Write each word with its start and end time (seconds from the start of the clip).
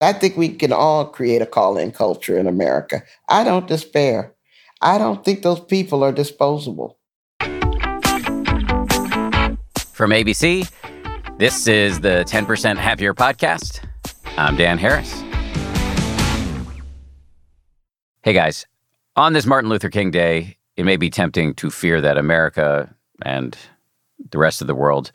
I 0.00 0.12
think 0.12 0.36
we 0.36 0.50
can 0.50 0.72
all 0.72 1.06
create 1.06 1.42
a 1.42 1.46
call 1.46 1.76
in 1.76 1.90
culture 1.90 2.38
in 2.38 2.46
America. 2.46 3.02
I 3.28 3.42
don't 3.42 3.66
despair. 3.66 4.32
I 4.80 4.96
don't 4.96 5.24
think 5.24 5.42
those 5.42 5.58
people 5.58 6.04
are 6.04 6.12
disposable. 6.12 6.96
From 9.90 10.12
ABC, 10.12 10.70
this 11.38 11.66
is 11.66 11.98
the 11.98 12.24
10% 12.28 12.76
Happier 12.76 13.12
Podcast. 13.12 13.80
I'm 14.36 14.54
Dan 14.54 14.78
Harris. 14.78 15.12
Hey 18.22 18.34
guys, 18.34 18.66
on 19.16 19.32
this 19.32 19.46
Martin 19.46 19.68
Luther 19.68 19.90
King 19.90 20.12
Day, 20.12 20.58
it 20.76 20.84
may 20.84 20.96
be 20.96 21.10
tempting 21.10 21.54
to 21.54 21.70
fear 21.70 22.00
that 22.00 22.16
America 22.16 22.94
and 23.24 23.58
the 24.30 24.38
rest 24.38 24.60
of 24.60 24.68
the 24.68 24.76
world 24.76 25.10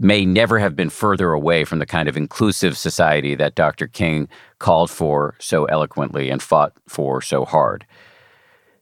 may 0.00 0.24
never 0.24 0.58
have 0.58 0.74
been 0.74 0.88
further 0.88 1.32
away 1.32 1.64
from 1.64 1.78
the 1.78 1.86
kind 1.86 2.08
of 2.08 2.16
inclusive 2.16 2.76
society 2.76 3.34
that 3.34 3.54
Dr. 3.54 3.86
King 3.86 4.28
called 4.58 4.90
for 4.90 5.36
so 5.38 5.66
eloquently 5.66 6.30
and 6.30 6.42
fought 6.42 6.72
for 6.88 7.20
so 7.20 7.44
hard. 7.44 7.86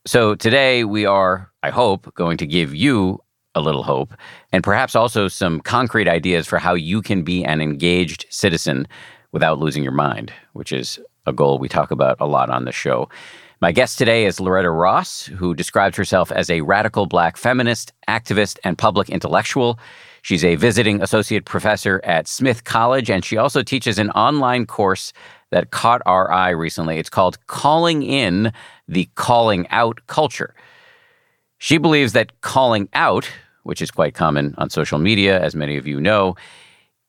So 0.05 0.33
today 0.33 0.85
we 0.85 1.05
are, 1.05 1.51
I 1.61 1.71
hope, 1.71 2.13
going 2.15 2.37
to 2.37 2.47
give 2.47 2.73
you 2.73 3.21
a 3.53 3.59
little 3.59 3.83
hope 3.83 4.13
and 4.53 4.63
perhaps 4.63 4.95
also 4.95 5.27
some 5.27 5.59
concrete 5.59 6.07
ideas 6.07 6.47
for 6.47 6.57
how 6.57 6.73
you 6.73 7.01
can 7.01 7.23
be 7.23 7.43
an 7.43 7.59
engaged 7.59 8.25
citizen 8.29 8.87
without 9.33 9.59
losing 9.59 9.83
your 9.83 9.91
mind, 9.91 10.31
which 10.53 10.71
is 10.71 10.99
a 11.25 11.33
goal 11.33 11.59
we 11.59 11.67
talk 11.67 11.91
about 11.91 12.15
a 12.21 12.25
lot 12.25 12.49
on 12.49 12.63
the 12.63 12.71
show. 12.71 13.09
My 13.61 13.73
guest 13.73 13.97
today 13.97 14.25
is 14.25 14.39
Loretta 14.39 14.71
Ross, 14.71 15.25
who 15.25 15.53
describes 15.53 15.97
herself 15.97 16.31
as 16.31 16.49
a 16.49 16.61
radical 16.61 17.07
black 17.07 17.35
feminist, 17.35 17.91
activist, 18.07 18.57
and 18.63 18.77
public 18.77 19.09
intellectual. 19.09 19.77
She's 20.21 20.43
a 20.43 20.55
visiting 20.55 21.01
associate 21.01 21.45
professor 21.45 22.01
at 22.03 22.27
Smith 22.27 22.63
College, 22.63 23.09
and 23.09 23.23
she 23.23 23.37
also 23.37 23.63
teaches 23.63 23.97
an 23.97 24.09
online 24.11 24.65
course 24.65 25.13
that 25.51 25.71
caught 25.71 26.01
our 26.05 26.31
eye 26.31 26.49
recently. 26.49 26.97
It's 26.97 27.09
called 27.09 27.45
Calling 27.47 28.03
In 28.03 28.51
the 28.87 29.09
Calling 29.15 29.67
Out 29.69 29.99
Culture. 30.07 30.53
She 31.57 31.77
believes 31.77 32.13
that 32.13 32.41
calling 32.41 32.87
out, 32.93 33.29
which 33.63 33.81
is 33.81 33.91
quite 33.91 34.13
common 34.13 34.55
on 34.57 34.69
social 34.69 34.99
media, 34.99 35.41
as 35.41 35.55
many 35.55 35.77
of 35.77 35.87
you 35.87 35.99
know, 35.99 36.35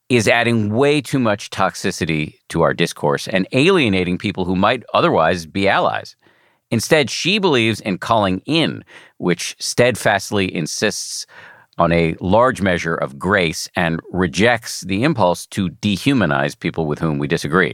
is 0.09 0.27
adding 0.27 0.75
way 0.75 1.01
too 1.01 1.21
much 1.21 1.51
toxicity 1.51 2.35
to 2.49 2.63
our 2.63 2.75
discourse 2.75 3.29
and 3.29 3.47
alienating 3.53 4.19
people 4.19 4.45
who 4.45 4.57
might 4.57 4.83
otherwise 4.93 5.47
be 5.47 5.69
allies. 5.69 6.17
Instead, 6.73 7.11
she 7.11 7.39
believes 7.39 7.81
in 7.81 7.99
calling 7.99 8.43
in, 8.45 8.85
which 9.19 9.57
steadfastly 9.59 10.53
insists 10.55 11.27
on 11.81 11.93
a 11.93 12.15
large 12.21 12.61
measure 12.61 12.95
of 12.95 13.19
grace 13.19 13.67
and 13.75 14.01
rejects 14.13 14.83
the 14.83 15.03
impulse 15.03 15.47
to 15.47 15.71
dehumanize 15.71 16.57
people 16.57 16.85
with 16.85 16.99
whom 16.99 17.19
we 17.19 17.27
disagree. 17.27 17.73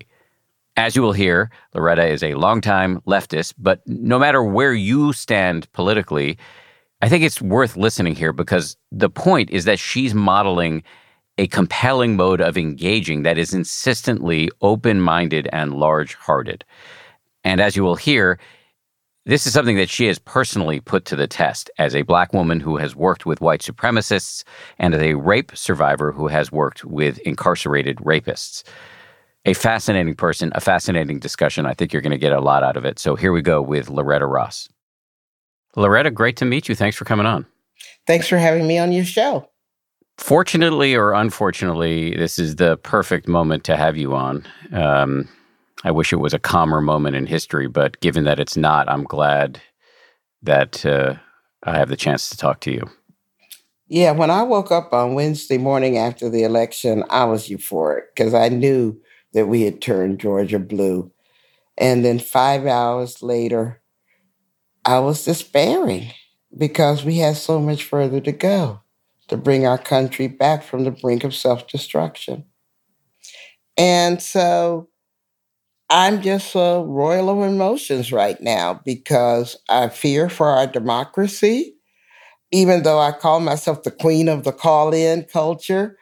As 0.77 0.95
you 0.95 1.03
will 1.03 1.13
hear, 1.13 1.51
Loretta 1.75 2.07
is 2.07 2.23
a 2.23 2.35
longtime 2.35 3.01
leftist, 3.01 3.55
but 3.59 3.81
no 3.87 4.17
matter 4.17 4.45
where 4.45 4.73
you 4.73 5.13
stand 5.13 5.71
politically, 5.73 6.39
I 7.03 7.09
think 7.09 7.25
it's 7.25 7.43
worth 7.43 7.77
listening 7.77 8.15
here 8.15 8.33
because 8.33 8.77
the 8.93 9.11
point 9.11 9.51
is 9.51 9.65
that 9.65 9.81
she's 9.81 10.15
modeling 10.15 10.85
a 11.37 11.49
compelling 11.49 12.15
mode 12.15 12.41
of 12.41 12.57
engaging 12.57 13.25
that 13.25 13.39
is 13.39 13.53
insistently 13.53 14.49
open 14.63 15.01
minded 15.01 15.49
and 15.53 15.75
large 15.75 16.15
hearted. 16.15 16.65
And 17.43 17.61
as 17.61 17.75
you 17.75 17.83
will 17.83 17.97
hear, 17.97 18.39
this 19.27 19.45
is 19.45 19.53
something 19.53 19.77
that 19.77 19.91
she 19.91 20.07
has 20.07 20.21
personally 20.21 20.79
put 20.79 21.05
to 21.07 21.17
the 21.17 21.27
test 21.27 21.69
as 21.79 21.97
a 21.97 22.03
black 22.03 22.33
woman 22.33 22.61
who 22.61 22.77
has 22.77 22.95
worked 22.95 23.27
with 23.27 23.41
white 23.41 23.61
supremacists 23.61 24.45
and 24.79 24.95
as 24.95 25.03
a 25.03 25.15
rape 25.15 25.51
survivor 25.55 26.13
who 26.13 26.29
has 26.29 26.53
worked 26.53 26.85
with 26.85 27.19
incarcerated 27.19 27.99
rapists. 27.99 28.63
A 29.45 29.53
fascinating 29.53 30.15
person, 30.15 30.53
a 30.55 30.61
fascinating 30.61 31.19
discussion. 31.19 31.67
I 31.67 31.75
think 31.75 31.93
you're 31.93 32.03
going 32.03 32.13
to 32.13 32.19
get 32.19 32.33
a 32.33 32.41
lot 32.41 32.63
out 32.63 32.77
of 32.77 32.85
it. 32.85 33.01
So 33.01 33.17
here 33.17 33.33
we 33.33 33.43
go 33.43 33.61
with 33.61 33.91
Loretta 33.91 34.27
Ross. 34.27 34.69
Loretta, 35.75 36.11
great 36.13 36.37
to 36.37 36.45
meet 36.45 36.69
you. 36.69 36.77
Thanks 36.77 36.97
for 36.97 37.05
coming 37.05 37.27
on. 37.27 37.47
Thanks 38.07 38.29
for 38.29 38.39
having 38.39 38.67
me 38.67 38.79
on 38.79 38.93
your 38.93 39.05
show. 39.05 39.49
Fortunately 40.19 40.95
or 40.95 41.13
unfortunately, 41.13 42.15
this 42.17 42.39
is 42.39 42.57
the 42.57 42.77
perfect 42.79 43.27
moment 43.27 43.65
to 43.65 43.77
have 43.77 43.97
you 43.97 44.15
on. 44.15 44.47
Um, 44.73 45.29
I 45.87 45.93
wish 45.93 46.13
it 46.13 46.17
was 46.17 46.35
a 46.35 46.41
calmer 46.41 46.81
moment 46.81 47.15
in 47.15 47.27
history, 47.27 47.69
but 47.69 48.01
given 48.01 48.25
that 48.25 48.41
it's 48.41 48.57
not, 48.57 48.89
I'm 48.89 49.05
glad 49.05 49.63
that 50.43 50.85
uh, 50.85 51.15
I 51.63 51.79
have 51.79 51.91
the 51.91 51.97
chance 51.97 52.29
to 52.29 52.37
talk 52.37 52.59
to 52.63 52.73
you. 52.73 52.91
Yeah, 53.87 54.11
when 54.11 54.29
I 54.29 54.43
woke 54.43 54.73
up 54.73 54.93
on 54.93 55.15
Wednesday 55.15 55.59
morning 55.59 55.97
after 55.97 56.29
the 56.29 56.43
election, 56.43 57.05
I 57.09 57.23
was 57.27 57.49
euphoric 57.49 58.07
because 58.17 58.35
I 58.35 58.49
knew 58.49 59.01
that 59.33 59.47
we 59.47 59.63
had 59.63 59.81
turned 59.81 60.19
Georgia 60.19 60.59
blue. 60.59 61.13
And 61.79 62.05
then 62.05 62.19
five 62.19 62.67
hours 62.67 63.23
later, 63.23 63.81
I 64.85 64.99
was 64.99 65.25
despairing 65.25 66.11
because 66.59 67.05
we 67.05 67.19
had 67.19 67.37
so 67.37 67.61
much 67.61 67.85
further 67.85 68.21
to 68.23 68.33
go 68.33 68.81
to 69.29 69.37
bring 69.37 69.69
our 69.69 69.79
country 69.79 70.27
back 70.27 70.65
from 70.65 70.83
the 70.83 70.91
brink 70.91 71.23
of 71.23 71.33
self 71.33 71.69
destruction. 71.69 72.45
And 73.77 74.21
so 74.21 74.89
I'm 75.89 76.21
just 76.21 76.55
a 76.55 76.83
royal 76.85 77.31
of 77.31 77.49
emotions 77.49 78.11
right 78.11 78.41
now 78.41 78.81
because 78.85 79.57
I 79.69 79.89
fear 79.89 80.29
for 80.29 80.49
our 80.49 80.67
democracy. 80.67 81.75
Even 82.53 82.83
though 82.83 82.99
I 82.99 83.13
call 83.13 83.41
myself 83.41 83.83
the 83.83 83.91
queen 83.91 84.29
of 84.29 84.45
the 84.45 84.53
call 84.53 84.93
in 84.93 85.25
culture, 85.25 85.97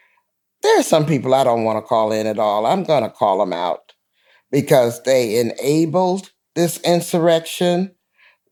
there 0.63 0.79
are 0.79 0.85
some 0.85 1.05
people 1.05 1.35
I 1.35 1.45
don't 1.45 1.65
want 1.65 1.79
to 1.79 1.89
call 1.89 2.13
in 2.13 2.27
at 2.27 2.39
all. 2.39 2.67
I'm 2.67 2.85
going 2.85 3.03
to 3.03 3.11
call 3.11 3.39
them 3.39 3.53
out 3.53 3.93
because 4.51 5.03
they 5.03 5.39
enabled 5.39 6.31
this 6.55 6.79
insurrection. 6.81 7.95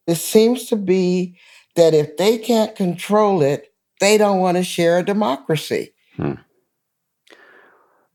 It 0.06 0.16
seems 0.16 0.66
to 0.66 0.76
be 0.76 1.38
that 1.76 1.94
if 1.94 2.16
they 2.16 2.38
can't 2.38 2.74
control 2.76 3.40
it, 3.42 3.72
they 4.00 4.18
don't 4.18 4.40
want 4.40 4.56
to 4.58 4.64
share 4.64 4.98
a 4.98 5.04
democracy. 5.04 5.94
Hmm. 6.16 6.34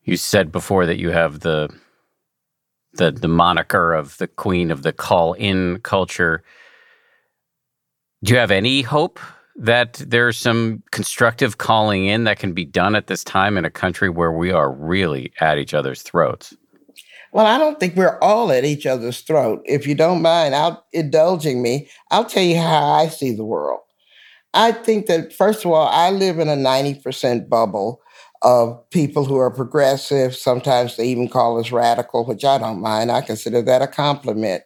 You 0.03 0.17
said 0.17 0.51
before 0.51 0.85
that 0.85 0.99
you 0.99 1.09
have 1.09 1.39
the 1.39 1.69
the 2.97 3.11
the 3.11 3.27
moniker 3.27 3.93
of 3.93 4.17
the 4.17 4.27
queen 4.27 4.71
of 4.71 4.83
the 4.83 4.93
call 4.93 5.33
in 5.33 5.79
culture. 5.83 6.43
Do 8.23 8.33
you 8.33 8.39
have 8.39 8.51
any 8.51 8.81
hope 8.81 9.19
that 9.55 9.93
there's 9.93 10.37
some 10.37 10.83
constructive 10.91 11.57
calling 11.57 12.05
in 12.05 12.25
that 12.25 12.39
can 12.39 12.53
be 12.53 12.65
done 12.65 12.95
at 12.95 13.07
this 13.07 13.23
time 13.23 13.57
in 13.57 13.65
a 13.65 13.71
country 13.71 14.09
where 14.09 14.31
we 14.31 14.51
are 14.51 14.71
really 14.71 15.33
at 15.39 15.57
each 15.57 15.73
other's 15.73 16.03
throats? 16.03 16.55
Well, 17.33 17.45
I 17.45 17.57
don't 17.57 17.79
think 17.79 17.95
we're 17.95 18.19
all 18.19 18.51
at 18.51 18.65
each 18.65 18.85
other's 18.85 19.21
throat. 19.21 19.61
If 19.65 19.85
you 19.85 19.95
don't 19.95 20.21
mind 20.21 20.53
out 20.53 20.85
indulging 20.93 21.61
me, 21.61 21.89
I'll 22.09 22.25
tell 22.25 22.43
you 22.43 22.57
how 22.57 22.85
I 22.85 23.07
see 23.09 23.35
the 23.35 23.45
world. 23.45 23.81
I 24.53 24.71
think 24.71 25.07
that, 25.07 25.33
first 25.33 25.65
of 25.65 25.71
all, 25.71 25.87
I 25.87 26.09
live 26.09 26.39
in 26.39 26.47
a 26.47 26.55
90% 26.55 27.49
bubble 27.49 28.01
of 28.41 28.89
people 28.91 29.25
who 29.25 29.37
are 29.37 29.51
progressive. 29.51 30.35
Sometimes 30.35 30.95
they 30.95 31.07
even 31.07 31.27
call 31.27 31.59
us 31.59 31.71
radical, 31.71 32.25
which 32.25 32.45
I 32.45 32.57
don't 32.57 32.81
mind. 32.81 33.11
I 33.11 33.21
consider 33.21 33.61
that 33.63 33.81
a 33.81 33.87
compliment. 33.87 34.63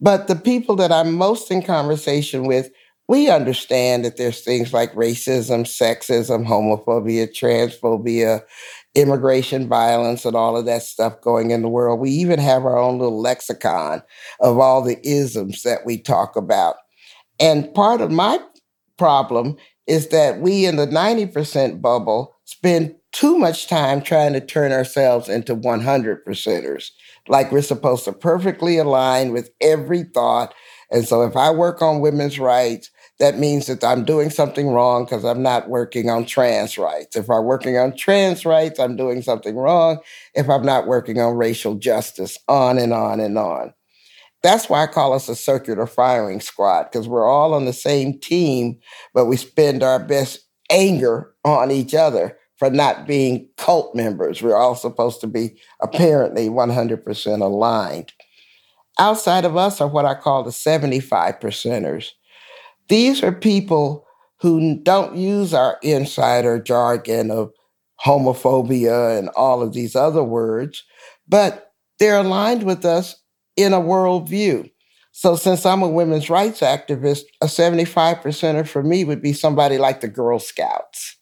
But 0.00 0.28
the 0.28 0.36
people 0.36 0.76
that 0.76 0.92
I'm 0.92 1.14
most 1.14 1.50
in 1.50 1.62
conversation 1.62 2.46
with, 2.46 2.70
we 3.08 3.30
understand 3.30 4.04
that 4.04 4.16
there's 4.16 4.42
things 4.42 4.72
like 4.72 4.92
racism, 4.94 5.62
sexism, 5.62 6.44
homophobia, 6.46 7.28
transphobia, 7.28 8.42
immigration 8.94 9.68
violence, 9.68 10.24
and 10.24 10.34
all 10.34 10.56
of 10.56 10.64
that 10.66 10.82
stuff 10.82 11.20
going 11.20 11.50
in 11.50 11.62
the 11.62 11.68
world. 11.68 12.00
We 12.00 12.10
even 12.10 12.38
have 12.40 12.64
our 12.64 12.78
own 12.78 12.98
little 12.98 13.20
lexicon 13.20 14.02
of 14.40 14.58
all 14.58 14.82
the 14.82 14.98
isms 15.06 15.62
that 15.62 15.86
we 15.86 15.98
talk 15.98 16.34
about. 16.34 16.76
And 17.38 17.72
part 17.74 18.00
of 18.00 18.10
my 18.10 18.38
problem 18.98 19.56
is 19.86 20.08
that 20.08 20.40
we 20.40 20.66
in 20.66 20.76
the 20.76 20.86
90% 20.86 21.80
bubble 21.80 22.36
spend 22.44 22.94
too 23.16 23.38
much 23.38 23.66
time 23.66 24.02
trying 24.02 24.34
to 24.34 24.42
turn 24.42 24.72
ourselves 24.72 25.26
into 25.26 25.54
100 25.54 26.22
percenters. 26.26 26.90
Like 27.28 27.50
we're 27.50 27.62
supposed 27.62 28.04
to 28.04 28.12
perfectly 28.12 28.76
align 28.76 29.32
with 29.32 29.48
every 29.62 30.02
thought. 30.02 30.52
And 30.90 31.08
so 31.08 31.22
if 31.22 31.34
I 31.34 31.50
work 31.50 31.80
on 31.80 32.00
women's 32.00 32.38
rights, 32.38 32.90
that 33.18 33.38
means 33.38 33.68
that 33.68 33.82
I'm 33.82 34.04
doing 34.04 34.28
something 34.28 34.68
wrong 34.68 35.06
because 35.06 35.24
I'm 35.24 35.42
not 35.42 35.70
working 35.70 36.10
on 36.10 36.26
trans 36.26 36.76
rights. 36.76 37.16
If 37.16 37.30
I'm 37.30 37.44
working 37.44 37.78
on 37.78 37.96
trans 37.96 38.44
rights, 38.44 38.78
I'm 38.78 38.96
doing 38.96 39.22
something 39.22 39.56
wrong 39.56 40.00
if 40.34 40.50
I'm 40.50 40.66
not 40.66 40.86
working 40.86 41.18
on 41.18 41.38
racial 41.38 41.76
justice, 41.76 42.36
on 42.48 42.76
and 42.76 42.92
on 42.92 43.20
and 43.20 43.38
on. 43.38 43.72
That's 44.42 44.68
why 44.68 44.82
I 44.82 44.88
call 44.88 45.14
us 45.14 45.30
a 45.30 45.34
circular 45.34 45.86
firing 45.86 46.40
squad 46.40 46.90
because 46.92 47.08
we're 47.08 47.26
all 47.26 47.54
on 47.54 47.64
the 47.64 47.72
same 47.72 48.20
team, 48.20 48.78
but 49.14 49.24
we 49.24 49.38
spend 49.38 49.82
our 49.82 50.04
best 50.04 50.40
anger 50.70 51.32
on 51.46 51.70
each 51.70 51.94
other 51.94 52.36
for 52.56 52.70
not 52.70 53.06
being 53.06 53.48
cult 53.56 53.94
members. 53.94 54.42
We're 54.42 54.56
all 54.56 54.74
supposed 54.74 55.20
to 55.20 55.26
be 55.26 55.58
apparently 55.80 56.48
100% 56.48 57.40
aligned. 57.40 58.12
Outside 58.98 59.44
of 59.44 59.56
us 59.56 59.80
are 59.80 59.88
what 59.88 60.06
I 60.06 60.14
call 60.14 60.42
the 60.42 60.52
75 60.52 61.38
percenters. 61.38 62.10
These 62.88 63.22
are 63.22 63.32
people 63.32 64.06
who 64.40 64.80
don't 64.82 65.16
use 65.16 65.52
our 65.52 65.78
insider 65.82 66.58
jargon 66.58 67.30
of 67.30 67.52
homophobia 68.04 69.18
and 69.18 69.28
all 69.30 69.62
of 69.62 69.72
these 69.72 69.96
other 69.96 70.22
words, 70.22 70.84
but 71.26 71.72
they're 71.98 72.18
aligned 72.18 72.62
with 72.62 72.84
us 72.84 73.16
in 73.56 73.72
a 73.72 73.80
worldview. 73.80 74.70
So, 75.12 75.34
since 75.34 75.64
I'm 75.64 75.82
a 75.82 75.88
women's 75.88 76.28
rights 76.28 76.60
activist, 76.60 77.22
a 77.40 77.48
75 77.48 78.18
percenter 78.18 78.68
for 78.68 78.82
me 78.82 79.02
would 79.02 79.22
be 79.22 79.32
somebody 79.32 79.78
like 79.78 80.02
the 80.02 80.08
Girl 80.08 80.38
Scouts, 80.38 81.16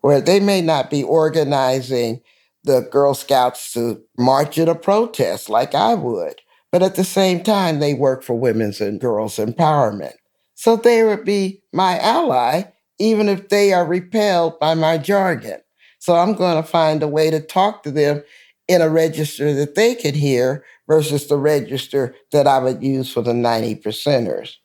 where 0.00 0.20
they 0.20 0.40
may 0.40 0.60
not 0.60 0.90
be 0.90 1.02
organizing 1.02 2.20
the 2.64 2.80
Girl 2.80 3.14
Scouts 3.14 3.72
to 3.72 4.02
march 4.18 4.58
in 4.58 4.68
a 4.68 4.74
protest 4.74 5.48
like 5.48 5.74
I 5.74 5.94
would, 5.94 6.40
but 6.72 6.82
at 6.82 6.94
the 6.94 7.04
same 7.04 7.42
time, 7.42 7.80
they 7.80 7.94
work 7.94 8.22
for 8.22 8.34
women's 8.34 8.80
and 8.80 9.00
girls' 9.00 9.36
empowerment. 9.36 10.14
So, 10.54 10.76
they 10.76 11.02
would 11.02 11.24
be 11.24 11.62
my 11.72 11.98
ally, 11.98 12.64
even 12.98 13.28
if 13.28 13.48
they 13.48 13.72
are 13.72 13.86
repelled 13.86 14.58
by 14.60 14.74
my 14.74 14.98
jargon. 14.98 15.60
So, 15.98 16.14
I'm 16.16 16.34
going 16.34 16.62
to 16.62 16.68
find 16.68 17.02
a 17.02 17.08
way 17.08 17.30
to 17.30 17.40
talk 17.40 17.82
to 17.84 17.90
them 17.90 18.22
in 18.68 18.82
a 18.82 18.88
register 18.88 19.52
that 19.54 19.74
they 19.74 19.94
could 19.94 20.14
hear 20.14 20.64
versus 20.86 21.26
the 21.26 21.38
register 21.38 22.14
that 22.30 22.46
I 22.46 22.58
would 22.58 22.82
use 22.82 23.12
for 23.12 23.22
the 23.22 23.34
90 23.34 23.76
percenters. 23.76 24.56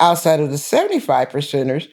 Outside 0.00 0.40
of 0.40 0.50
the 0.50 0.58
75 0.58 1.28
percenters 1.28 1.88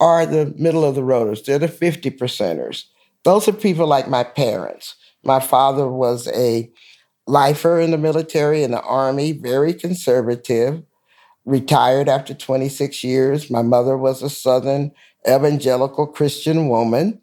are 0.00 0.26
the 0.26 0.54
middle 0.56 0.84
of 0.84 0.94
the 0.94 1.02
roaders. 1.02 1.44
They're 1.44 1.58
the 1.58 1.68
50 1.68 2.10
percenters. 2.12 2.84
Those 3.24 3.46
are 3.48 3.52
people 3.52 3.86
like 3.86 4.08
my 4.08 4.24
parents. 4.24 4.94
My 5.22 5.40
father 5.40 5.86
was 5.88 6.26
a 6.28 6.70
lifer 7.26 7.80
in 7.80 7.90
the 7.90 7.98
military 7.98 8.62
in 8.62 8.70
the 8.70 8.80
army, 8.82 9.32
very 9.32 9.74
conservative, 9.74 10.82
retired 11.44 12.08
after 12.08 12.34
26 12.34 13.04
years. 13.04 13.50
My 13.50 13.62
mother 13.62 13.96
was 13.96 14.22
a 14.22 14.30
Southern 14.30 14.92
evangelical 15.28 16.06
Christian 16.06 16.68
woman. 16.68 17.20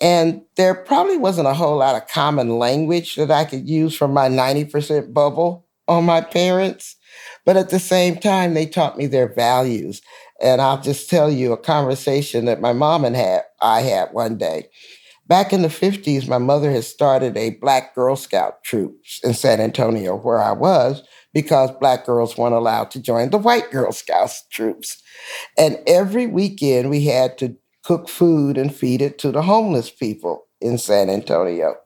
And 0.00 0.42
there 0.56 0.74
probably 0.74 1.16
wasn't 1.16 1.48
a 1.48 1.54
whole 1.54 1.78
lot 1.78 1.94
of 1.94 2.08
common 2.08 2.58
language 2.58 3.16
that 3.16 3.30
I 3.30 3.44
could 3.44 3.68
use 3.68 3.96
from 3.96 4.12
my 4.12 4.28
90% 4.28 5.14
bubble 5.14 5.66
on 5.88 6.04
my 6.04 6.20
parents. 6.20 6.96
But 7.44 7.56
at 7.56 7.70
the 7.70 7.78
same 7.78 8.16
time, 8.16 8.54
they 8.54 8.66
taught 8.66 8.98
me 8.98 9.06
their 9.06 9.32
values. 9.32 10.02
And 10.42 10.60
I'll 10.60 10.80
just 10.80 11.08
tell 11.08 11.30
you 11.30 11.52
a 11.52 11.56
conversation 11.56 12.46
that 12.46 12.60
my 12.60 12.72
mom 12.72 13.04
and 13.04 13.14
had, 13.14 13.42
I 13.60 13.82
had 13.82 14.12
one 14.12 14.36
day. 14.36 14.68
Back 15.28 15.52
in 15.52 15.62
the 15.62 15.68
50s, 15.68 16.28
my 16.28 16.38
mother 16.38 16.70
had 16.70 16.84
started 16.84 17.36
a 17.36 17.50
Black 17.50 17.94
Girl 17.94 18.16
Scout 18.16 18.64
troops 18.64 19.20
in 19.22 19.34
San 19.34 19.60
Antonio, 19.60 20.16
where 20.16 20.40
I 20.40 20.52
was, 20.52 21.02
because 21.32 21.70
Black 21.80 22.04
girls 22.04 22.36
weren't 22.36 22.54
allowed 22.54 22.90
to 22.90 23.00
join 23.00 23.30
the 23.30 23.38
White 23.38 23.70
Girl 23.70 23.92
Scouts 23.92 24.44
troops. 24.50 25.00
And 25.56 25.78
every 25.86 26.26
weekend, 26.26 26.90
we 26.90 27.04
had 27.04 27.38
to 27.38 27.56
cook 27.84 28.08
food 28.08 28.58
and 28.58 28.74
feed 28.74 29.00
it 29.00 29.18
to 29.20 29.30
the 29.32 29.42
homeless 29.42 29.90
people 29.90 30.46
in 30.60 30.76
San 30.76 31.08
Antonio. 31.08 31.76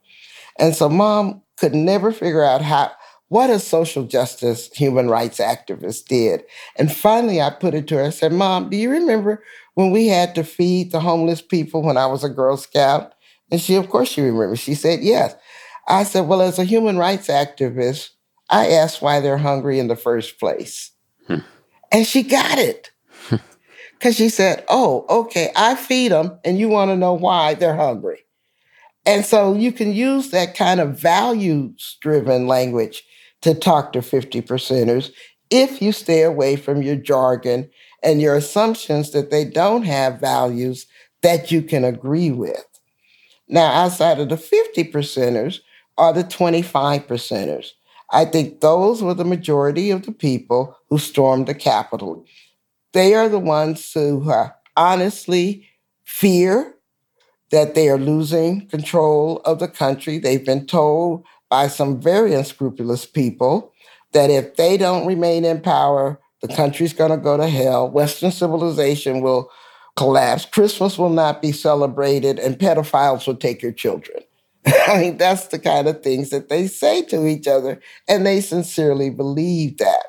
And 0.58 0.74
so 0.74 0.88
mom 0.88 1.42
could 1.58 1.74
never 1.74 2.12
figure 2.12 2.44
out 2.44 2.62
how 2.62 2.92
what 3.28 3.50
a 3.50 3.58
social 3.58 4.04
justice 4.04 4.70
human 4.72 5.08
rights 5.08 5.38
activist 5.38 6.06
did. 6.06 6.44
And 6.76 6.94
finally 6.94 7.40
I 7.40 7.50
put 7.50 7.74
it 7.74 7.88
to 7.88 7.96
her, 7.96 8.04
I 8.04 8.10
said, 8.10 8.32
Mom, 8.32 8.70
do 8.70 8.76
you 8.76 8.90
remember 8.90 9.42
when 9.74 9.90
we 9.90 10.06
had 10.06 10.34
to 10.36 10.44
feed 10.44 10.92
the 10.92 11.00
homeless 11.00 11.42
people 11.42 11.82
when 11.82 11.96
I 11.96 12.06
was 12.06 12.22
a 12.22 12.28
Girl 12.28 12.56
Scout? 12.56 13.14
And 13.50 13.60
she, 13.60 13.74
of 13.76 13.88
course, 13.88 14.08
she 14.08 14.20
remembers. 14.20 14.60
She 14.60 14.74
said, 14.74 15.00
Yes. 15.02 15.34
I 15.88 16.04
said, 16.04 16.26
Well, 16.26 16.42
as 16.42 16.58
a 16.58 16.64
human 16.64 16.98
rights 16.98 17.28
activist, 17.28 18.10
I 18.48 18.70
asked 18.70 19.02
why 19.02 19.20
they're 19.20 19.38
hungry 19.38 19.78
in 19.78 19.88
the 19.88 19.96
first 19.96 20.38
place. 20.38 20.92
Hmm. 21.26 21.38
And 21.90 22.06
she 22.06 22.22
got 22.22 22.58
it. 22.58 22.90
Because 23.98 24.16
she 24.16 24.28
said, 24.28 24.62
Oh, 24.68 25.06
okay, 25.08 25.50
I 25.56 25.74
feed 25.74 26.12
them, 26.12 26.38
and 26.44 26.58
you 26.58 26.68
want 26.68 26.90
to 26.90 26.96
know 26.96 27.14
why 27.14 27.54
they're 27.54 27.76
hungry. 27.76 28.26
And 29.06 29.24
so 29.24 29.54
you 29.54 29.72
can 29.72 29.94
use 29.94 30.30
that 30.30 30.54
kind 30.54 30.80
of 30.80 31.00
values 31.00 31.96
driven 32.02 32.46
language 32.46 33.04
to 33.46 33.54
talk 33.54 33.92
to 33.92 34.02
50 34.02 34.42
percenters 34.42 35.12
if 35.50 35.80
you 35.80 35.92
stay 35.92 36.22
away 36.22 36.56
from 36.56 36.82
your 36.82 36.96
jargon 36.96 37.70
and 38.02 38.20
your 38.20 38.34
assumptions 38.34 39.12
that 39.12 39.30
they 39.30 39.44
don't 39.44 39.84
have 39.84 40.20
values 40.20 40.86
that 41.22 41.52
you 41.52 41.62
can 41.62 41.84
agree 41.84 42.32
with. 42.32 42.66
Now, 43.48 43.70
outside 43.70 44.18
of 44.18 44.30
the 44.30 44.36
50 44.36 44.90
percenters 44.90 45.60
are 45.96 46.12
the 46.12 46.24
25 46.24 47.06
percenters. 47.06 47.70
I 48.10 48.24
think 48.24 48.60
those 48.60 49.00
were 49.00 49.14
the 49.14 49.24
majority 49.24 49.92
of 49.92 50.06
the 50.06 50.12
people 50.12 50.76
who 50.90 50.98
stormed 50.98 51.46
the 51.46 51.54
Capitol. 51.54 52.24
They 52.94 53.14
are 53.14 53.28
the 53.28 53.38
ones 53.38 53.92
who 53.92 54.28
uh, 54.28 54.48
honestly 54.76 55.68
fear 56.02 56.74
that 57.52 57.76
they 57.76 57.88
are 57.88 57.98
losing 57.98 58.66
control 58.66 59.40
of 59.44 59.60
the 59.60 59.68
country. 59.68 60.18
They've 60.18 60.44
been 60.44 60.66
told 60.66 61.24
by 61.48 61.68
some 61.68 62.00
very 62.00 62.34
unscrupulous 62.34 63.06
people 63.06 63.72
that 64.12 64.30
if 64.30 64.56
they 64.56 64.76
don't 64.76 65.06
remain 65.06 65.44
in 65.44 65.60
power, 65.60 66.20
the 66.42 66.48
country's 66.48 66.92
going 66.92 67.10
to 67.10 67.16
go 67.16 67.36
to 67.36 67.48
hell. 67.48 67.90
Western 67.90 68.30
civilization 68.30 69.20
will 69.20 69.50
collapse. 69.96 70.44
Christmas 70.44 70.98
will 70.98 71.10
not 71.10 71.42
be 71.42 71.52
celebrated, 71.52 72.38
and 72.38 72.58
pedophiles 72.58 73.26
will 73.26 73.36
take 73.36 73.62
your 73.62 73.72
children. 73.72 74.18
I 74.66 75.00
mean, 75.00 75.16
that's 75.16 75.48
the 75.48 75.58
kind 75.58 75.88
of 75.88 76.02
things 76.02 76.30
that 76.30 76.48
they 76.48 76.66
say 76.66 77.02
to 77.04 77.26
each 77.26 77.46
other, 77.46 77.80
and 78.08 78.26
they 78.26 78.40
sincerely 78.40 79.10
believe 79.10 79.78
that. 79.78 80.04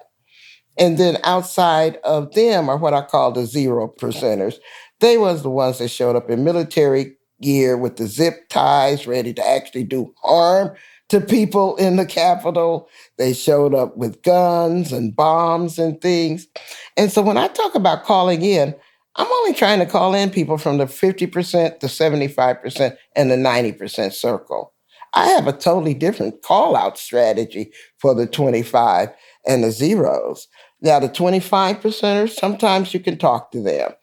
And 0.78 0.98
then 0.98 1.18
outside 1.24 1.98
of 2.04 2.34
them 2.34 2.70
are 2.70 2.78
what 2.78 2.94
I 2.94 3.02
call 3.02 3.32
the 3.32 3.46
zero 3.46 3.88
percenters. 3.88 4.56
They 5.00 5.18
was 5.18 5.42
the 5.42 5.50
ones 5.50 5.80
that 5.80 5.90
showed 5.90 6.16
up 6.16 6.30
in 6.30 6.44
military 6.44 7.16
gear 7.42 7.78
with 7.78 7.98
the 7.98 8.08
zip 8.08 8.50
ties, 8.50 9.08
ready 9.08 9.34
to 9.34 9.48
actually 9.48 9.84
do 9.84 10.14
harm 10.22 10.76
to 11.10 11.22
people 11.22 11.76
in 11.78 11.96
the 11.96 12.06
Capitol. 12.06 12.90
They 13.18 13.34
showed 13.34 13.74
up 13.74 13.98
with 13.98 14.22
guns 14.24 14.92
and 14.92 15.16
bombs 15.16 15.80
and 15.80 16.00
things. 16.02 16.48
And 16.96 17.12
so 17.12 17.22
when 17.22 17.38
I 17.38 17.48
talk 17.48 17.76
about 17.76 18.04
calling 18.04 18.42
in, 18.42 18.76
I'm 19.16 19.32
only 19.32 19.54
trying 19.54 19.80
to 19.80 19.86
call 19.86 20.14
in 20.14 20.30
people 20.30 20.58
from 20.58 20.78
the 20.78 20.86
50%, 20.86 21.80
the 21.80 21.88
75%, 21.88 22.98
and 23.16 23.32
the 23.32 23.36
90% 23.36 24.14
circle. 24.14 24.74
I 25.14 25.28
have 25.30 25.48
a 25.48 25.54
totally 25.54 25.96
different 25.96 26.44
call 26.44 26.76
out 26.76 26.98
strategy 26.98 27.72
for 28.00 28.14
the 28.14 28.28
25 28.28 29.10
and 29.48 29.64
the 29.64 29.72
zeros. 29.72 30.48
Now, 30.82 31.00
the 31.00 31.08
25 31.08 31.80
percenters, 31.80 32.36
sometimes 32.36 32.94
you 32.94 33.00
can 33.00 33.18
talk 33.18 33.52
to 33.52 33.62
them. 33.62 33.94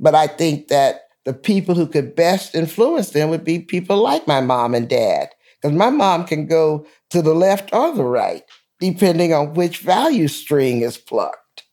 But 0.00 0.14
I 0.14 0.28
think 0.28 0.68
that 0.68 1.02
the 1.26 1.34
people 1.34 1.74
who 1.74 1.86
could 1.86 2.14
best 2.14 2.54
influence 2.54 3.10
them 3.10 3.28
would 3.28 3.44
be 3.44 3.58
people 3.58 3.98
like 3.98 4.26
my 4.26 4.40
mom 4.40 4.74
and 4.74 4.88
dad. 4.88 5.28
Because 5.60 5.76
my 5.76 5.90
mom 5.90 6.26
can 6.26 6.46
go 6.46 6.86
to 7.10 7.22
the 7.22 7.34
left 7.34 7.72
or 7.72 7.94
the 7.94 8.04
right, 8.04 8.42
depending 8.80 9.32
on 9.32 9.54
which 9.54 9.78
value 9.78 10.28
string 10.28 10.82
is 10.82 10.98
plucked. 10.98 11.64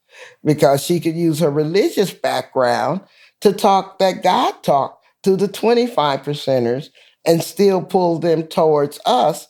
Because 0.43 0.83
she 0.83 0.99
could 0.99 1.15
use 1.15 1.39
her 1.39 1.51
religious 1.51 2.13
background 2.13 3.01
to 3.41 3.53
talk 3.53 3.99
that 3.99 4.23
God 4.23 4.63
talk 4.63 5.01
to 5.23 5.35
the 5.35 5.47
25 5.47 6.21
percenters 6.21 6.89
and 7.25 7.43
still 7.43 7.81
pull 7.81 8.19
them 8.19 8.43
towards 8.43 8.99
us. 9.05 9.47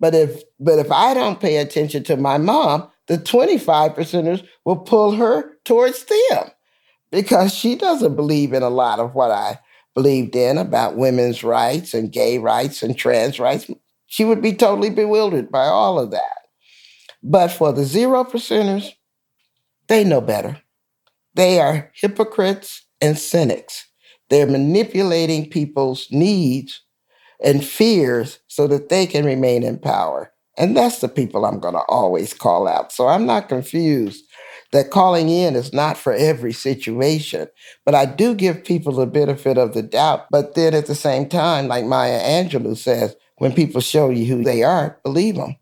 But 0.00 0.14
if 0.14 0.42
but 0.60 0.78
if 0.78 0.90
I 0.90 1.14
don't 1.14 1.40
pay 1.40 1.56
attention 1.56 2.04
to 2.04 2.16
my 2.16 2.38
mom, 2.38 2.88
the 3.08 3.18
25 3.18 3.92
percenters 3.92 4.46
will 4.64 4.76
pull 4.76 5.12
her 5.12 5.56
towards 5.64 6.04
them 6.04 6.50
because 7.10 7.54
she 7.54 7.76
doesn't 7.76 8.16
believe 8.16 8.52
in 8.52 8.62
a 8.62 8.70
lot 8.70 8.98
of 8.98 9.14
what 9.14 9.30
I 9.30 9.58
believed 9.96 10.36
in 10.36 10.58
about 10.58 10.96
women's 10.96 11.42
rights 11.42 11.94
and 11.94 12.12
gay 12.12 12.38
rights 12.38 12.82
and 12.82 12.96
trans 12.96 13.40
rights. 13.40 13.68
She 14.06 14.24
would 14.24 14.42
be 14.42 14.52
totally 14.52 14.90
bewildered 14.90 15.50
by 15.50 15.64
all 15.64 15.98
of 15.98 16.12
that. 16.12 16.36
But 17.22 17.48
for 17.48 17.72
the 17.72 17.84
zero 17.84 18.22
percenters, 18.22 18.92
they 19.88 20.04
know 20.04 20.20
better. 20.20 20.60
They 21.34 21.58
are 21.58 21.90
hypocrites 21.94 22.86
and 23.00 23.18
cynics. 23.18 23.88
They're 24.28 24.46
manipulating 24.46 25.48
people's 25.48 26.08
needs 26.10 26.82
and 27.42 27.64
fears 27.64 28.38
so 28.48 28.66
that 28.66 28.90
they 28.90 29.06
can 29.06 29.24
remain 29.24 29.62
in 29.62 29.78
power. 29.78 30.30
And 30.58 30.76
that's 30.76 31.00
the 31.00 31.08
people 31.08 31.44
I'm 31.44 31.58
going 31.58 31.74
to 31.74 31.84
always 31.88 32.34
call 32.34 32.68
out. 32.68 32.92
So 32.92 33.08
I'm 33.08 33.26
not 33.26 33.48
confused 33.48 34.24
that 34.76 34.90
calling 34.90 35.28
in 35.28 35.56
is 35.56 35.72
not 35.72 35.96
for 35.96 36.12
every 36.12 36.52
situation. 36.52 37.48
But 37.84 37.94
I 37.94 38.04
do 38.04 38.34
give 38.34 38.64
people 38.64 38.92
the 38.92 39.06
benefit 39.06 39.58
of 39.58 39.74
the 39.74 39.82
doubt. 39.82 40.26
But 40.30 40.54
then 40.54 40.74
at 40.74 40.86
the 40.86 40.94
same 40.94 41.28
time, 41.28 41.68
like 41.68 41.84
Maya 41.84 42.20
Angelou 42.20 42.76
says, 42.76 43.16
when 43.38 43.52
people 43.52 43.80
show 43.80 44.10
you 44.10 44.26
who 44.26 44.44
they 44.44 44.62
are, 44.62 44.98
believe 45.02 45.36
them. 45.36 45.56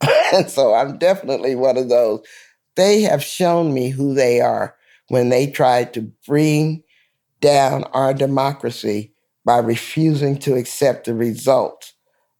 and 0.32 0.50
so 0.50 0.74
I'm 0.74 0.98
definitely 0.98 1.54
one 1.54 1.76
of 1.76 1.88
those. 1.88 2.20
They 2.74 3.02
have 3.02 3.22
shown 3.22 3.72
me 3.72 3.88
who 3.88 4.14
they 4.14 4.40
are 4.40 4.76
when 5.08 5.28
they 5.28 5.46
tried 5.46 5.94
to 5.94 6.02
bring 6.26 6.82
down 7.40 7.84
our 7.84 8.12
democracy 8.12 9.12
by 9.44 9.58
refusing 9.58 10.36
to 10.38 10.56
accept 10.56 11.06
the 11.06 11.14
results 11.14 11.94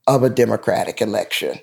of 0.06 0.23
a 0.23 0.30
democratic 0.30 1.00
election. 1.00 1.59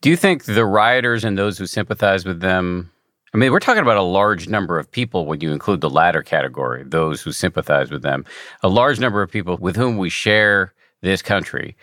Do 0.00 0.10
you 0.10 0.16
think 0.16 0.44
the 0.44 0.64
rioters 0.64 1.24
and 1.24 1.36
those 1.36 1.58
who 1.58 1.66
sympathize 1.66 2.24
with 2.24 2.40
them? 2.40 2.92
I 3.34 3.36
mean, 3.36 3.50
we're 3.50 3.58
talking 3.58 3.82
about 3.82 3.96
a 3.96 4.02
large 4.02 4.48
number 4.48 4.78
of 4.78 4.88
people 4.88 5.26
when 5.26 5.40
you 5.40 5.50
include 5.50 5.80
the 5.80 5.90
latter 5.90 6.22
category, 6.22 6.84
those 6.84 7.20
who 7.20 7.32
sympathize 7.32 7.90
with 7.90 8.02
them, 8.02 8.24
a 8.62 8.68
large 8.68 9.00
number 9.00 9.22
of 9.22 9.30
people 9.30 9.56
with 9.56 9.74
whom 9.74 9.98
we 9.98 10.08
share 10.08 10.72
this 11.02 11.20
country. 11.20 11.76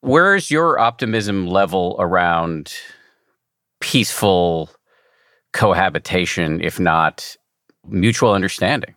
Where's 0.00 0.50
your 0.50 0.80
optimism 0.80 1.46
level 1.46 1.94
around 2.00 2.74
peaceful 3.78 4.70
cohabitation, 5.52 6.60
if 6.60 6.80
not 6.80 7.36
mutual 7.86 8.32
understanding? 8.32 8.96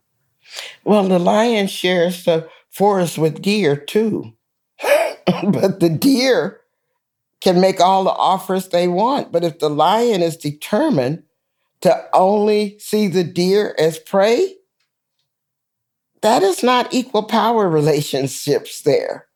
Well, 0.84 1.08
the 1.08 1.20
lion 1.20 1.68
shares 1.68 2.26
the 2.26 2.50
forest 2.72 3.20
with 3.20 3.44
deer 3.44 3.76
too. 3.76 4.34
but 4.82 5.80
the 5.80 5.96
deer 5.96 6.62
can 7.42 7.62
make 7.62 7.80
all 7.80 8.04
the 8.04 8.10
offers 8.10 8.70
they 8.70 8.88
want. 8.88 9.32
But 9.32 9.44
if 9.44 9.60
the 9.60 9.70
lion 9.70 10.24
is 10.24 10.38
determined 10.38 11.22
to 11.86 12.04
only 12.14 12.80
see 12.80 13.08
the 13.08 13.24
deer 13.24 13.76
as 13.78 14.00
prey, 14.00 14.56
that 16.24 16.42
is 16.42 16.64
not 16.64 16.92
equal 16.92 17.22
power 17.22 17.70
relationships 17.70 18.82
there. 18.82 19.28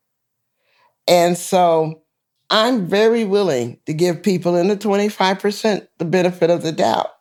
And 1.08 1.38
so 1.38 2.01
I'm 2.50 2.88
very 2.88 3.24
willing 3.24 3.79
to 3.86 3.94
give 3.94 4.24
people 4.24 4.56
in 4.56 4.68
the 4.68 4.75
25% 4.75 5.88
the 6.00 6.06
benefit 6.06 6.50
of 6.50 6.63
the 6.63 6.72
doubt. 6.72 7.12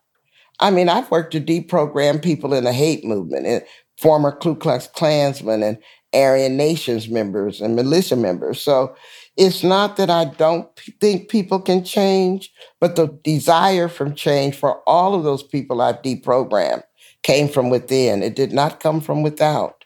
I 0.60 0.70
mean, 0.70 0.88
I've 0.88 1.10
worked 1.10 1.32
to 1.32 1.42
deprogram 1.42 2.24
people 2.24 2.54
in 2.54 2.64
the 2.64 2.72
hate 2.72 3.04
movement, 3.04 3.44
and 3.44 3.62
former 3.98 4.32
Ku 4.32 4.54
Klux 4.54 4.86
Klansmen 4.86 5.62
and 5.62 5.76
Aryan 6.14 6.56
Nations 6.56 7.10
members 7.10 7.60
and 7.60 7.76
militia 7.76 8.16
members. 8.16 8.62
So 8.62 8.96
it's 9.38 9.62
not 9.62 9.96
that 9.96 10.10
I 10.10 10.24
don't 10.24 10.68
think 11.00 11.28
people 11.28 11.60
can 11.60 11.84
change, 11.84 12.52
but 12.80 12.96
the 12.96 13.06
desire 13.22 13.86
from 13.86 14.16
change 14.16 14.56
for 14.56 14.82
all 14.86 15.14
of 15.14 15.22
those 15.22 15.44
people 15.44 15.80
I've 15.80 16.02
deprogrammed 16.02 16.82
came 17.22 17.48
from 17.48 17.70
within. 17.70 18.24
It 18.24 18.34
did 18.34 18.52
not 18.52 18.80
come 18.80 19.00
from 19.00 19.22
without. 19.22 19.84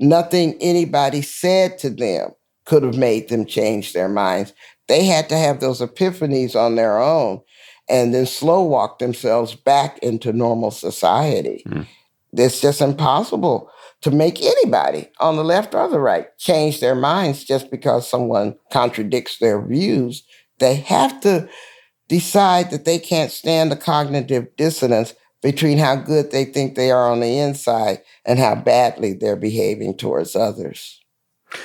Nothing 0.00 0.56
anybody 0.58 1.20
said 1.20 1.78
to 1.80 1.90
them 1.90 2.30
could 2.64 2.82
have 2.82 2.96
made 2.96 3.28
them 3.28 3.44
change 3.44 3.92
their 3.92 4.08
minds. 4.08 4.54
They 4.88 5.04
had 5.04 5.28
to 5.28 5.36
have 5.36 5.60
those 5.60 5.82
epiphanies 5.82 6.56
on 6.56 6.76
their 6.76 6.98
own 6.98 7.42
and 7.90 8.14
then 8.14 8.24
slow 8.24 8.62
walk 8.62 9.00
themselves 9.00 9.54
back 9.54 9.98
into 9.98 10.32
normal 10.32 10.70
society. 10.70 11.62
Mm. 11.66 11.86
It's 12.32 12.62
just 12.62 12.80
impossible 12.80 13.70
to 14.04 14.10
make 14.10 14.42
anybody 14.42 15.08
on 15.18 15.36
the 15.36 15.42
left 15.42 15.74
or 15.74 15.88
the 15.88 15.98
right 15.98 16.26
change 16.36 16.78
their 16.78 16.94
minds 16.94 17.42
just 17.42 17.70
because 17.70 18.06
someone 18.06 18.54
contradicts 18.70 19.38
their 19.38 19.66
views. 19.66 20.24
They 20.58 20.74
have 20.74 21.22
to 21.22 21.48
decide 22.06 22.70
that 22.70 22.84
they 22.84 22.98
can't 22.98 23.30
stand 23.30 23.72
the 23.72 23.76
cognitive 23.76 24.54
dissonance 24.58 25.14
between 25.42 25.78
how 25.78 25.96
good 25.96 26.30
they 26.30 26.44
think 26.44 26.74
they 26.74 26.90
are 26.90 27.10
on 27.10 27.20
the 27.20 27.38
inside 27.38 28.02
and 28.26 28.38
how 28.38 28.54
badly 28.54 29.14
they're 29.14 29.36
behaving 29.36 29.96
towards 29.96 30.36
others. 30.36 31.00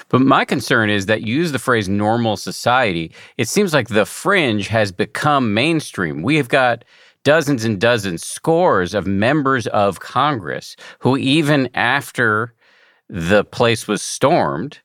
But 0.08 0.22
my 0.22 0.46
concern 0.46 0.89
is 0.89 1.08
that 1.08 1.24
you 1.24 1.36
use 1.36 1.51
the 1.51 1.60
phrase 1.60 1.89
normal 1.89 2.38
society. 2.38 3.12
It 3.38 3.50
seems 3.50 3.74
like 3.74 3.89
the 3.89 4.05
fringe 4.05 4.69
has 4.69 4.93
become 4.93 5.53
mainstream. 5.53 6.22
We 6.22 6.38
have 6.38 6.48
got 6.48 6.86
dozens 7.30 7.64
and 7.64 7.80
dozens, 7.80 8.26
scores 8.26 8.96
of 8.96 9.06
members 9.06 9.68
of 9.68 10.00
Congress 10.00 10.76
who, 10.98 11.16
even 11.16 11.70
after 11.76 12.56
the 13.08 13.44
place 13.44 13.88
was 13.88 14.02
stormed, 14.02 14.80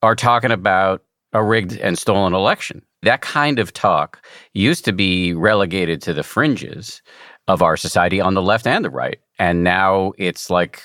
are 0.00 0.14
talking 0.14 0.52
about 0.52 1.02
a 1.32 1.42
rigged 1.42 1.76
and 1.78 1.98
stolen 1.98 2.32
election. 2.32 2.80
That 3.02 3.22
kind 3.22 3.58
of 3.58 3.72
talk 3.72 4.24
used 4.52 4.84
to 4.84 4.92
be 4.92 5.34
relegated 5.34 6.00
to 6.02 6.14
the 6.14 6.22
fringes 6.22 7.02
of 7.48 7.60
our 7.60 7.76
society 7.76 8.20
on 8.20 8.34
the 8.34 8.42
left 8.42 8.68
and 8.68 8.84
the 8.84 8.90
right. 8.90 9.18
And 9.40 9.64
now 9.64 10.12
it's 10.16 10.50
like, 10.50 10.80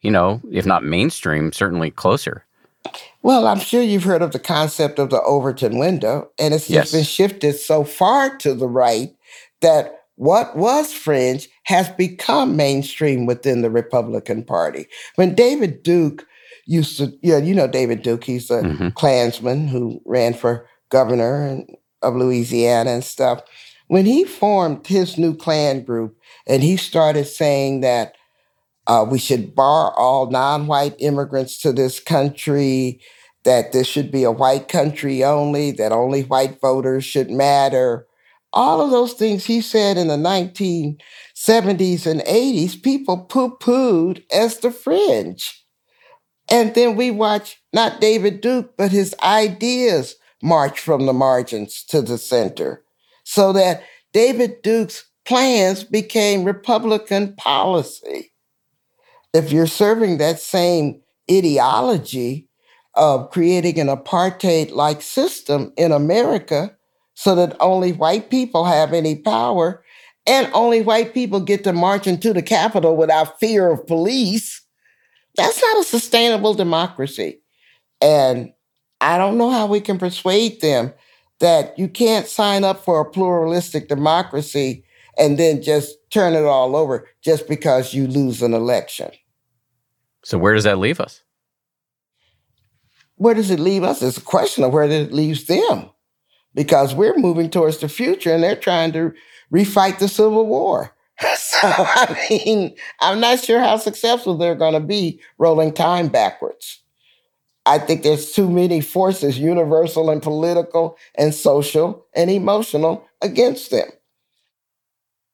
you 0.00 0.10
know, 0.10 0.40
if 0.50 0.64
not 0.64 0.82
mainstream, 0.82 1.52
certainly 1.52 1.90
closer. 1.90 2.46
Well, 3.20 3.46
I'm 3.46 3.60
sure 3.60 3.82
you've 3.82 4.04
heard 4.04 4.22
of 4.22 4.32
the 4.32 4.38
concept 4.38 4.98
of 4.98 5.10
the 5.10 5.20
Overton 5.20 5.78
window, 5.78 6.30
and 6.38 6.54
it's 6.54 6.70
yes. 6.70 6.84
just 6.84 6.94
been 6.94 7.04
shifted 7.04 7.58
so 7.58 7.84
far 7.84 8.38
to 8.38 8.54
the 8.54 8.68
right 8.68 9.14
that 9.60 9.99
what 10.20 10.54
was 10.54 10.92
fringe 10.92 11.48
has 11.62 11.88
become 11.88 12.54
mainstream 12.54 13.24
within 13.24 13.62
the 13.62 13.70
Republican 13.70 14.44
Party. 14.44 14.86
When 15.14 15.34
David 15.34 15.82
Duke 15.82 16.26
used 16.66 16.98
to, 16.98 17.10
yeah, 17.22 17.38
you 17.38 17.54
know 17.54 17.66
David 17.66 18.02
Duke, 18.02 18.24
he's 18.24 18.50
a 18.50 18.60
mm-hmm. 18.60 18.88
Klansman 18.90 19.66
who 19.66 20.02
ran 20.04 20.34
for 20.34 20.66
governor 20.90 21.62
of 22.02 22.16
Louisiana 22.16 22.90
and 22.90 23.02
stuff. 23.02 23.40
When 23.88 24.04
he 24.04 24.24
formed 24.24 24.86
his 24.86 25.16
new 25.16 25.34
Klan 25.34 25.84
group 25.84 26.18
and 26.46 26.62
he 26.62 26.76
started 26.76 27.24
saying 27.24 27.80
that 27.80 28.14
uh, 28.86 29.06
we 29.10 29.18
should 29.18 29.54
bar 29.54 29.98
all 29.98 30.30
non 30.30 30.66
white 30.66 30.96
immigrants 30.98 31.56
to 31.62 31.72
this 31.72 31.98
country, 31.98 33.00
that 33.44 33.72
this 33.72 33.86
should 33.86 34.10
be 34.10 34.24
a 34.24 34.30
white 34.30 34.68
country 34.68 35.24
only, 35.24 35.70
that 35.70 35.92
only 35.92 36.24
white 36.24 36.60
voters 36.60 37.06
should 37.06 37.30
matter. 37.30 38.06
All 38.52 38.80
of 38.80 38.90
those 38.90 39.12
things 39.12 39.44
he 39.44 39.60
said 39.60 39.96
in 39.96 40.08
the 40.08 40.16
1970s 40.16 42.06
and 42.06 42.20
80s, 42.20 42.82
people 42.82 43.18
poo 43.18 43.56
pooed 43.58 44.24
as 44.32 44.58
the 44.58 44.70
fringe. 44.70 45.64
And 46.50 46.74
then 46.74 46.96
we 46.96 47.10
watch 47.12 47.62
not 47.72 48.00
David 48.00 48.40
Duke, 48.40 48.76
but 48.76 48.90
his 48.90 49.14
ideas 49.22 50.16
march 50.42 50.80
from 50.80 51.06
the 51.06 51.12
margins 51.12 51.84
to 51.84 52.02
the 52.02 52.18
center. 52.18 52.82
So 53.24 53.52
that 53.52 53.84
David 54.12 54.62
Duke's 54.62 55.04
plans 55.24 55.84
became 55.84 56.42
Republican 56.42 57.36
policy 57.36 58.32
if 59.32 59.52
you're 59.52 59.66
serving 59.66 60.18
that 60.18 60.40
same 60.40 61.00
ideology 61.30 62.48
of 62.94 63.30
creating 63.30 63.78
an 63.78 63.86
apartheid 63.86 64.72
like 64.72 65.00
system 65.00 65.72
in 65.76 65.92
America 65.92 66.76
so 67.20 67.34
that 67.34 67.54
only 67.60 67.92
white 67.92 68.30
people 68.30 68.64
have 68.64 68.94
any 68.94 69.14
power 69.14 69.84
and 70.26 70.50
only 70.54 70.80
white 70.80 71.12
people 71.12 71.38
get 71.38 71.64
to 71.64 71.72
march 71.74 72.06
into 72.06 72.32
the 72.32 72.40
Capitol 72.40 72.96
without 72.96 73.38
fear 73.38 73.70
of 73.70 73.86
police, 73.86 74.62
that's 75.36 75.60
not 75.60 75.80
a 75.80 75.84
sustainable 75.84 76.54
democracy. 76.54 77.42
And 78.00 78.54
I 79.02 79.18
don't 79.18 79.36
know 79.36 79.50
how 79.50 79.66
we 79.66 79.82
can 79.82 79.98
persuade 79.98 80.62
them 80.62 80.94
that 81.40 81.78
you 81.78 81.88
can't 81.88 82.26
sign 82.26 82.64
up 82.64 82.82
for 82.82 83.02
a 83.02 83.10
pluralistic 83.10 83.86
democracy 83.86 84.82
and 85.18 85.36
then 85.36 85.60
just 85.60 85.94
turn 86.08 86.32
it 86.32 86.46
all 86.46 86.74
over 86.74 87.06
just 87.22 87.46
because 87.46 87.92
you 87.92 88.06
lose 88.06 88.40
an 88.40 88.54
election. 88.54 89.10
So, 90.24 90.38
where 90.38 90.54
does 90.54 90.64
that 90.64 90.78
leave 90.78 91.00
us? 91.00 91.22
Where 93.16 93.34
does 93.34 93.50
it 93.50 93.60
leave 93.60 93.82
us? 93.82 94.00
It's 94.00 94.16
a 94.16 94.22
question 94.22 94.64
of 94.64 94.72
where 94.72 94.84
it 94.84 95.12
leaves 95.12 95.44
them 95.44 95.90
because 96.54 96.94
we're 96.94 97.16
moving 97.16 97.50
towards 97.50 97.78
the 97.78 97.88
future 97.88 98.32
and 98.32 98.42
they're 98.42 98.56
trying 98.56 98.92
to 98.92 99.12
refight 99.52 99.98
the 99.98 100.08
Civil 100.08 100.46
War. 100.46 100.94
so, 101.36 101.58
I 101.62 102.26
mean, 102.30 102.74
I'm 103.00 103.20
not 103.20 103.40
sure 103.40 103.60
how 103.60 103.76
successful 103.76 104.36
they're 104.36 104.54
going 104.54 104.74
to 104.74 104.80
be 104.80 105.20
rolling 105.38 105.72
time 105.72 106.08
backwards. 106.08 106.82
I 107.66 107.78
think 107.78 108.02
there's 108.02 108.32
too 108.32 108.48
many 108.48 108.80
forces, 108.80 109.38
universal 109.38 110.10
and 110.10 110.22
political 110.22 110.96
and 111.16 111.34
social 111.34 112.06
and 112.14 112.30
emotional, 112.30 113.06
against 113.20 113.70
them. 113.70 113.88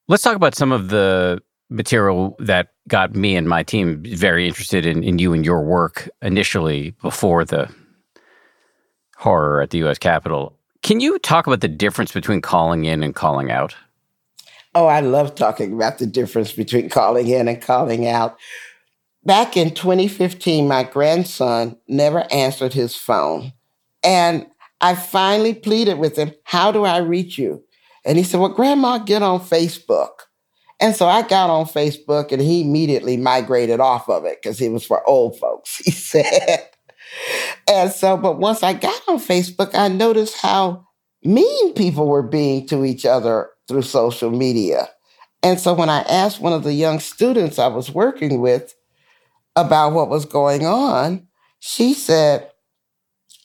Let's 0.08 0.25
talk 0.25 0.37
about 0.37 0.56
some 0.56 0.73
of 0.73 0.88
the 0.88 1.40
material 1.70 2.37
that 2.38 2.73
got 2.88 3.14
me 3.14 3.37
and 3.37 3.49
my 3.49 3.62
team 3.62 4.02
very 4.04 4.46
interested 4.46 4.87
in, 4.87 5.02
in 5.02 5.18
you 5.18 5.32
and 5.32 5.44
your 5.44 5.62
work 5.62 6.08
initially 6.23 6.90
before 7.02 7.44
the 7.44 7.73
horror 9.16 9.61
at 9.61 9.70
the 9.70 9.78
US 9.85 9.99
Capitol. 9.99 10.56
Can 10.83 11.00
you 11.00 11.18
talk 11.18 11.47
about 11.47 11.61
the 11.61 11.68
difference 11.68 12.12
between 12.12 12.40
calling 12.40 12.85
in 12.85 13.02
and 13.02 13.14
calling 13.14 13.50
out? 13.50 13.75
Oh, 14.75 14.87
I 14.87 15.00
love 15.00 15.35
talking 15.35 15.73
about 15.73 15.99
the 15.99 16.06
difference 16.06 16.52
between 16.52 16.88
calling 16.88 17.28
in 17.28 17.49
and 17.49 17.61
calling 17.62 18.06
out. 18.06 18.37
Back 19.25 19.56
in 19.56 19.75
2015, 19.75 20.68
my 20.68 20.85
grandson 20.85 21.76
never 21.88 22.30
answered 22.30 22.73
his 22.73 22.95
phone. 22.95 23.52
And 24.04 24.47
I 24.80 24.95
finally 24.95 25.54
pleaded 25.54 25.99
with 25.99 26.16
him, 26.16 26.33
How 26.45 26.71
do 26.71 26.85
I 26.85 26.99
reach 26.99 27.38
you? 27.38 27.64
And 28.04 28.18
he 28.18 28.25
said, 28.25 28.40
Well, 28.40 28.50
Grandma, 28.50 28.99
get 28.99 29.23
on 29.23 29.40
Facebook. 29.40 30.11
And 30.78 30.95
so 30.95 31.06
I 31.06 31.23
got 31.23 31.50
on 31.50 31.64
Facebook 31.64 32.33
and 32.33 32.42
he 32.42 32.61
immediately 32.61 33.16
migrated 33.16 33.80
off 33.80 34.09
of 34.09 34.25
it 34.26 34.40
because 34.42 34.61
it 34.61 34.68
was 34.68 34.85
for 34.85 35.09
old 35.09 35.38
folks, 35.38 35.78
he 35.85 35.90
said. 35.90 36.68
And 37.68 37.90
so, 37.90 38.16
but 38.16 38.38
once 38.38 38.62
I 38.62 38.73
got 38.73 39.00
on 39.08 39.18
Facebook, 39.18 39.75
I 39.75 39.88
noticed 39.88 40.37
how 40.38 40.87
mean 41.23 41.75
people 41.75 42.06
were 42.06 42.23
being 42.23 42.66
to 42.68 42.85
each 42.85 43.04
other 43.04 43.50
through 43.68 43.82
social 43.82 44.30
media. 44.30 44.88
And 45.42 45.61
so 45.61 45.75
when 45.75 45.88
I 45.88 46.00
asked 46.02 46.40
one 46.40 46.52
of 46.52 46.64
the 46.64 46.73
young 46.73 47.00
students 47.00 47.58
I 47.58 47.68
was 47.68 47.90
working 47.90 48.40
with 48.40 48.75
about 49.54 49.92
what 49.92 50.08
was 50.08 50.25
going 50.25 50.66
on, 50.66 51.26
she 51.61 51.94
said, 51.94 52.50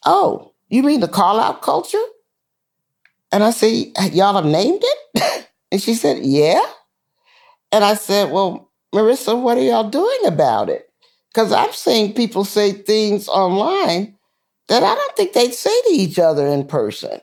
Oh, 0.06 0.54
you 0.70 0.84
mean 0.84 1.00
the 1.00 1.08
call 1.08 1.40
out 1.40 1.62
culture? 1.62 1.98
And 3.32 3.44
I 3.44 3.52
said, 3.52 3.92
Y'all 4.14 4.36
have 4.36 4.46
named 4.46 4.82
it? 4.84 5.48
and 5.72 5.82
she 5.82 5.94
said, 5.94 6.24
Yeah. 6.24 6.62
And 7.72 7.84
I 7.84 7.96
said, 7.96 8.32
Well, 8.32 8.72
Marissa, 8.94 9.40
what 9.40 9.58
are 9.58 9.62
y'all 9.62 9.90
doing 9.90 10.26
about 10.26 10.70
it? 10.70 10.91
Because 11.34 11.52
I'm 11.52 11.72
seeing 11.72 12.14
people 12.14 12.44
say 12.44 12.74
things 12.74 13.28
online 13.28 14.18
that 14.68 14.84
I 14.84 14.96
don't 14.96 15.16
think 15.16 15.34
they'd 15.34 15.54
say 15.54 15.82
to 15.84 15.92
each 15.92 16.20
other 16.20 16.48
in 16.48 16.68
person. 16.68 17.20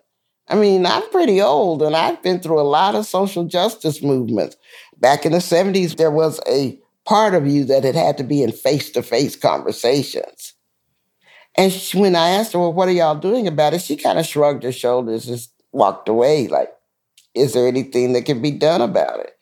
I 0.48 0.54
mean, 0.54 0.86
I'm 0.86 1.08
pretty 1.10 1.42
old 1.42 1.82
and 1.82 1.94
I've 1.94 2.22
been 2.22 2.40
through 2.40 2.60
a 2.60 2.62
lot 2.62 2.94
of 2.94 3.06
social 3.06 3.44
justice 3.44 4.02
movements. 4.02 4.56
Back 4.96 5.26
in 5.26 5.32
the 5.32 5.38
70s, 5.38 5.96
there 5.96 6.10
was 6.10 6.40
a 6.48 6.78
part 7.04 7.34
of 7.34 7.46
you 7.46 7.64
that 7.64 7.84
it 7.84 7.94
had 7.94 8.16
to 8.18 8.24
be 8.24 8.42
in 8.42 8.52
face 8.52 8.90
to 8.90 9.02
face 9.02 9.36
conversations. 9.36 10.54
And 11.56 11.72
she, 11.72 11.98
when 11.98 12.16
I 12.16 12.30
asked 12.30 12.52
her, 12.52 12.58
well, 12.58 12.72
what 12.72 12.88
are 12.88 12.92
y'all 12.92 13.14
doing 13.14 13.46
about 13.46 13.74
it? 13.74 13.82
She 13.82 13.96
kind 13.96 14.18
of 14.18 14.26
shrugged 14.26 14.62
her 14.62 14.72
shoulders, 14.72 15.28
and 15.28 15.40
walked 15.72 16.08
away, 16.08 16.48
like, 16.48 16.70
is 17.34 17.52
there 17.52 17.66
anything 17.66 18.12
that 18.12 18.26
can 18.26 18.40
be 18.40 18.50
done 18.50 18.80
about 18.80 19.20
it? 19.20 19.32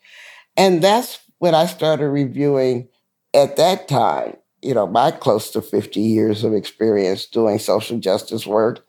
And 0.55 0.81
that's 0.81 1.19
when 1.37 1.53
I 1.53 1.67
started 1.67 2.07
reviewing 2.07 2.89
at 3.33 3.57
that 3.57 3.87
time, 3.87 4.37
you 4.67 4.73
know, 4.73 4.85
my 4.85 5.11
close 5.11 5.49
to 5.51 5.61
50 5.61 6.01
years 6.01 6.43
of 6.43 6.53
experience 6.53 7.25
doing 7.25 7.57
social 7.57 7.97
justice 7.99 8.45
work. 8.45 8.85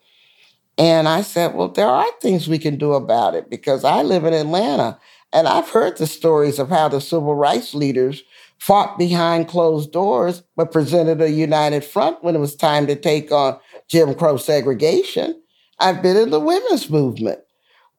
And 0.77 1.09
I 1.09 1.23
said, 1.23 1.55
well, 1.55 1.69
there 1.69 1.89
are 1.89 2.07
things 2.21 2.49
we 2.49 2.59
can 2.59 2.77
do 2.79 2.95
about 2.95 3.35
it 3.35 3.49
because 3.49 3.85
I 3.85 4.03
live 4.03 4.25
in 4.25 4.35
Atlanta 4.35 4.99
and 5.33 5.47
I've 5.47 5.69
heard 5.69 5.97
the 5.97 6.07
stories 6.07 6.59
of 6.59 6.69
how 6.69 6.89
the 6.89 7.01
civil 7.01 7.35
rights 7.35 7.75
leaders 7.75 8.23
fought 8.59 8.99
behind 8.99 9.47
closed 9.47 9.93
doors, 9.93 10.43
but 10.57 10.73
presented 10.73 11.21
a 11.21 11.31
united 11.31 11.85
front 11.85 12.25
when 12.25 12.35
it 12.35 12.41
was 12.41 12.57
time 12.57 12.87
to 12.89 12.97
take 12.97 13.31
on 13.31 13.59
Jim 13.89 14.15
Crow 14.15 14.37
segregation. 14.37 15.41
I've 15.79 16.03
been 16.03 16.17
in 16.17 16.31
the 16.31 16.41
women's 16.41 16.91
movement. 16.91 17.39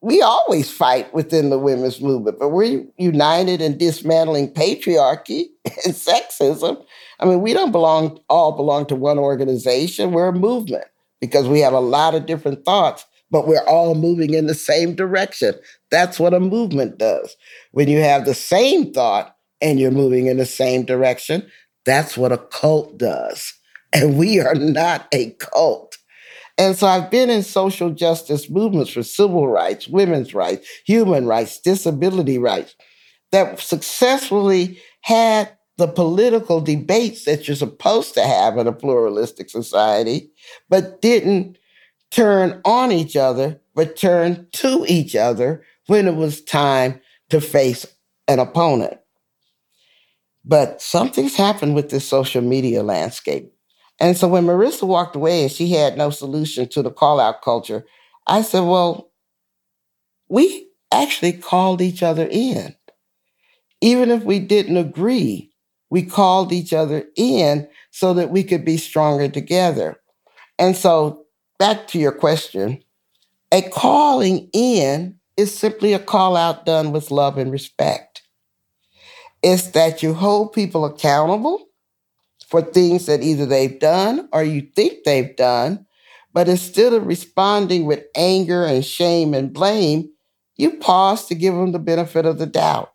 We 0.01 0.21
always 0.21 0.71
fight 0.71 1.13
within 1.13 1.50
the 1.50 1.59
women's 1.59 2.01
movement, 2.01 2.39
but 2.39 2.50
we're 2.50 2.86
united 2.98 3.62
in 3.62 3.77
dismantling 3.77 4.53
patriarchy 4.53 5.45
and 5.86 5.93
sexism. 5.93 6.83
I 7.19 7.25
mean, 7.25 7.41
we 7.41 7.53
don't 7.53 7.71
belong 7.71 8.19
all 8.29 8.53
belong 8.53 8.85
to 8.88 8.95
one 8.95 9.19
organization. 9.19 10.11
We're 10.11 10.29
a 10.29 10.33
movement 10.33 10.85
because 11.19 11.47
we 11.47 11.59
have 11.59 11.73
a 11.73 11.79
lot 11.79 12.15
of 12.15 12.25
different 12.25 12.63
thoughts, 12.63 13.05
but 13.29 13.47
we're 13.47 13.65
all 13.67 13.95
moving 13.95 14.33
in 14.33 14.47
the 14.47 14.53
same 14.55 14.95
direction. 14.95 15.53
That's 15.91 16.19
what 16.19 16.33
a 16.33 16.39
movement 16.39 16.97
does. 16.97 17.35
When 17.71 17.89
you 17.89 17.99
have 17.99 18.25
the 18.25 18.33
same 18.33 18.93
thought 18.93 19.35
and 19.61 19.79
you're 19.79 19.91
moving 19.91 20.27
in 20.27 20.38
the 20.38 20.45
same 20.45 20.85
direction, 20.85 21.49
that's 21.85 22.17
what 22.17 22.31
a 22.31 22.38
cult 22.38 22.97
does. 22.97 23.53
And 23.91 24.17
we 24.17 24.39
are 24.39 24.55
not 24.55 25.07
a 25.13 25.31
cult. 25.31 25.97
And 26.57 26.75
so 26.75 26.88
I've 26.88 27.09
been 27.09 27.29
in 27.29 27.41
social 27.41 27.89
justice 27.89 28.49
movements 28.49 28.91
for 28.91 29.01
civil 29.01 29.47
rights, 29.47 29.88
women's 29.88 30.33
rights, 30.33 30.67
human 30.85 31.25
rights, 31.25 31.59
disability 31.59 32.38
rights 32.38 32.75
that 33.31 33.59
successfully 33.59 34.79
had 35.01 35.49
the 35.79 35.88
political 35.88 36.59
debates 36.59 37.24
that 37.24 37.48
you're 37.48 37.55
supposed 37.55 38.13
to 38.13 38.21
have 38.21 38.57
in 38.57 38.67
a 38.67 38.74
pluralistic 38.74 39.50
society, 39.50 40.29
but 40.67 41.01
didn't 41.01 41.57
turn 42.12 42.59
on 42.65 42.91
each 42.91 43.15
other, 43.15 43.62
but 43.75 43.95
turned 43.95 44.51
to 44.51 44.86
each 44.89 45.15
other 45.15 45.63
when 45.88 46.05
it 46.05 46.15
was 46.15 46.41
time 46.41 47.00
to 47.29 47.39
face 47.39 47.86
an 48.27 48.39
opponent. 48.39 49.00
But 50.43 50.81
something's 50.81 51.38
happened 51.38 51.75
with 51.75 51.91
this 51.91 52.05
social 52.05 52.41
media 52.41 52.83
landscape. 52.83 53.53
And 54.01 54.17
so 54.17 54.27
when 54.27 54.45
Marissa 54.45 54.83
walked 54.83 55.15
away 55.15 55.43
and 55.43 55.51
she 55.51 55.71
had 55.71 55.98
no 55.98 56.09
solution 56.09 56.67
to 56.69 56.81
the 56.81 56.91
call 56.91 57.21
out 57.21 57.41
culture, 57.41 57.86
I 58.27 58.41
said, 58.41 58.62
well, 58.62 59.12
we 60.27 60.67
actually 60.91 61.33
called 61.33 61.81
each 61.81 62.03
other 62.03 62.27
in. 62.29 62.75
Even 63.79 64.12
if 64.12 64.24
we 64.24 64.39
didn't 64.39 64.75
agree, 64.75 65.50
we 65.89 66.03
called 66.03 66.51
each 66.51 66.74
other 66.74 67.05
in 67.15 67.67
so 67.91 68.13
that 68.13 68.29
we 68.29 68.43
could 68.43 68.63
be 68.63 68.77
stronger 68.77 69.27
together. 69.27 69.98
And 70.58 70.75
so, 70.75 71.25
back 71.58 71.88
to 71.88 72.00
your 72.00 72.12
question, 72.12 72.84
a 73.51 73.62
calling 73.62 74.50
in 74.53 75.19
is 75.38 75.58
simply 75.58 75.93
a 75.93 76.00
call 76.00 76.36
out 76.36 76.65
done 76.65 76.91
with 76.91 77.12
love 77.12 77.38
and 77.38 77.51
respect. 77.51 78.22
It's 79.41 79.67
that 79.71 80.04
you 80.04 80.13
hold 80.13 80.54
people 80.54 80.86
accountable 80.86 81.67
for 82.45 82.62
things 82.62 83.06
that 83.06 83.23
either 83.23 83.45
they've 83.45 83.80
done 83.80 84.28
or 84.34 84.43
you 84.43 84.62
think 84.75 85.04
they've 85.06 85.36
done, 85.36 85.86
but 86.34 86.49
instead 86.49 86.93
of 86.93 87.08
responding 87.08 87.86
with 87.86 88.04
anger 88.15 88.65
and 88.65 88.86
shame 88.86 89.34
and 89.34 89.54
blame, 89.54 90.10
you 90.58 90.71
pause 90.78 91.25
to 91.28 91.36
give 91.36 91.54
them 91.56 91.71
the 91.71 91.80
benefit 91.80 92.25
of 92.25 92.38
the 92.38 92.45
doubt 92.45 92.91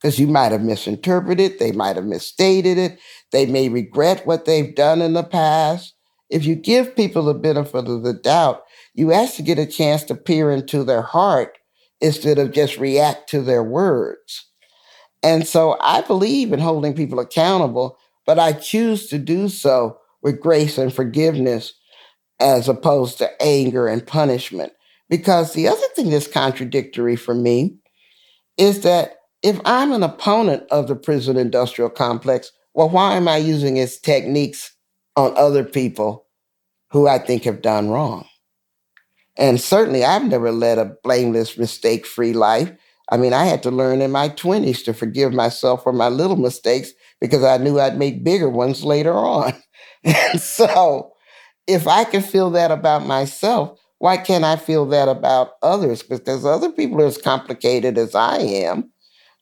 because 0.00 0.18
you 0.18 0.26
might 0.26 0.52
have 0.52 0.62
misinterpreted, 0.62 1.58
they 1.58 1.72
might 1.72 1.96
have 1.96 2.04
misstated 2.04 2.78
it, 2.78 2.98
they 3.32 3.46
may 3.46 3.68
regret 3.68 4.26
what 4.26 4.44
they've 4.44 4.74
done 4.74 5.02
in 5.02 5.14
the 5.14 5.24
past. 5.24 5.94
If 6.30 6.44
you 6.44 6.54
give 6.54 6.94
people 6.94 7.24
the 7.24 7.34
benefit 7.34 7.88
of 7.88 8.02
the 8.02 8.12
doubt, 8.12 8.62
you 8.94 9.12
actually 9.12 9.46
get 9.46 9.58
a 9.58 9.66
chance 9.66 10.04
to 10.04 10.14
peer 10.14 10.50
into 10.50 10.84
their 10.84 11.02
heart 11.02 11.58
instead 12.00 12.38
of 12.38 12.52
just 12.52 12.78
react 12.78 13.28
to 13.30 13.42
their 13.42 13.64
words. 13.64 14.46
And 15.22 15.46
so 15.46 15.76
I 15.80 16.02
believe 16.02 16.52
in 16.52 16.60
holding 16.60 16.94
people 16.94 17.18
accountable, 17.18 17.98
but 18.26 18.38
I 18.38 18.52
choose 18.52 19.08
to 19.08 19.18
do 19.18 19.48
so 19.48 19.98
with 20.22 20.40
grace 20.40 20.78
and 20.78 20.92
forgiveness 20.92 21.74
as 22.40 22.68
opposed 22.68 23.18
to 23.18 23.42
anger 23.42 23.88
and 23.88 24.06
punishment. 24.06 24.72
Because 25.10 25.54
the 25.54 25.66
other 25.66 25.86
thing 25.96 26.10
that's 26.10 26.28
contradictory 26.28 27.16
for 27.16 27.34
me 27.34 27.78
is 28.58 28.82
that 28.82 29.17
if 29.42 29.60
I'm 29.64 29.92
an 29.92 30.02
opponent 30.02 30.64
of 30.70 30.88
the 30.88 30.96
prison 30.96 31.36
industrial 31.36 31.90
complex, 31.90 32.52
well, 32.74 32.88
why 32.88 33.14
am 33.16 33.28
I 33.28 33.36
using 33.38 33.76
its 33.76 33.98
techniques 33.98 34.74
on 35.16 35.36
other 35.36 35.64
people 35.64 36.26
who 36.90 37.08
I 37.08 37.18
think 37.18 37.44
have 37.44 37.62
done 37.62 37.90
wrong? 37.90 38.26
And 39.36 39.60
certainly, 39.60 40.04
I've 40.04 40.24
never 40.24 40.50
led 40.50 40.78
a 40.78 40.96
blameless, 41.04 41.56
mistake 41.56 42.06
free 42.06 42.32
life. 42.32 42.72
I 43.10 43.16
mean, 43.16 43.32
I 43.32 43.44
had 43.44 43.62
to 43.62 43.70
learn 43.70 44.02
in 44.02 44.10
my 44.10 44.28
20s 44.30 44.82
to 44.82 44.92
forgive 44.92 45.32
myself 45.32 45.82
for 45.82 45.92
my 45.92 46.08
little 46.08 46.36
mistakes 46.36 46.90
because 47.20 47.44
I 47.44 47.56
knew 47.58 47.78
I'd 47.78 47.98
make 47.98 48.24
bigger 48.24 48.48
ones 48.48 48.84
later 48.84 49.14
on. 49.14 49.54
And 50.04 50.40
so, 50.40 51.12
if 51.66 51.88
I 51.88 52.04
can 52.04 52.22
feel 52.22 52.50
that 52.50 52.70
about 52.70 53.06
myself, 53.06 53.78
why 53.98 54.16
can't 54.16 54.44
I 54.44 54.56
feel 54.56 54.86
that 54.86 55.08
about 55.08 55.52
others? 55.62 56.02
Because 56.02 56.46
other 56.46 56.70
people 56.70 57.02
are 57.02 57.06
as 57.06 57.18
complicated 57.18 57.98
as 57.98 58.14
I 58.14 58.38
am. 58.38 58.90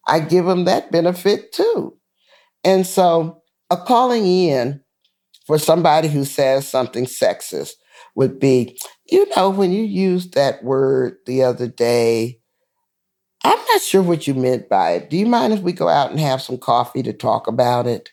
I 0.06 0.20
give 0.20 0.46
them 0.46 0.64
that 0.64 0.90
benefit 0.92 1.52
too. 1.52 1.96
And 2.64 2.86
so 2.86 3.42
a 3.70 3.76
calling 3.76 4.26
in 4.26 4.80
for 5.46 5.58
somebody 5.58 6.08
who 6.08 6.24
says 6.24 6.68
something 6.68 7.06
sexist 7.06 7.72
would 8.14 8.38
be, 8.40 8.78
you 9.10 9.26
know, 9.36 9.50
when 9.50 9.72
you 9.72 9.82
used 9.82 10.34
that 10.34 10.64
word 10.64 11.16
the 11.26 11.42
other 11.42 11.68
day, 11.68 12.40
I'm 13.44 13.58
not 13.72 13.80
sure 13.82 14.02
what 14.02 14.26
you 14.26 14.34
meant 14.34 14.68
by 14.68 14.92
it. 14.92 15.10
Do 15.10 15.16
you 15.16 15.26
mind 15.26 15.52
if 15.52 15.60
we 15.60 15.72
go 15.72 15.88
out 15.88 16.10
and 16.10 16.18
have 16.18 16.42
some 16.42 16.58
coffee 16.58 17.02
to 17.04 17.12
talk 17.12 17.46
about 17.46 17.86
it? 17.86 18.10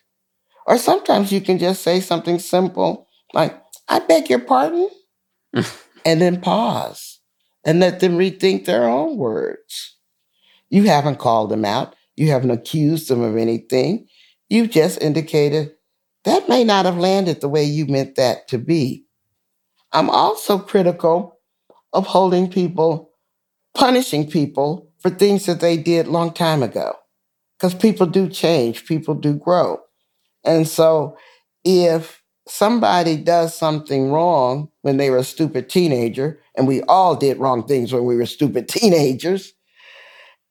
Or 0.67 0.77
sometimes 0.77 1.31
you 1.31 1.41
can 1.41 1.57
just 1.57 1.81
say 1.81 1.99
something 1.99 2.39
simple 2.39 3.07
like, 3.33 3.59
I 3.89 3.99
beg 3.99 4.29
your 4.29 4.39
pardon, 4.39 4.89
and 6.05 6.21
then 6.21 6.41
pause 6.41 7.19
and 7.65 7.79
let 7.79 7.99
them 7.99 8.17
rethink 8.17 8.65
their 8.65 8.87
own 8.87 9.17
words. 9.17 9.97
You 10.69 10.83
haven't 10.83 11.19
called 11.19 11.49
them 11.49 11.65
out. 11.65 11.95
You 12.15 12.29
haven't 12.29 12.51
accused 12.51 13.09
them 13.09 13.21
of 13.21 13.37
anything. 13.37 14.07
You've 14.49 14.71
just 14.71 15.01
indicated 15.01 15.71
that 16.25 16.47
may 16.49 16.63
not 16.63 16.85
have 16.85 16.97
landed 16.97 17.41
the 17.41 17.49
way 17.49 17.63
you 17.63 17.85
meant 17.85 18.15
that 18.15 18.47
to 18.49 18.57
be. 18.57 19.05
I'm 19.91 20.09
also 20.09 20.57
critical 20.57 21.39
of 21.93 22.07
holding 22.07 22.49
people, 22.49 23.11
punishing 23.75 24.29
people 24.29 24.91
for 24.99 25.09
things 25.09 25.45
that 25.45 25.59
they 25.61 25.77
did 25.77 26.07
long 26.07 26.33
time 26.33 26.63
ago. 26.63 26.95
Because 27.57 27.75
people 27.75 28.07
do 28.07 28.29
change, 28.29 28.85
people 28.85 29.15
do 29.15 29.33
grow. 29.35 29.79
And 30.43 30.67
so 30.67 31.17
if 31.63 32.23
somebody 32.47 33.17
does 33.17 33.55
something 33.55 34.11
wrong 34.11 34.69
when 34.81 34.97
they 34.97 35.09
were 35.09 35.17
a 35.17 35.23
stupid 35.23 35.69
teenager, 35.69 36.41
and 36.57 36.67
we 36.67 36.81
all 36.83 37.15
did 37.15 37.37
wrong 37.37 37.65
things 37.65 37.93
when 37.93 38.05
we 38.05 38.15
were 38.17 38.25
stupid 38.25 38.67
teenagers, 38.69 39.53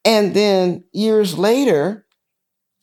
and 0.04 0.34
then 0.34 0.84
years 0.92 1.38
later, 1.38 2.06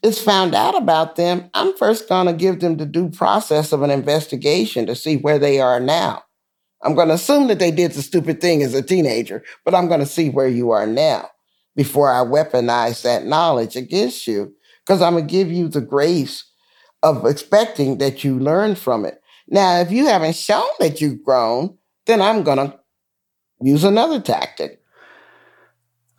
it's 0.01 0.21
found 0.21 0.55
out 0.55 0.75
about 0.75 1.17
them, 1.17 1.49
I'm 1.53 1.75
first 1.75 2.07
going 2.07 2.27
to 2.27 2.33
give 2.33 2.61
them 2.61 2.77
the 2.77 2.85
due 2.85 3.09
process 3.09 3.73
of 3.73 3.81
an 3.81 3.91
investigation 3.91 4.85
to 4.85 4.95
see 4.95 5.17
where 5.17 5.39
they 5.39 5.59
are 5.59 5.79
now. 5.79 6.23
I'm 6.81 6.95
going 6.95 7.09
to 7.09 7.15
assume 7.15 7.47
that 7.47 7.59
they 7.59 7.71
did 7.71 7.91
the 7.91 8.01
stupid 8.01 8.39
thing 8.39 8.63
as 8.63 8.73
a 8.73 8.81
teenager, 8.81 9.43
but 9.65 9.75
I'm 9.75 9.89
going 9.89 9.99
to 9.99 10.05
see 10.05 10.29
where 10.29 10.47
you 10.47 10.71
are 10.71 10.87
now 10.87 11.29
before 11.75 12.09
I 12.09 12.23
weaponize 12.23 13.01
that 13.03 13.25
knowledge 13.25 13.75
against 13.75 14.25
you, 14.27 14.53
because 14.85 15.01
I'm 15.01 15.13
going 15.13 15.27
to 15.27 15.31
give 15.31 15.51
you 15.51 15.67
the 15.67 15.81
grace 15.81 16.45
of 17.03 17.25
expecting 17.25 17.97
that 17.97 18.23
you 18.23 18.39
learn 18.39 18.75
from 18.75 19.05
it. 19.05 19.21
Now, 19.47 19.79
if 19.79 19.91
you 19.91 20.05
haven't 20.05 20.35
shown 20.35 20.67
that 20.79 21.01
you've 21.01 21.23
grown, 21.23 21.77
then 22.05 22.21
I'm 22.21 22.43
going 22.43 22.57
to 22.57 22.79
use 23.61 23.83
another 23.83 24.21
tactic. 24.21 24.78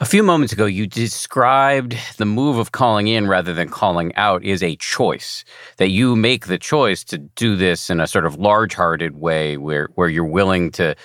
A 0.02 0.06
few 0.06 0.22
moments 0.22 0.54
ago, 0.54 0.64
you 0.64 0.86
described 0.86 1.94
the 2.16 2.24
move 2.24 2.56
of 2.56 2.72
calling 2.72 3.06
in 3.06 3.28
rather 3.28 3.52
than 3.52 3.68
calling 3.68 4.14
out 4.16 4.42
is 4.42 4.62
a 4.62 4.76
choice. 4.76 5.44
That 5.76 5.90
you 5.90 6.16
make 6.16 6.46
the 6.46 6.56
choice 6.56 7.04
to 7.04 7.18
do 7.18 7.54
this 7.54 7.90
in 7.90 8.00
a 8.00 8.06
sort 8.06 8.24
of 8.24 8.36
large 8.36 8.72
hearted 8.72 9.18
way 9.18 9.58
where, 9.58 9.90
where 9.96 10.08
you're 10.08 10.24
willing 10.24 10.70
to 10.72 10.96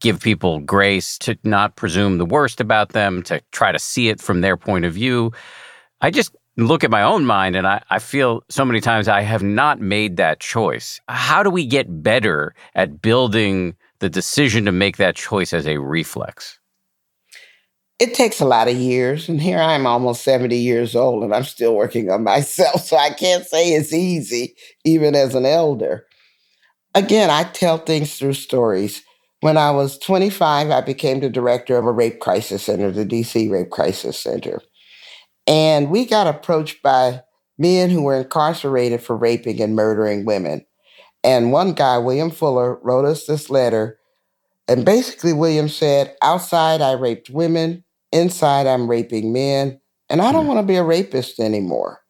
give 0.00 0.20
people 0.20 0.60
grace, 0.60 1.18
to 1.18 1.36
not 1.42 1.74
presume 1.74 2.18
the 2.18 2.24
worst 2.24 2.60
about 2.60 2.90
them, 2.90 3.24
to 3.24 3.42
try 3.50 3.72
to 3.72 3.80
see 3.80 4.08
it 4.08 4.20
from 4.20 4.42
their 4.42 4.56
point 4.56 4.84
of 4.84 4.92
view. 4.94 5.32
I 6.00 6.12
just 6.12 6.32
look 6.56 6.84
at 6.84 6.90
my 6.90 7.02
own 7.02 7.26
mind 7.26 7.56
and 7.56 7.66
I, 7.66 7.82
I 7.90 7.98
feel 7.98 8.44
so 8.48 8.64
many 8.64 8.80
times 8.80 9.08
I 9.08 9.22
have 9.22 9.42
not 9.42 9.80
made 9.80 10.18
that 10.18 10.38
choice. 10.38 11.00
How 11.08 11.42
do 11.42 11.50
we 11.50 11.66
get 11.66 12.00
better 12.00 12.54
at 12.76 13.02
building 13.02 13.74
the 13.98 14.08
decision 14.08 14.66
to 14.66 14.72
make 14.72 14.98
that 14.98 15.16
choice 15.16 15.52
as 15.52 15.66
a 15.66 15.78
reflex? 15.78 16.59
It 18.00 18.14
takes 18.14 18.40
a 18.40 18.46
lot 18.46 18.66
of 18.66 18.76
years. 18.76 19.28
And 19.28 19.40
here 19.40 19.58
I'm 19.58 19.86
almost 19.86 20.24
70 20.24 20.56
years 20.56 20.96
old 20.96 21.22
and 21.22 21.34
I'm 21.34 21.44
still 21.44 21.76
working 21.76 22.10
on 22.10 22.24
myself. 22.24 22.82
So 22.82 22.96
I 22.96 23.10
can't 23.10 23.46
say 23.46 23.70
it's 23.70 23.92
easy, 23.92 24.56
even 24.84 25.14
as 25.14 25.34
an 25.34 25.46
elder. 25.46 26.06
Again, 26.94 27.30
I 27.30 27.44
tell 27.44 27.78
things 27.78 28.16
through 28.16 28.34
stories. 28.34 29.02
When 29.42 29.56
I 29.56 29.70
was 29.70 29.98
25, 29.98 30.70
I 30.70 30.80
became 30.80 31.20
the 31.20 31.30
director 31.30 31.76
of 31.78 31.86
a 31.86 31.92
rape 31.92 32.20
crisis 32.20 32.64
center, 32.64 32.90
the 32.90 33.06
DC 33.06 33.50
Rape 33.50 33.70
Crisis 33.70 34.18
Center. 34.18 34.60
And 35.46 35.90
we 35.90 36.04
got 36.04 36.26
approached 36.26 36.82
by 36.82 37.22
men 37.58 37.90
who 37.90 38.02
were 38.02 38.20
incarcerated 38.20 39.02
for 39.02 39.16
raping 39.16 39.60
and 39.62 39.74
murdering 39.74 40.24
women. 40.24 40.66
And 41.22 41.52
one 41.52 41.72
guy, 41.72 41.98
William 41.98 42.30
Fuller, 42.30 42.78
wrote 42.82 43.04
us 43.04 43.26
this 43.26 43.48
letter. 43.48 43.98
And 44.68 44.84
basically, 44.84 45.32
William 45.32 45.68
said, 45.68 46.14
Outside, 46.22 46.80
I 46.82 46.92
raped 46.92 47.30
women. 47.30 47.84
Inside, 48.12 48.66
I'm 48.66 48.88
raping 48.88 49.32
men, 49.32 49.80
and 50.08 50.20
I 50.20 50.32
don't 50.32 50.44
mm. 50.44 50.48
want 50.48 50.60
to 50.60 50.66
be 50.66 50.76
a 50.76 50.84
rapist 50.84 51.38
anymore. 51.38 52.00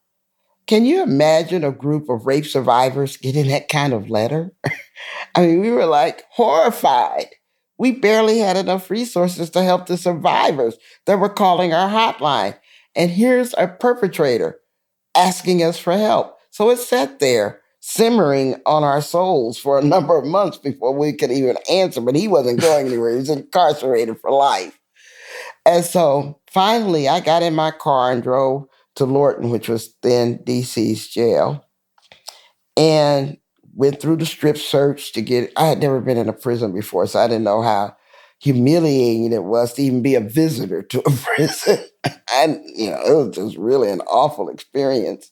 Can 0.66 0.84
you 0.84 1.02
imagine 1.02 1.64
a 1.64 1.72
group 1.72 2.08
of 2.08 2.26
rape 2.26 2.46
survivors 2.46 3.16
getting 3.16 3.48
that 3.48 3.68
kind 3.68 3.92
of 3.92 4.08
letter? 4.08 4.52
I 5.34 5.46
mean, 5.46 5.60
we 5.60 5.70
were 5.70 5.86
like 5.86 6.24
horrified. 6.30 7.26
We 7.78 7.92
barely 7.92 8.38
had 8.38 8.56
enough 8.56 8.90
resources 8.90 9.50
to 9.50 9.62
help 9.62 9.86
the 9.86 9.96
survivors 9.96 10.76
that 11.06 11.18
were 11.18 11.28
calling 11.28 11.72
our 11.72 11.88
hotline. 11.88 12.56
And 12.94 13.10
here's 13.10 13.54
a 13.56 13.68
perpetrator 13.68 14.60
asking 15.16 15.62
us 15.62 15.78
for 15.78 15.94
help. 15.94 16.36
So 16.50 16.70
it 16.70 16.78
sat 16.78 17.18
there 17.20 17.60
simmering 17.80 18.60
on 18.66 18.84
our 18.84 19.00
souls 19.00 19.58
for 19.58 19.78
a 19.78 19.84
number 19.84 20.16
of 20.16 20.26
months 20.26 20.58
before 20.58 20.92
we 20.92 21.12
could 21.12 21.30
even 21.30 21.56
answer, 21.70 22.00
but 22.00 22.14
he 22.14 22.28
wasn't 22.28 22.60
going 22.60 22.86
anywhere. 22.88 23.10
He 23.10 23.16
was 23.16 23.30
incarcerated 23.30 24.20
for 24.20 24.30
life. 24.30 24.78
And 25.66 25.84
so 25.84 26.40
finally, 26.50 27.08
I 27.08 27.20
got 27.20 27.42
in 27.42 27.54
my 27.54 27.70
car 27.70 28.12
and 28.12 28.22
drove 28.22 28.66
to 28.96 29.04
Lorton, 29.04 29.50
which 29.50 29.68
was 29.68 29.94
then 30.02 30.38
DC's 30.38 31.08
jail, 31.08 31.64
and 32.76 33.36
went 33.74 34.00
through 34.00 34.16
the 34.16 34.26
strip 34.26 34.56
search 34.56 35.12
to 35.12 35.22
get. 35.22 35.52
I 35.56 35.66
had 35.66 35.80
never 35.80 36.00
been 36.00 36.18
in 36.18 36.28
a 36.28 36.32
prison 36.32 36.72
before, 36.72 37.06
so 37.06 37.18
I 37.18 37.28
didn't 37.28 37.44
know 37.44 37.62
how 37.62 37.96
humiliating 38.40 39.32
it 39.32 39.44
was 39.44 39.74
to 39.74 39.82
even 39.82 40.02
be 40.02 40.14
a 40.14 40.20
visitor 40.20 40.82
to 40.82 41.00
a 41.00 41.10
prison. 41.36 41.78
and, 42.32 42.60
you 42.74 42.90
know, 42.90 43.00
it 43.02 43.26
was 43.26 43.36
just 43.36 43.56
really 43.56 43.90
an 43.90 44.00
awful 44.02 44.48
experience. 44.48 45.30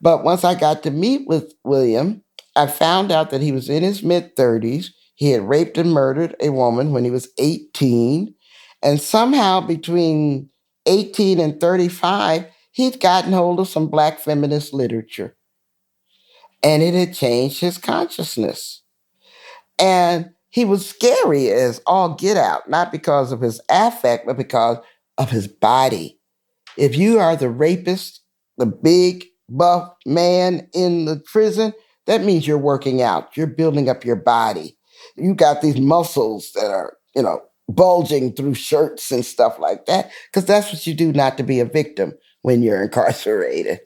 But 0.00 0.24
once 0.24 0.44
I 0.44 0.54
got 0.54 0.82
to 0.82 0.90
meet 0.90 1.26
with 1.26 1.54
William, 1.64 2.22
I 2.54 2.66
found 2.66 3.10
out 3.10 3.30
that 3.30 3.40
he 3.40 3.50
was 3.50 3.68
in 3.68 3.82
his 3.82 4.02
mid 4.02 4.36
30s. 4.36 4.88
He 5.14 5.30
had 5.30 5.48
raped 5.48 5.78
and 5.78 5.92
murdered 5.92 6.36
a 6.40 6.50
woman 6.50 6.92
when 6.92 7.04
he 7.04 7.10
was 7.10 7.28
18. 7.38 8.34
And 8.84 9.00
somehow 9.00 9.62
between 9.62 10.50
18 10.86 11.40
and 11.40 11.58
35, 11.58 12.46
he'd 12.72 13.00
gotten 13.00 13.32
hold 13.32 13.58
of 13.58 13.68
some 13.68 13.88
Black 13.88 14.20
feminist 14.20 14.74
literature. 14.74 15.36
And 16.62 16.82
it 16.82 16.94
had 16.94 17.14
changed 17.14 17.60
his 17.60 17.78
consciousness. 17.78 18.82
And 19.78 20.30
he 20.50 20.64
was 20.64 20.88
scary 20.88 21.50
as 21.50 21.80
all 21.86 22.14
get 22.14 22.36
out, 22.36 22.68
not 22.68 22.92
because 22.92 23.32
of 23.32 23.40
his 23.40 23.60
affect, 23.68 24.26
but 24.26 24.36
because 24.36 24.78
of 25.18 25.30
his 25.30 25.48
body. 25.48 26.20
If 26.76 26.96
you 26.96 27.18
are 27.18 27.36
the 27.36 27.50
rapist, 27.50 28.20
the 28.58 28.66
big, 28.66 29.24
buff 29.48 29.92
man 30.06 30.68
in 30.72 31.06
the 31.06 31.22
prison, 31.32 31.72
that 32.06 32.22
means 32.22 32.46
you're 32.46 32.58
working 32.58 33.02
out. 33.02 33.36
You're 33.36 33.46
building 33.46 33.88
up 33.88 34.04
your 34.04 34.16
body. 34.16 34.76
You 35.16 35.34
got 35.34 35.62
these 35.62 35.80
muscles 35.80 36.52
that 36.54 36.70
are, 36.70 36.96
you 37.14 37.22
know, 37.22 37.40
bulging 37.68 38.32
through 38.34 38.54
shirts 38.54 39.10
and 39.10 39.24
stuff 39.24 39.58
like 39.58 39.86
that, 39.86 40.10
because 40.30 40.46
that's 40.46 40.72
what 40.72 40.86
you 40.86 40.94
do 40.94 41.12
not 41.12 41.36
to 41.38 41.42
be 41.42 41.60
a 41.60 41.64
victim 41.64 42.12
when 42.42 42.62
you're 42.62 42.82
incarcerated. 42.84 43.80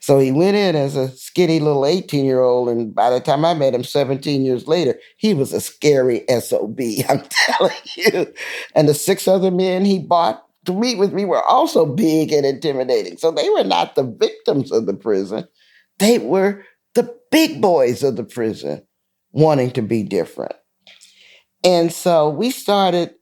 So 0.00 0.18
he 0.18 0.30
went 0.30 0.56
in 0.56 0.76
as 0.76 0.94
a 0.94 1.08
skinny 1.08 1.58
little 1.58 1.86
18 1.86 2.24
year 2.24 2.40
old, 2.40 2.68
and 2.68 2.94
by 2.94 3.10
the 3.10 3.20
time 3.20 3.44
I 3.44 3.54
met 3.54 3.74
him 3.74 3.84
17 3.84 4.44
years 4.44 4.68
later, 4.68 4.98
he 5.16 5.34
was 5.34 5.52
a 5.52 5.60
scary 5.60 6.24
SOB, 6.28 6.78
I'm 7.08 7.22
telling 7.30 7.72
you. 7.96 8.32
And 8.74 8.88
the 8.88 8.94
six 8.94 9.26
other 9.26 9.50
men 9.50 9.84
he 9.84 9.98
bought 9.98 10.44
to 10.66 10.72
meet 10.72 10.98
with 10.98 11.12
me 11.12 11.24
were 11.24 11.42
also 11.42 11.86
big 11.86 12.32
and 12.32 12.44
intimidating. 12.44 13.16
So 13.16 13.30
they 13.30 13.48
were 13.50 13.64
not 13.64 13.94
the 13.94 14.04
victims 14.04 14.70
of 14.72 14.86
the 14.86 14.94
prison, 14.94 15.48
they 15.98 16.18
were 16.18 16.64
the 16.94 17.14
big 17.30 17.60
boys 17.60 18.02
of 18.02 18.16
the 18.16 18.24
prison 18.24 18.82
wanting 19.32 19.70
to 19.72 19.82
be 19.82 20.02
different. 20.02 20.54
And 21.66 21.92
so 21.92 22.30
we 22.30 22.50
started, 22.50 23.16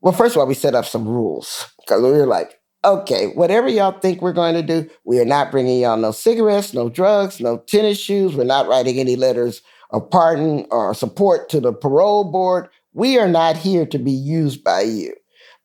well, 0.00 0.12
first 0.12 0.36
of 0.36 0.40
all, 0.40 0.46
we 0.46 0.54
set 0.54 0.76
up 0.76 0.84
some 0.84 1.08
rules 1.08 1.66
because 1.80 2.00
we 2.02 2.12
were 2.12 2.24
like, 2.24 2.60
okay, 2.84 3.26
whatever 3.34 3.68
y'all 3.68 3.98
think 3.98 4.22
we're 4.22 4.32
going 4.32 4.54
to 4.54 4.62
do, 4.62 4.88
we 5.04 5.18
are 5.18 5.24
not 5.24 5.50
bringing 5.50 5.80
y'all 5.80 5.96
no 5.96 6.12
cigarettes, 6.12 6.72
no 6.72 6.88
drugs, 6.88 7.40
no 7.40 7.58
tennis 7.66 7.98
shoes. 7.98 8.36
We're 8.36 8.44
not 8.44 8.68
writing 8.68 9.00
any 9.00 9.16
letters 9.16 9.60
of 9.90 10.08
pardon 10.08 10.66
or 10.70 10.94
support 10.94 11.48
to 11.48 11.60
the 11.60 11.72
parole 11.72 12.30
board. 12.30 12.68
We 12.92 13.18
are 13.18 13.26
not 13.28 13.56
here 13.56 13.86
to 13.86 13.98
be 13.98 14.12
used 14.12 14.62
by 14.62 14.82
you. 14.82 15.12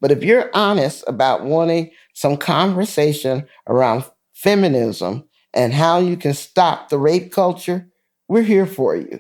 But 0.02 0.12
if 0.12 0.24
you're 0.24 0.50
honest 0.56 1.04
about 1.06 1.44
wanting 1.44 1.92
some 2.16 2.38
conversation 2.38 3.48
around 3.68 4.04
feminism 4.34 5.26
and 5.54 5.74
how 5.74 6.00
you 6.00 6.18
can 6.18 6.34
stop 6.34 6.90
the 6.90 6.98
rape 6.98 7.32
culture, 7.32 7.88
we're 8.28 8.42
here 8.42 8.66
for 8.66 8.96
you. 8.96 9.20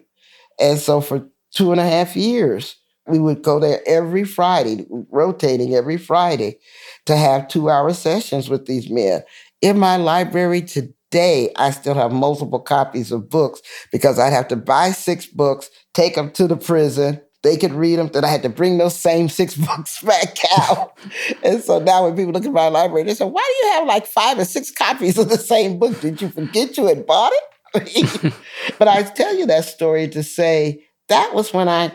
And 0.59 0.79
so 0.79 1.01
for 1.01 1.27
two 1.51 1.71
and 1.71 1.79
a 1.79 1.87
half 1.87 2.15
years, 2.15 2.78
we 3.09 3.19
would 3.19 3.41
go 3.41 3.59
there 3.59 3.81
every 3.85 4.23
Friday, 4.23 4.85
rotating 5.11 5.75
every 5.75 5.97
Friday 5.97 6.59
to 7.05 7.15
have 7.15 7.47
two 7.47 7.69
hour 7.69 7.93
sessions 7.93 8.49
with 8.49 8.65
these 8.65 8.89
men. 8.89 9.23
In 9.61 9.77
my 9.77 9.97
library 9.97 10.61
today, 10.61 11.51
I 11.55 11.71
still 11.71 11.95
have 11.95 12.11
multiple 12.11 12.59
copies 12.59 13.11
of 13.11 13.29
books 13.29 13.61
because 13.91 14.19
I'd 14.19 14.33
have 14.33 14.47
to 14.49 14.55
buy 14.55 14.91
six 14.91 15.25
books, 15.25 15.69
take 15.93 16.15
them 16.15 16.31
to 16.31 16.47
the 16.47 16.57
prison. 16.57 17.21
They 17.41 17.55
could 17.55 17.71
read 17.71 17.99
them. 17.99 18.09
Then 18.09 18.25
I 18.25 18.29
had 18.29 18.43
to 18.43 18.49
bring 18.49 18.77
those 18.77 18.97
same 18.97 19.29
six 19.29 19.55
books 19.67 20.01
back 20.01 20.37
out. 20.57 20.97
and 21.43 21.63
so 21.63 21.79
now 21.79 22.05
when 22.05 22.15
people 22.15 22.33
look 22.33 22.45
at 22.45 22.51
my 22.51 22.67
library, 22.67 23.03
they 23.03 23.13
say, 23.13 23.25
Why 23.25 23.41
do 23.41 23.67
you 23.67 23.73
have 23.73 23.87
like 23.87 24.05
five 24.05 24.37
or 24.39 24.45
six 24.45 24.71
copies 24.71 25.17
of 25.17 25.29
the 25.29 25.37
same 25.37 25.79
book? 25.79 25.99
Did 26.01 26.21
you 26.21 26.29
forget 26.29 26.77
you 26.77 26.87
had 26.87 27.05
bought 27.05 27.31
it? 27.33 27.43
but 28.79 28.87
I 28.87 29.03
tell 29.03 29.35
you 29.35 29.45
that 29.45 29.65
story 29.65 30.07
to 30.09 30.23
say 30.23 30.85
that 31.07 31.33
was 31.33 31.53
when 31.53 31.67
I 31.69 31.91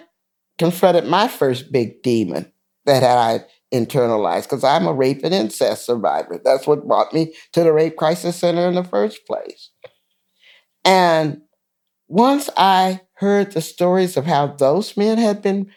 confronted 0.59 1.07
my 1.07 1.29
first 1.29 1.73
big 1.73 2.03
demon 2.03 2.53
that 2.87 3.03
I 3.03 3.45
internalized 3.73 4.45
because 4.45 4.65
I'm 4.65 4.87
a 4.87 4.93
rape 4.93 5.25
and 5.25 5.35
incest 5.35 5.87
survivor. 5.87 6.41
That's 6.45 6.67
what 6.67 6.87
brought 6.87 7.13
me 7.13 7.35
to 7.53 7.63
the 7.63 7.73
Rape 7.73 7.97
Crisis 7.97 8.37
Center 8.37 8.69
in 8.69 8.75
the 8.75 8.85
first 8.85 9.27
place. 9.27 9.71
And 10.85 11.43
once 12.09 12.51
I 12.57 13.01
heard 13.15 13.53
the 13.53 13.61
stories 13.61 14.17
of 14.17 14.27
how 14.27 14.49
those 14.49 14.97
men 14.97 15.19
had 15.19 15.43
been 15.43 15.71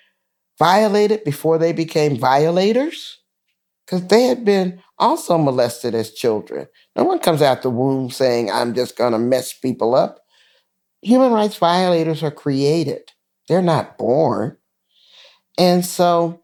violated 0.59 1.23
before 1.23 1.57
they 1.57 1.71
became 1.71 2.17
violators, 2.17 3.19
because 3.85 4.05
they 4.07 4.23
had 4.23 4.43
been 4.43 4.81
also 4.99 5.37
molested 5.37 5.95
as 5.95 6.11
children. 6.11 6.67
No 6.95 7.03
one 7.03 7.19
comes 7.19 7.41
out 7.41 7.61
the 7.61 7.69
womb 7.69 8.09
saying, 8.09 8.51
I'm 8.51 8.73
just 8.73 8.97
going 8.97 9.13
to 9.13 9.19
mess 9.19 9.53
people 9.53 9.95
up. 9.95 10.19
Human 11.01 11.31
rights 11.31 11.55
violators 11.57 12.21
are 12.23 12.31
created, 12.31 13.11
they're 13.47 13.61
not 13.61 13.97
born. 13.97 14.57
And 15.57 15.85
so 15.85 16.41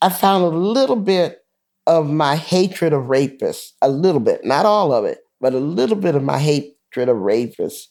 I 0.00 0.08
found 0.08 0.44
a 0.44 0.48
little 0.48 0.96
bit 0.96 1.44
of 1.86 2.08
my 2.08 2.36
hatred 2.36 2.92
of 2.92 3.04
rapists, 3.04 3.72
a 3.82 3.88
little 3.88 4.20
bit, 4.20 4.44
not 4.44 4.66
all 4.66 4.92
of 4.92 5.04
it, 5.04 5.18
but 5.40 5.54
a 5.54 5.58
little 5.58 5.96
bit 5.96 6.14
of 6.14 6.22
my 6.22 6.38
hatred 6.38 7.08
of 7.08 7.16
rapists 7.16 7.86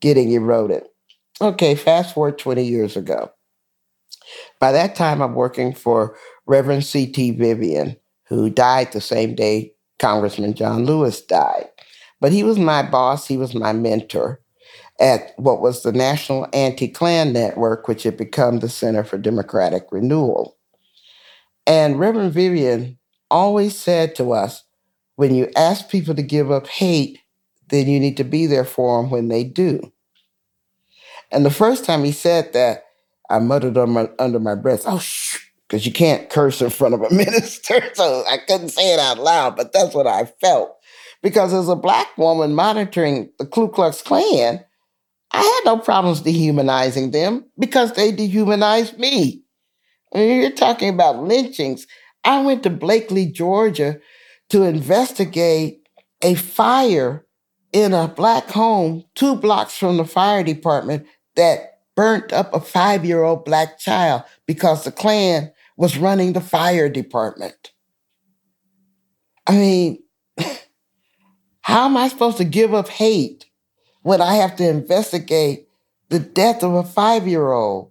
getting 0.00 0.32
eroded. 0.32 0.84
Okay, 1.40 1.74
fast 1.74 2.14
forward 2.14 2.38
20 2.38 2.64
years 2.64 2.96
ago. 2.96 3.30
By 4.60 4.72
that 4.72 4.94
time, 4.94 5.20
I'm 5.20 5.34
working 5.34 5.74
for 5.74 6.16
Reverend 6.46 6.84
C.T. 6.84 7.32
Vivian, 7.32 7.96
who 8.28 8.48
died 8.48 8.92
the 8.92 9.00
same 9.00 9.34
day 9.34 9.72
Congressman 9.98 10.54
John 10.54 10.86
Lewis 10.86 11.20
died. 11.20 11.68
But 12.20 12.32
he 12.32 12.42
was 12.42 12.58
my 12.58 12.82
boss, 12.82 13.26
he 13.26 13.36
was 13.36 13.54
my 13.54 13.72
mentor 13.72 14.40
at 15.00 15.32
what 15.36 15.60
was 15.60 15.82
the 15.82 15.92
National 15.92 16.48
Anti 16.52 16.88
Klan 16.88 17.32
Network, 17.32 17.88
which 17.88 18.04
had 18.04 18.16
become 18.16 18.60
the 18.60 18.68
Center 18.68 19.04
for 19.04 19.18
Democratic 19.18 19.86
Renewal. 19.90 20.56
And 21.66 21.98
Reverend 21.98 22.32
Vivian 22.32 22.98
always 23.30 23.76
said 23.76 24.14
to 24.16 24.32
us 24.32 24.64
when 25.16 25.34
you 25.34 25.50
ask 25.56 25.88
people 25.88 26.14
to 26.14 26.22
give 26.22 26.50
up 26.50 26.66
hate, 26.66 27.18
then 27.68 27.88
you 27.88 27.98
need 27.98 28.16
to 28.18 28.24
be 28.24 28.46
there 28.46 28.64
for 28.64 29.00
them 29.00 29.10
when 29.10 29.28
they 29.28 29.44
do. 29.44 29.92
And 31.30 31.44
the 31.44 31.50
first 31.50 31.84
time 31.84 32.04
he 32.04 32.12
said 32.12 32.52
that, 32.52 32.84
I 33.30 33.38
muttered 33.38 33.76
my, 33.88 34.08
under 34.18 34.38
my 34.38 34.54
breath, 34.54 34.84
oh, 34.86 34.98
shh, 34.98 35.38
because 35.66 35.86
you 35.86 35.92
can't 35.92 36.28
curse 36.28 36.60
in 36.60 36.70
front 36.70 36.94
of 36.94 37.02
a 37.02 37.10
minister. 37.14 37.82
So 37.94 38.24
I 38.28 38.38
couldn't 38.38 38.70
say 38.70 38.92
it 38.92 39.00
out 39.00 39.18
loud, 39.18 39.56
but 39.56 39.72
that's 39.72 39.94
what 39.94 40.06
I 40.06 40.26
felt. 40.40 40.76
Because 41.22 41.54
as 41.54 41.68
a 41.68 41.76
black 41.76 42.16
woman 42.18 42.54
monitoring 42.54 43.30
the 43.38 43.46
Ku 43.46 43.68
Klux 43.68 44.02
Klan, 44.02 44.63
I 45.34 45.42
had 45.42 45.60
no 45.64 45.78
problems 45.78 46.20
dehumanizing 46.20 47.10
them 47.10 47.44
because 47.58 47.92
they 47.94 48.12
dehumanized 48.12 48.98
me. 49.00 49.42
you're 50.14 50.50
talking 50.52 50.88
about 50.88 51.24
lynchings. 51.24 51.88
I 52.22 52.40
went 52.42 52.62
to 52.62 52.70
Blakely, 52.70 53.26
Georgia 53.26 53.98
to 54.50 54.62
investigate 54.62 55.88
a 56.22 56.34
fire 56.36 57.26
in 57.72 57.92
a 57.92 58.06
black 58.06 58.48
home 58.50 59.04
two 59.16 59.34
blocks 59.34 59.76
from 59.76 59.96
the 59.96 60.04
fire 60.04 60.44
department 60.44 61.04
that 61.34 61.80
burnt 61.96 62.32
up 62.32 62.54
a 62.54 62.60
five 62.60 63.04
year 63.04 63.24
old 63.24 63.44
black 63.44 63.80
child 63.80 64.22
because 64.46 64.84
the 64.84 64.92
Klan 64.92 65.50
was 65.76 65.98
running 65.98 66.32
the 66.32 66.40
fire 66.40 66.88
department. 66.88 67.72
I 69.48 69.52
mean, 69.56 69.98
how 71.62 71.86
am 71.86 71.96
I 71.96 72.06
supposed 72.06 72.36
to 72.36 72.44
give 72.44 72.72
up 72.72 72.88
hate 72.88 73.43
when 74.04 74.20
I 74.20 74.34
have 74.36 74.54
to 74.56 74.68
investigate 74.68 75.66
the 76.10 76.20
death 76.20 76.62
of 76.62 76.74
a 76.74 76.84
five 76.84 77.26
year 77.26 77.50
old 77.50 77.90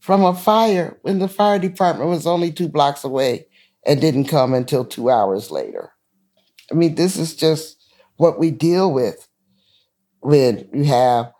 from 0.00 0.24
a 0.24 0.34
fire 0.34 0.96
when 1.02 1.18
the 1.18 1.28
fire 1.28 1.58
department 1.58 2.08
was 2.08 2.26
only 2.26 2.50
two 2.50 2.68
blocks 2.68 3.04
away 3.04 3.46
and 3.84 4.00
didn't 4.00 4.26
come 4.26 4.54
until 4.54 4.84
two 4.84 5.10
hours 5.10 5.50
later? 5.50 5.92
I 6.70 6.74
mean, 6.74 6.94
this 6.94 7.16
is 7.16 7.34
just 7.34 7.84
what 8.16 8.38
we 8.38 8.50
deal 8.50 8.92
with 8.92 9.28
when 10.20 10.68
you 10.72 10.84
have 10.84 11.32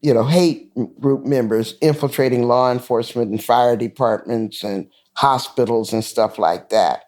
you 0.00 0.14
know, 0.14 0.24
hate 0.24 0.72
group 1.00 1.24
members 1.24 1.74
infiltrating 1.80 2.44
law 2.44 2.70
enforcement 2.70 3.30
and 3.30 3.42
fire 3.42 3.76
departments 3.76 4.62
and 4.62 4.88
hospitals 5.14 5.92
and 5.92 6.04
stuff 6.04 6.38
like 6.38 6.68
that. 6.68 7.04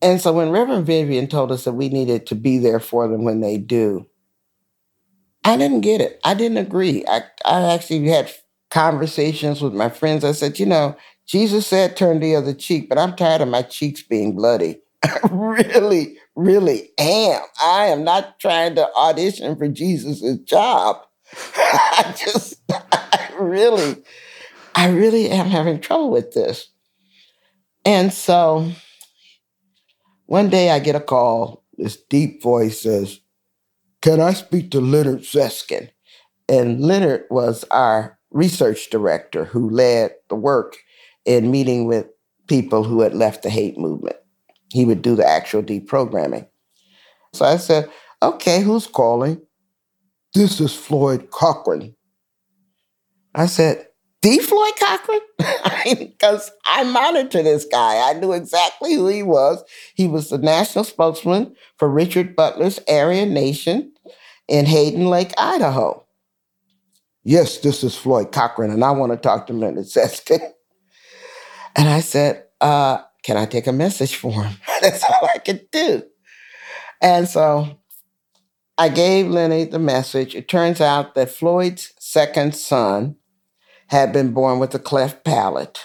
And 0.00 0.20
so 0.20 0.32
when 0.32 0.50
Reverend 0.50 0.86
Vivian 0.86 1.26
told 1.26 1.52
us 1.52 1.64
that 1.64 1.72
we 1.72 1.88
needed 1.88 2.26
to 2.26 2.34
be 2.34 2.58
there 2.58 2.80
for 2.80 3.06
them 3.08 3.24
when 3.24 3.40
they 3.40 3.58
do, 3.58 4.06
I 5.44 5.56
didn't 5.56 5.82
get 5.82 6.00
it. 6.00 6.20
I 6.24 6.34
didn't 6.34 6.58
agree. 6.58 7.04
I, 7.06 7.22
I 7.44 7.74
actually 7.74 8.08
had 8.08 8.32
conversations 8.70 9.60
with 9.60 9.74
my 9.74 9.88
friends. 9.88 10.24
I 10.24 10.32
said, 10.32 10.58
you 10.58 10.66
know, 10.66 10.96
Jesus 11.26 11.66
said 11.66 11.96
turn 11.96 12.20
the 12.20 12.34
other 12.34 12.54
cheek, 12.54 12.88
but 12.88 12.98
I'm 12.98 13.14
tired 13.14 13.40
of 13.42 13.48
my 13.48 13.62
cheeks 13.62 14.02
being 14.02 14.34
bloody. 14.34 14.80
I 15.04 15.18
really, 15.30 16.16
really 16.34 16.90
am. 16.98 17.42
I 17.62 17.86
am 17.86 18.04
not 18.04 18.38
trying 18.40 18.74
to 18.76 18.90
audition 18.94 19.56
for 19.56 19.68
Jesus' 19.68 20.38
job. 20.40 20.96
I 21.56 22.14
just, 22.16 22.54
I 22.70 23.30
really, 23.38 24.02
I 24.74 24.90
really 24.90 25.30
am 25.30 25.46
having 25.46 25.80
trouble 25.80 26.10
with 26.10 26.32
this. 26.32 26.68
And 27.84 28.12
so 28.12 28.70
one 30.26 30.48
day 30.48 30.70
I 30.70 30.78
get 30.78 30.96
a 30.96 31.00
call. 31.00 31.64
This 31.76 31.96
deep 31.96 32.42
voice 32.42 32.80
says, 32.82 33.20
Can 34.04 34.20
I 34.20 34.34
speak 34.34 34.70
to 34.72 34.82
Leonard 34.82 35.20
Zeskind? 35.20 35.88
And 36.46 36.82
Leonard 36.82 37.24
was 37.30 37.64
our 37.70 38.18
research 38.30 38.90
director 38.90 39.46
who 39.46 39.70
led 39.70 40.12
the 40.28 40.34
work 40.34 40.76
in 41.24 41.50
meeting 41.50 41.86
with 41.86 42.08
people 42.46 42.84
who 42.84 43.00
had 43.00 43.14
left 43.14 43.42
the 43.42 43.48
hate 43.48 43.78
movement. 43.78 44.16
He 44.70 44.84
would 44.84 45.00
do 45.00 45.16
the 45.16 45.26
actual 45.26 45.62
deprogramming. 45.62 46.46
So 47.32 47.46
I 47.46 47.56
said, 47.56 47.90
Okay, 48.22 48.60
who's 48.60 48.86
calling? 48.86 49.40
This 50.34 50.60
is 50.60 50.74
Floyd 50.74 51.30
Cochran. 51.30 51.96
I 53.34 53.46
said, 53.46 53.86
the 54.20 54.36
Floyd 54.38 54.74
Cochran? 54.78 55.20
Because 55.98 56.50
I 56.66 56.84
monitored 56.84 57.44
this 57.44 57.64
guy. 57.64 58.10
I 58.10 58.14
knew 58.14 58.32
exactly 58.32 58.94
who 58.94 59.08
he 59.08 59.22
was. 59.22 59.62
He 59.94 60.08
was 60.08 60.28
the 60.28 60.38
national 60.38 60.84
spokesman 60.84 61.54
for 61.78 61.88
Richard 61.90 62.34
Butler's 62.34 62.80
Aryan 62.88 63.34
Nation 63.34 63.93
in 64.48 64.66
Hayden 64.66 65.06
Lake, 65.06 65.32
Idaho. 65.38 66.04
Yes, 67.22 67.58
this 67.58 67.82
is 67.82 67.96
Floyd 67.96 68.32
Cochran, 68.32 68.70
and 68.70 68.84
I 68.84 68.90
want 68.90 69.12
to 69.12 69.18
talk 69.18 69.46
to 69.46 69.52
Leonard 69.52 69.86
Zeskind. 69.86 70.52
And 71.76 71.88
I 71.88 71.98
said, 71.98 72.44
uh, 72.60 72.98
can 73.24 73.36
I 73.36 73.46
take 73.46 73.66
a 73.66 73.72
message 73.72 74.14
for 74.14 74.44
him? 74.44 74.56
That's 74.80 75.02
all 75.02 75.28
I 75.34 75.38
could 75.38 75.68
do. 75.72 76.04
And 77.02 77.26
so 77.28 77.80
I 78.78 78.88
gave 78.88 79.28
Lenny 79.28 79.64
the 79.64 79.78
message. 79.78 80.34
It 80.34 80.48
turns 80.48 80.80
out 80.80 81.14
that 81.14 81.30
Floyd's 81.30 81.92
second 81.98 82.54
son 82.54 83.16
had 83.88 84.12
been 84.12 84.32
born 84.32 84.58
with 84.58 84.74
a 84.74 84.78
cleft 84.78 85.24
palate, 85.24 85.80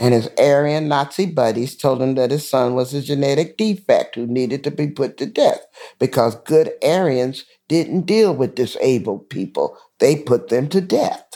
and 0.00 0.14
his 0.14 0.28
Aryan 0.38 0.88
Nazi 0.88 1.26
buddies 1.26 1.76
told 1.76 2.02
him 2.02 2.14
that 2.14 2.30
his 2.30 2.48
son 2.48 2.74
was 2.74 2.94
a 2.94 3.02
genetic 3.02 3.56
defect 3.56 4.14
who 4.14 4.26
needed 4.26 4.64
to 4.64 4.70
be 4.70 4.88
put 4.88 5.16
to 5.18 5.26
death 5.26 5.60
because 5.98 6.34
good 6.46 6.72
Aryans 6.82 7.44
didn't 7.68 8.02
deal 8.02 8.34
with 8.34 8.54
disabled 8.54 9.30
people, 9.30 9.76
they 9.98 10.16
put 10.16 10.48
them 10.48 10.68
to 10.70 10.80
death. 10.80 11.26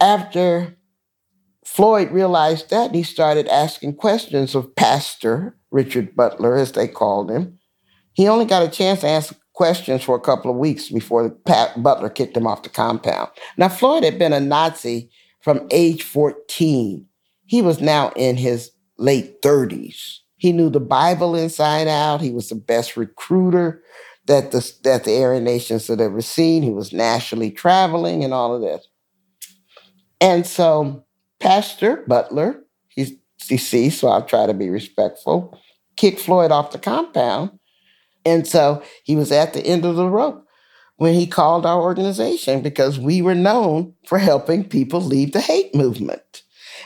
After 0.00 0.76
Floyd 1.64 2.10
realized 2.12 2.70
that, 2.70 2.94
he 2.94 3.02
started 3.02 3.48
asking 3.48 3.96
questions 3.96 4.54
of 4.54 4.74
Pastor 4.76 5.56
Richard 5.70 6.14
Butler, 6.16 6.56
as 6.56 6.72
they 6.72 6.88
called 6.88 7.30
him 7.30 7.58
he 8.16 8.28
only 8.28 8.46
got 8.46 8.62
a 8.62 8.68
chance 8.68 9.00
to 9.00 9.08
ask 9.08 9.34
questions 9.52 10.02
for 10.02 10.16
a 10.16 10.20
couple 10.20 10.50
of 10.50 10.56
weeks 10.56 10.88
before 10.88 11.28
Pat 11.28 11.82
Butler 11.82 12.08
kicked 12.08 12.36
him 12.36 12.46
off 12.46 12.62
the 12.62 12.70
compound. 12.70 13.28
Now, 13.58 13.68
Floyd 13.68 14.04
had 14.04 14.18
been 14.18 14.32
a 14.32 14.40
Nazi 14.40 15.10
from 15.46 15.64
age 15.70 16.02
14. 16.02 17.06
He 17.44 17.62
was 17.62 17.80
now 17.80 18.10
in 18.16 18.36
his 18.36 18.72
late 18.98 19.42
30s. 19.42 20.18
He 20.38 20.50
knew 20.50 20.68
the 20.68 20.80
Bible 20.80 21.36
inside 21.36 21.86
out. 21.86 22.20
He 22.20 22.32
was 22.32 22.48
the 22.48 22.56
best 22.56 22.96
recruiter 22.96 23.80
that 24.26 24.50
the, 24.50 24.72
that 24.82 25.04
the 25.04 25.22
Aryan 25.22 25.44
nations 25.44 25.86
had 25.86 26.00
ever 26.00 26.20
seen. 26.20 26.64
He 26.64 26.72
was 26.72 26.92
nationally 26.92 27.52
traveling 27.52 28.24
and 28.24 28.34
all 28.34 28.56
of 28.56 28.60
this. 28.60 28.88
And 30.20 30.44
so 30.44 31.04
Pastor 31.38 32.02
Butler, 32.08 32.64
he's 32.88 33.12
deceased, 33.46 34.00
so 34.00 34.08
I'll 34.08 34.26
try 34.26 34.46
to 34.46 34.54
be 34.54 34.68
respectful, 34.68 35.56
kicked 35.96 36.18
Floyd 36.18 36.50
off 36.50 36.72
the 36.72 36.78
compound 36.78 37.52
and 38.26 38.46
so 38.46 38.82
he 39.04 39.14
was 39.14 39.30
at 39.30 39.54
the 39.54 39.64
end 39.64 39.84
of 39.84 39.94
the 39.94 40.08
rope 40.08 40.45
when 40.96 41.14
he 41.14 41.26
called 41.26 41.66
our 41.66 41.80
organization 41.80 42.62
because 42.62 42.98
we 42.98 43.20
were 43.22 43.34
known 43.34 43.94
for 44.06 44.18
helping 44.18 44.64
people 44.64 45.00
leave 45.00 45.32
the 45.32 45.40
hate 45.40 45.74
movement. 45.74 46.42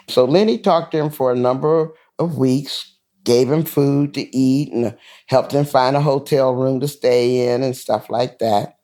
So 0.09 0.25
Lenny 0.25 0.59
talked 0.59 0.93
to 0.93 0.99
him 0.99 1.11
for 1.11 1.33
a 1.33 1.37
number 1.37 1.93
of 2.19 2.37
weeks, 2.37 2.97
gave 3.25 3.51
him 3.51 3.65
food 3.65 4.15
to 4.15 4.37
eat, 4.37 4.73
and 4.73 4.97
helped 5.27 5.53
him 5.53 5.65
find 5.65 5.97
a 5.97 6.01
hotel 6.01 6.55
room 6.55 6.81
to 6.81 6.89
stay 6.89 7.53
in 7.53 7.63
and 7.63 7.77
stuff 7.77 8.11
like 8.11 8.39
that. 8.41 8.79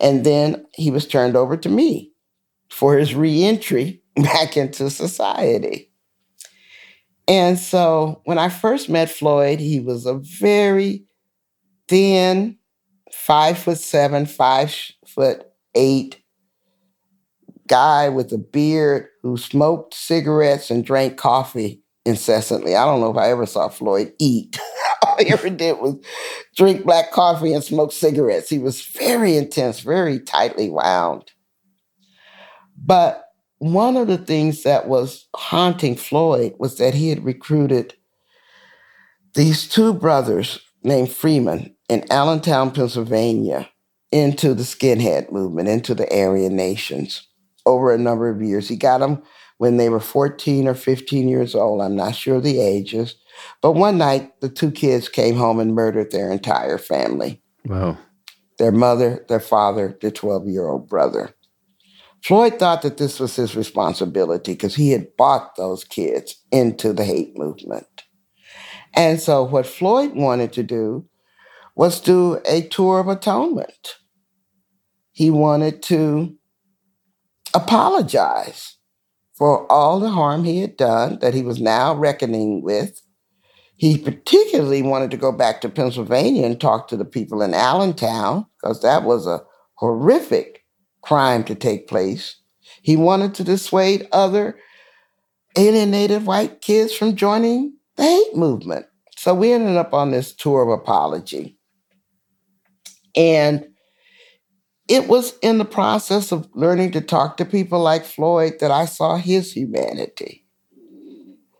And 0.00 0.24
then 0.24 0.66
he 0.74 0.90
was 0.90 1.06
turned 1.06 1.36
over 1.36 1.56
to 1.56 1.68
me 1.68 2.12
for 2.70 2.96
his 2.96 3.14
reentry 3.14 4.02
back 4.16 4.56
into 4.56 4.90
society. 4.90 5.90
And 7.26 7.58
so 7.58 8.22
when 8.24 8.38
I 8.38 8.48
first 8.48 8.88
met 8.88 9.10
Floyd, 9.10 9.60
he 9.60 9.80
was 9.80 10.06
a 10.06 10.14
very 10.14 11.04
thin, 11.88 12.57
five 13.12 13.58
foot 13.58 13.78
seven, 13.78 14.26
five 14.26 14.74
foot 15.06 15.44
eight 15.74 16.22
guy 17.68 18.08
with 18.08 18.32
a 18.32 18.38
beard 18.38 19.06
who 19.22 19.36
smoked 19.36 19.94
cigarettes 19.94 20.70
and 20.70 20.84
drank 20.84 21.16
coffee 21.16 21.82
incessantly. 22.04 22.74
I 22.74 22.84
don't 22.84 23.00
know 23.00 23.10
if 23.10 23.16
I 23.16 23.30
ever 23.30 23.46
saw 23.46 23.68
Floyd 23.68 24.12
eat. 24.18 24.58
All 25.06 25.16
he 25.18 25.30
ever 25.30 25.50
did 25.50 25.78
was 25.78 25.96
drink 26.56 26.84
black 26.84 27.12
coffee 27.12 27.52
and 27.52 27.62
smoke 27.62 27.92
cigarettes. 27.92 28.48
He 28.48 28.58
was 28.58 28.82
very 28.82 29.36
intense, 29.36 29.80
very 29.80 30.18
tightly 30.18 30.70
wound. 30.70 31.30
But 32.76 33.24
one 33.58 33.96
of 33.96 34.06
the 34.06 34.18
things 34.18 34.62
that 34.62 34.88
was 34.88 35.28
haunting 35.36 35.96
Floyd 35.96 36.54
was 36.58 36.78
that 36.78 36.94
he 36.94 37.10
had 37.10 37.24
recruited 37.24 37.94
these 39.34 39.68
two 39.68 39.92
brothers 39.92 40.60
named 40.82 41.12
Freeman 41.12 41.74
in 41.88 42.04
Allentown, 42.10 42.70
Pennsylvania, 42.70 43.68
into 44.12 44.54
the 44.54 44.62
skinhead 44.62 45.32
movement, 45.32 45.68
into 45.68 45.94
the 45.94 46.10
Aryan 46.12 46.56
nations 46.56 47.26
over 47.66 47.92
a 47.92 47.98
number 47.98 48.28
of 48.28 48.42
years. 48.42 48.68
He 48.68 48.76
got 48.76 48.98
them 48.98 49.22
when 49.58 49.76
they 49.76 49.88
were 49.88 50.00
14 50.00 50.66
or 50.66 50.74
15 50.74 51.28
years 51.28 51.54
old. 51.54 51.82
I'm 51.82 51.96
not 51.96 52.14
sure 52.14 52.40
the 52.40 52.60
ages. 52.60 53.16
But 53.60 53.72
one 53.72 53.98
night, 53.98 54.40
the 54.40 54.48
two 54.48 54.70
kids 54.70 55.08
came 55.08 55.36
home 55.36 55.60
and 55.60 55.74
murdered 55.74 56.10
their 56.10 56.30
entire 56.30 56.78
family. 56.78 57.42
Wow. 57.66 57.98
Their 58.58 58.72
mother, 58.72 59.24
their 59.28 59.40
father, 59.40 59.96
their 60.00 60.10
12 60.10 60.48
year 60.48 60.66
old 60.66 60.88
brother. 60.88 61.34
Floyd 62.24 62.58
thought 62.58 62.82
that 62.82 62.96
this 62.96 63.20
was 63.20 63.36
his 63.36 63.54
responsibility 63.54 64.52
because 64.52 64.74
he 64.74 64.90
had 64.90 65.16
bought 65.16 65.54
those 65.56 65.84
kids 65.84 66.42
into 66.50 66.92
the 66.92 67.04
hate 67.04 67.38
movement. 67.38 67.86
And 68.94 69.20
so, 69.20 69.44
what 69.44 69.66
Floyd 69.66 70.16
wanted 70.16 70.52
to 70.54 70.64
do 70.64 71.06
was 71.78 72.00
do 72.00 72.40
a 72.44 72.62
tour 72.62 72.98
of 72.98 73.06
atonement. 73.06 73.94
He 75.12 75.30
wanted 75.30 75.80
to 75.84 76.36
apologize 77.54 78.78
for 79.36 79.70
all 79.70 80.00
the 80.00 80.10
harm 80.10 80.42
he 80.42 80.60
had 80.60 80.76
done 80.76 81.20
that 81.20 81.34
he 81.34 81.42
was 81.42 81.60
now 81.60 81.94
reckoning 81.94 82.64
with. 82.64 83.00
He 83.76 83.96
particularly 83.96 84.82
wanted 84.82 85.12
to 85.12 85.16
go 85.16 85.30
back 85.30 85.60
to 85.60 85.68
Pennsylvania 85.68 86.44
and 86.44 86.60
talk 86.60 86.88
to 86.88 86.96
the 86.96 87.04
people 87.04 87.42
in 87.42 87.54
Allentown 87.54 88.46
because 88.60 88.82
that 88.82 89.04
was 89.04 89.28
a 89.28 89.44
horrific 89.74 90.64
crime 91.02 91.44
to 91.44 91.54
take 91.54 91.86
place. 91.86 92.40
He 92.82 92.96
wanted 92.96 93.34
to 93.34 93.44
dissuade 93.44 94.08
other 94.10 94.58
alienated 95.56 96.26
white 96.26 96.60
kids 96.60 96.92
from 96.92 97.14
joining 97.14 97.76
the 97.94 98.02
hate 98.02 98.34
movement. 98.34 98.86
So 99.16 99.32
we 99.32 99.52
ended 99.52 99.76
up 99.76 99.94
on 99.94 100.10
this 100.10 100.34
tour 100.34 100.62
of 100.62 100.68
apology. 100.70 101.57
And 103.16 103.66
it 104.88 105.06
was 105.06 105.36
in 105.42 105.58
the 105.58 105.64
process 105.64 106.32
of 106.32 106.48
learning 106.54 106.92
to 106.92 107.00
talk 107.00 107.36
to 107.36 107.44
people 107.44 107.80
like 107.80 108.04
Floyd 108.04 108.54
that 108.60 108.70
I 108.70 108.86
saw 108.86 109.16
his 109.16 109.52
humanity. 109.52 110.46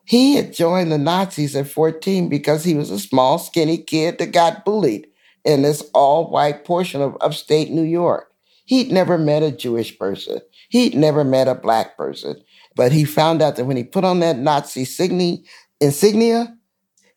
He 0.04 0.36
had 0.36 0.54
joined 0.54 0.90
the 0.90 0.96
Nazis 0.96 1.54
at 1.54 1.68
14 1.68 2.30
because 2.30 2.64
he 2.64 2.74
was 2.74 2.90
a 2.90 2.98
small, 2.98 3.38
skinny 3.38 3.76
kid 3.76 4.18
that 4.18 4.32
got 4.32 4.64
bullied 4.64 5.06
in 5.44 5.60
this 5.60 5.82
all 5.92 6.30
white 6.30 6.64
portion 6.64 7.02
of 7.02 7.16
upstate 7.20 7.70
New 7.70 7.82
York. 7.82 8.32
He'd 8.64 8.90
never 8.90 9.18
met 9.18 9.42
a 9.42 9.52
Jewish 9.52 9.98
person, 9.98 10.40
he'd 10.70 10.94
never 10.94 11.24
met 11.24 11.48
a 11.48 11.54
black 11.54 11.96
person. 11.96 12.36
But 12.74 12.92
he 12.92 13.04
found 13.04 13.42
out 13.42 13.56
that 13.56 13.64
when 13.64 13.76
he 13.76 13.84
put 13.84 14.04
on 14.04 14.20
that 14.20 14.38
Nazi 14.38 14.86
insignia, 15.80 16.56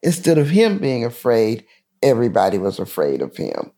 instead 0.02 0.38
of 0.38 0.50
him 0.50 0.80
being 0.80 1.06
afraid, 1.06 1.66
everybody 2.02 2.58
was 2.58 2.80
afraid 2.80 3.22
of 3.22 3.38
him. 3.38 3.72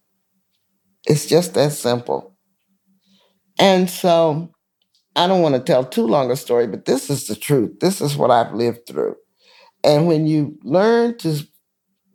It's 1.06 1.26
just 1.26 1.54
that 1.54 1.72
simple. 1.72 2.36
And 3.60 3.90
so 3.90 4.52
I 5.16 5.28
don't 5.28 5.42
want 5.42 5.56
to 5.56 5.62
tell 5.62 5.86
too 5.86 6.08
long 6.08 6.32
a 6.32 6.36
story, 6.36 6.68
but 6.68 6.86
this 6.86 7.10
is 7.10 7.28
the 7.28 7.36
truth. 7.36 7.80
This 7.80 8.02
is 8.02 8.18
what 8.18 8.32
I've 8.32 8.54
lived 8.54 8.88
through. 8.88 9.16
And 9.84 10.08
when 10.08 10.28
you 10.28 10.58
learn 10.64 11.18
to 11.20 11.46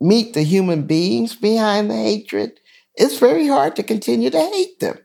meet 0.01 0.35
the 0.35 0.43
human 0.43 0.87
beings 0.87 1.37
behind 1.37 1.91
the 1.91 1.97
hatred, 1.97 2.61
it's 2.95 3.19
very 3.19 3.47
hard 3.47 3.77
to 3.77 3.83
continue 3.83 4.31
to 4.31 4.41
hate 4.41 4.81
them. 4.81 4.99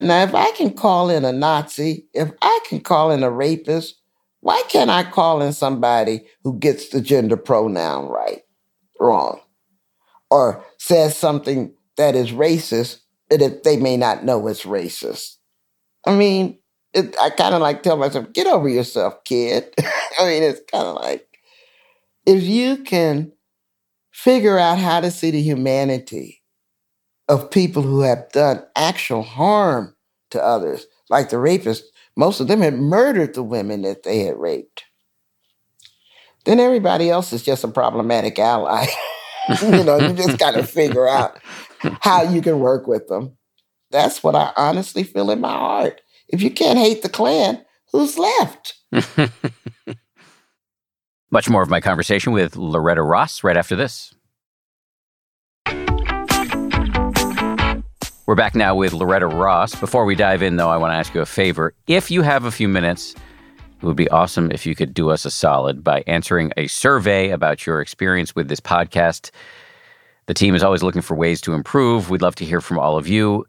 Now, 0.00 0.22
if 0.22 0.34
I 0.34 0.50
can 0.52 0.74
call 0.74 1.08
in 1.10 1.24
a 1.24 1.32
Nazi, 1.32 2.06
if 2.12 2.30
I 2.42 2.60
can 2.68 2.80
call 2.80 3.10
in 3.10 3.22
a 3.22 3.30
rapist, 3.30 3.96
why 4.40 4.62
can't 4.68 4.90
I 4.90 5.04
call 5.04 5.42
in 5.42 5.52
somebody 5.52 6.26
who 6.44 6.58
gets 6.58 6.90
the 6.90 7.00
gender 7.00 7.36
pronoun 7.36 8.08
right, 8.08 8.42
wrong, 9.00 9.40
or 10.30 10.62
says 10.78 11.16
something 11.16 11.72
that 11.96 12.14
is 12.14 12.30
racist 12.32 13.00
that 13.30 13.62
they 13.64 13.76
may 13.76 13.96
not 13.96 14.24
know 14.24 14.46
it's 14.46 14.62
racist. 14.62 15.36
I 16.06 16.14
mean, 16.14 16.58
it, 16.94 17.16
I 17.20 17.30
kind 17.30 17.54
of 17.54 17.60
like 17.60 17.82
tell 17.82 17.96
myself, 17.96 18.32
get 18.32 18.46
over 18.46 18.68
yourself, 18.68 19.22
kid. 19.24 19.74
I 20.18 20.26
mean, 20.26 20.42
it's 20.42 20.60
kind 20.70 20.86
of 20.86 20.96
like 20.96 21.26
if 22.24 22.42
you 22.42 22.78
can 22.78 23.32
figure 24.12 24.58
out 24.58 24.78
how 24.78 25.00
to 25.00 25.10
see 25.10 25.30
the 25.30 25.42
humanity 25.42 26.42
of 27.28 27.50
people 27.50 27.82
who 27.82 28.00
have 28.00 28.30
done 28.32 28.62
actual 28.76 29.22
harm 29.22 29.94
to 30.30 30.42
others, 30.42 30.86
like 31.10 31.30
the 31.30 31.36
rapists, 31.36 31.82
most 32.16 32.40
of 32.40 32.48
them 32.48 32.60
had 32.60 32.74
murdered 32.74 33.34
the 33.34 33.42
women 33.42 33.82
that 33.82 34.02
they 34.02 34.20
had 34.20 34.36
raped. 34.36 34.84
Then 36.44 36.60
everybody 36.60 37.10
else 37.10 37.32
is 37.32 37.42
just 37.42 37.64
a 37.64 37.68
problematic 37.68 38.38
ally. 38.38 38.86
you 39.62 39.84
know, 39.84 39.98
you 39.98 40.12
just 40.14 40.38
got 40.38 40.52
to 40.52 40.62
figure 40.62 41.08
out 41.08 41.38
how 42.00 42.22
you 42.22 42.42
can 42.42 42.58
work 42.60 42.86
with 42.86 43.08
them. 43.08 43.36
That's 43.90 44.22
what 44.22 44.34
I 44.34 44.52
honestly 44.56 45.04
feel 45.04 45.30
in 45.30 45.40
my 45.40 45.52
heart. 45.52 46.00
If 46.28 46.42
you 46.42 46.50
can't 46.50 46.78
hate 46.78 47.02
the 47.02 47.08
Klan, 47.08 47.64
who's 47.92 48.18
left? 48.18 48.74
Much 51.30 51.48
more 51.48 51.62
of 51.62 51.70
my 51.70 51.80
conversation 51.80 52.32
with 52.32 52.56
Loretta 52.56 53.02
Ross 53.02 53.44
right 53.44 53.56
after 53.56 53.76
this. 53.76 54.12
We're 58.26 58.34
back 58.34 58.56
now 58.56 58.74
with 58.74 58.92
Loretta 58.92 59.28
Ross. 59.28 59.76
Before 59.76 60.04
we 60.04 60.16
dive 60.16 60.42
in, 60.42 60.56
though, 60.56 60.68
I 60.68 60.76
want 60.78 60.90
to 60.92 60.96
ask 60.96 61.14
you 61.14 61.20
a 61.20 61.26
favor. 61.26 61.74
If 61.86 62.10
you 62.10 62.22
have 62.22 62.44
a 62.44 62.50
few 62.50 62.66
minutes, 62.66 63.14
it 63.86 63.88
would 63.88 63.96
be 63.96 64.10
awesome 64.10 64.50
if 64.50 64.66
you 64.66 64.74
could 64.74 64.92
do 64.92 65.10
us 65.10 65.24
a 65.24 65.30
solid 65.30 65.84
by 65.84 66.02
answering 66.08 66.52
a 66.56 66.66
survey 66.66 67.30
about 67.30 67.64
your 67.64 67.80
experience 67.80 68.34
with 68.34 68.48
this 68.48 68.58
podcast. 68.58 69.30
The 70.26 70.34
team 70.34 70.56
is 70.56 70.64
always 70.64 70.82
looking 70.82 71.02
for 71.02 71.14
ways 71.14 71.40
to 71.42 71.54
improve. 71.54 72.10
We'd 72.10 72.20
love 72.20 72.34
to 72.36 72.44
hear 72.44 72.60
from 72.60 72.80
all 72.80 72.96
of 72.96 73.06
you. 73.06 73.46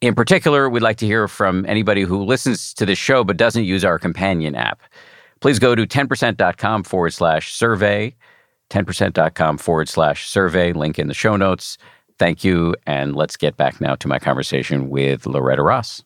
In 0.00 0.16
particular, 0.16 0.68
we'd 0.68 0.82
like 0.82 0.96
to 0.96 1.06
hear 1.06 1.28
from 1.28 1.64
anybody 1.66 2.02
who 2.02 2.24
listens 2.24 2.74
to 2.74 2.84
this 2.84 2.98
show 2.98 3.22
but 3.22 3.36
doesn't 3.36 3.62
use 3.62 3.84
our 3.84 3.96
companion 3.96 4.56
app. 4.56 4.80
Please 5.40 5.60
go 5.60 5.76
to 5.76 5.86
10percent.com 5.86 6.82
forward 6.82 7.12
slash 7.12 7.54
survey, 7.54 8.12
10percent.com 8.70 9.56
forward 9.56 9.88
slash 9.88 10.28
survey, 10.28 10.72
link 10.72 10.98
in 10.98 11.06
the 11.06 11.14
show 11.14 11.36
notes. 11.36 11.78
Thank 12.18 12.42
you. 12.42 12.74
And 12.88 13.14
let's 13.14 13.36
get 13.36 13.56
back 13.56 13.80
now 13.80 13.94
to 13.94 14.08
my 14.08 14.18
conversation 14.18 14.90
with 14.90 15.26
Loretta 15.26 15.62
Ross. 15.62 16.02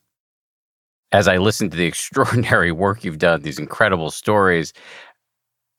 As 1.14 1.28
I 1.28 1.36
listen 1.36 1.70
to 1.70 1.76
the 1.76 1.84
extraordinary 1.92 2.72
work 2.72 3.04
you've 3.04 3.18
done, 3.18 3.42
these 3.42 3.60
incredible 3.60 4.10
stories, 4.10 4.72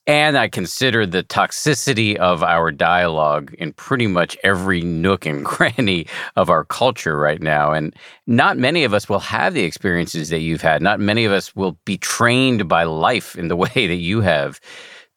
and 0.07 0.37
I 0.37 0.47
consider 0.47 1.05
the 1.05 1.23
toxicity 1.23 2.15
of 2.15 2.41
our 2.41 2.71
dialogue 2.71 3.53
in 3.57 3.73
pretty 3.73 4.07
much 4.07 4.37
every 4.45 4.79
nook 4.79 5.25
and 5.25 5.43
cranny 5.53 6.07
of 6.37 6.49
our 6.49 6.63
culture 6.63 7.17
right 7.17 7.41
now. 7.41 7.73
And 7.73 7.93
not 8.27 8.57
many 8.57 8.85
of 8.85 8.93
us 8.93 9.09
will 9.09 9.19
have 9.19 9.53
the 9.53 9.63
experiences 9.63 10.29
that 10.29 10.39
you've 10.39 10.61
had. 10.61 10.81
Not 10.81 11.01
many 11.01 11.25
of 11.25 11.33
us 11.33 11.53
will 11.53 11.77
be 11.83 11.97
trained 11.97 12.69
by 12.69 12.85
life 12.85 13.35
in 13.35 13.49
the 13.49 13.57
way 13.65 13.87
that 13.87 13.95
you 13.95 14.21
have 14.21 14.61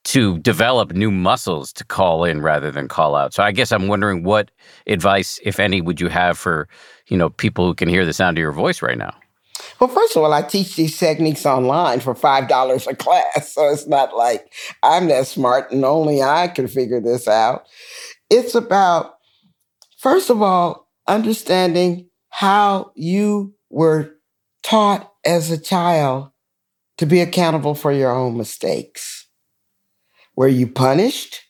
to 0.06 0.38
develop 0.38 0.94
new 0.94 1.12
muscles 1.12 1.72
to 1.74 1.84
call 1.84 2.24
in 2.24 2.40
rather 2.40 2.72
than 2.72 2.88
call 2.88 3.14
out. 3.14 3.34
So 3.34 3.44
I 3.44 3.52
guess 3.52 3.70
I'm 3.70 3.86
wondering 3.86 4.24
what 4.24 4.50
advice, 4.88 5.38
if 5.44 5.60
any, 5.60 5.80
would 5.80 6.00
you 6.00 6.08
have 6.08 6.36
for, 6.36 6.68
you 7.06 7.16
know, 7.16 7.28
people 7.28 7.66
who 7.66 7.74
can 7.74 7.88
hear 7.88 8.04
the 8.04 8.12
sound 8.12 8.36
of 8.36 8.42
your 8.42 8.50
voice 8.50 8.82
right 8.82 8.98
now? 8.98 9.14
Well, 9.80 9.88
first 9.88 10.16
of 10.16 10.22
all, 10.22 10.32
I 10.32 10.42
teach 10.42 10.76
these 10.76 10.98
techniques 10.98 11.46
online 11.46 12.00
for 12.00 12.14
$5 12.14 12.86
a 12.86 12.96
class. 12.96 13.54
So 13.54 13.68
it's 13.68 13.86
not 13.86 14.16
like 14.16 14.52
I'm 14.82 15.08
that 15.08 15.26
smart 15.26 15.70
and 15.70 15.84
only 15.84 16.22
I 16.22 16.48
can 16.48 16.68
figure 16.68 17.00
this 17.00 17.28
out. 17.28 17.66
It's 18.30 18.54
about, 18.54 19.18
first 19.98 20.30
of 20.30 20.42
all, 20.42 20.88
understanding 21.06 22.08
how 22.30 22.92
you 22.94 23.54
were 23.70 24.16
taught 24.62 25.12
as 25.24 25.50
a 25.50 25.58
child 25.58 26.30
to 26.98 27.06
be 27.06 27.20
accountable 27.20 27.74
for 27.74 27.92
your 27.92 28.10
own 28.10 28.36
mistakes. 28.36 29.28
Were 30.36 30.48
you 30.48 30.66
punished? 30.66 31.40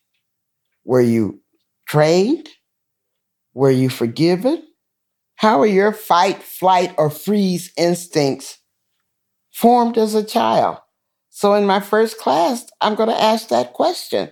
Were 0.85 1.01
you 1.01 1.41
trained? 1.89 2.49
Were 3.55 3.71
you 3.71 3.89
forgiven? 3.89 4.63
How 5.39 5.61
are 5.61 5.67
your 5.67 5.93
fight, 5.93 6.43
flight, 6.43 6.93
or 6.99 7.11
freeze 7.11 7.73
instincts 7.77 8.59
formed 9.53 9.97
as 9.97 10.17
a 10.17 10.25
child? 10.25 10.79
So 11.31 11.55
in 11.55 11.65
my 11.65 11.79
first 11.79 12.19
class, 12.19 12.69
I'm 12.81 12.97
going 12.97 13.09
to 13.09 13.23
ask 13.23 13.47
that 13.49 13.73
question. 13.73 14.31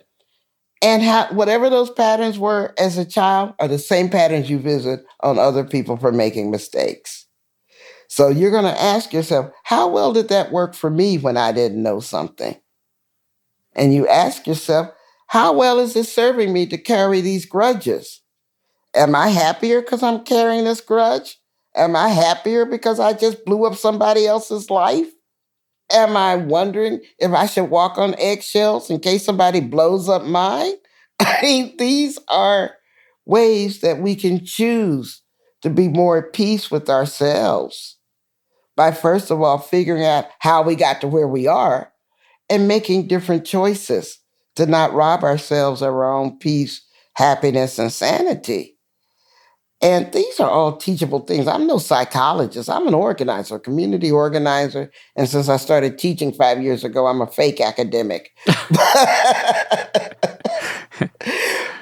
And 0.82 1.04
how, 1.04 1.28
whatever 1.32 1.70
those 1.70 1.90
patterns 1.90 2.40
were 2.40 2.74
as 2.76 2.98
a 2.98 3.04
child 3.04 3.54
are 3.60 3.68
the 3.68 3.78
same 3.78 4.08
patterns 4.08 4.50
you 4.50 4.58
visit 4.58 5.06
on 5.20 5.38
other 5.38 5.62
people 5.62 5.96
for 5.96 6.10
making 6.10 6.50
mistakes. 6.50 7.28
So 8.08 8.28
you're 8.28 8.50
going 8.50 8.64
to 8.64 8.82
ask 8.82 9.12
yourself, 9.12 9.52
how 9.62 9.86
well 9.86 10.12
did 10.12 10.28
that 10.30 10.50
work 10.50 10.74
for 10.74 10.90
me 10.90 11.18
when 11.18 11.36
I 11.36 11.52
didn't 11.52 11.84
know 11.84 12.00
something? 12.00 12.56
And 13.76 13.94
you 13.94 14.08
ask 14.08 14.44
yourself, 14.44 14.90
how 15.28 15.52
well 15.52 15.78
is 15.78 15.94
it 15.94 16.06
serving 16.06 16.52
me 16.52 16.66
to 16.66 16.78
carry 16.78 17.20
these 17.20 17.46
grudges? 17.46 18.22
Am 18.96 19.14
I 19.14 19.28
happier 19.28 19.82
because 19.82 20.02
I'm 20.02 20.24
carrying 20.24 20.64
this 20.64 20.80
grudge? 20.80 21.38
Am 21.76 21.94
I 21.94 22.08
happier 22.08 22.64
because 22.64 22.98
I 22.98 23.12
just 23.12 23.44
blew 23.44 23.66
up 23.66 23.76
somebody 23.76 24.26
else's 24.26 24.70
life? 24.70 25.08
Am 25.92 26.16
I 26.16 26.36
wondering 26.36 27.00
if 27.18 27.32
I 27.32 27.46
should 27.46 27.70
walk 27.70 27.98
on 27.98 28.14
eggshells 28.18 28.90
in 28.90 29.00
case 29.00 29.24
somebody 29.24 29.60
blows 29.60 30.08
up 30.08 30.24
mine? 30.24 30.74
I 31.20 31.38
mean, 31.42 31.76
these 31.78 32.18
are 32.28 32.72
ways 33.26 33.80
that 33.80 34.00
we 34.00 34.16
can 34.16 34.44
choose 34.44 35.22
to 35.62 35.70
be 35.70 35.88
more 35.88 36.18
at 36.18 36.32
peace 36.32 36.70
with 36.70 36.88
ourselves 36.90 37.98
by, 38.76 38.92
first 38.92 39.30
of 39.30 39.42
all, 39.42 39.58
figuring 39.58 40.04
out 40.04 40.26
how 40.40 40.62
we 40.62 40.76
got 40.76 41.00
to 41.02 41.08
where 41.08 41.28
we 41.28 41.46
are 41.46 41.92
and 42.50 42.68
making 42.68 43.08
different 43.08 43.46
choices 43.46 44.18
to 44.56 44.66
not 44.66 44.94
rob 44.94 45.24
ourselves 45.24 45.82
of 45.82 45.88
our 45.94 46.12
own 46.12 46.38
peace, 46.38 46.86
happiness, 47.14 47.78
and 47.78 47.92
sanity. 47.92 48.75
And 49.82 50.10
these 50.12 50.40
are 50.40 50.48
all 50.48 50.76
teachable 50.76 51.20
things. 51.20 51.46
I'm 51.46 51.66
no 51.66 51.78
psychologist. 51.78 52.70
I'm 52.70 52.88
an 52.88 52.94
organizer, 52.94 53.58
community 53.58 54.10
organizer. 54.10 54.90
And 55.16 55.28
since 55.28 55.50
I 55.50 55.58
started 55.58 55.98
teaching 55.98 56.32
five 56.32 56.62
years 56.62 56.82
ago, 56.82 57.06
I'm 57.06 57.20
a 57.20 57.26
fake 57.26 57.60
academic. 57.60 58.32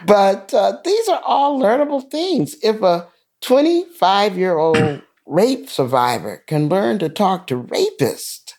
but 0.06 0.52
uh, 0.52 0.78
these 0.84 1.08
are 1.08 1.22
all 1.24 1.60
learnable 1.60 2.08
things. 2.10 2.56
If 2.62 2.82
a 2.82 3.06
25 3.42 4.36
year 4.36 4.58
old 4.58 5.02
rape 5.26 5.68
survivor 5.68 6.42
can 6.46 6.68
learn 6.68 6.98
to 6.98 7.08
talk 7.08 7.46
to 7.48 7.62
rapists, 7.62 8.54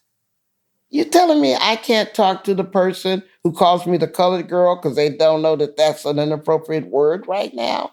you're 0.90 1.06
telling 1.06 1.42
me 1.42 1.56
I 1.60 1.76
can't 1.76 2.14
talk 2.14 2.44
to 2.46 2.56
the 2.56 2.64
person 2.64 3.24
who 3.44 3.52
calls 3.52 3.86
me 3.86 3.98
the 3.98 4.08
colored 4.08 4.48
girl 4.48 4.76
because 4.76 4.96
they 4.96 5.10
don't 5.10 5.42
know 5.42 5.56
that 5.58 5.78
that's 5.78 6.06
an 6.06 6.20
inappropriate 6.20 6.88
word 6.88 7.28
right 7.28 7.54
now? 7.54 7.92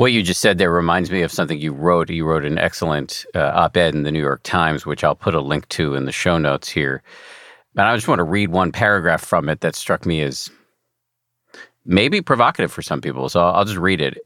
What 0.00 0.12
you 0.12 0.22
just 0.22 0.40
said 0.40 0.56
there 0.56 0.72
reminds 0.72 1.10
me 1.10 1.20
of 1.20 1.30
something 1.30 1.60
you 1.60 1.74
wrote. 1.74 2.08
You 2.08 2.24
wrote 2.24 2.46
an 2.46 2.56
excellent 2.56 3.26
uh, 3.34 3.52
op 3.52 3.76
ed 3.76 3.94
in 3.94 4.02
the 4.02 4.10
New 4.10 4.22
York 4.22 4.40
Times, 4.44 4.86
which 4.86 5.04
I'll 5.04 5.14
put 5.14 5.34
a 5.34 5.42
link 5.42 5.68
to 5.68 5.94
in 5.94 6.06
the 6.06 6.10
show 6.10 6.38
notes 6.38 6.70
here. 6.70 7.02
And 7.76 7.86
I 7.86 7.94
just 7.96 8.08
want 8.08 8.18
to 8.20 8.24
read 8.24 8.48
one 8.48 8.72
paragraph 8.72 9.22
from 9.22 9.50
it 9.50 9.60
that 9.60 9.74
struck 9.74 10.06
me 10.06 10.22
as 10.22 10.48
maybe 11.84 12.20
provocative 12.20 12.70
for 12.70 12.82
some 12.82 13.00
people. 13.00 13.28
So 13.28 13.40
I'll 13.40 13.64
just 13.64 13.78
read 13.78 14.00
it. 14.00 14.18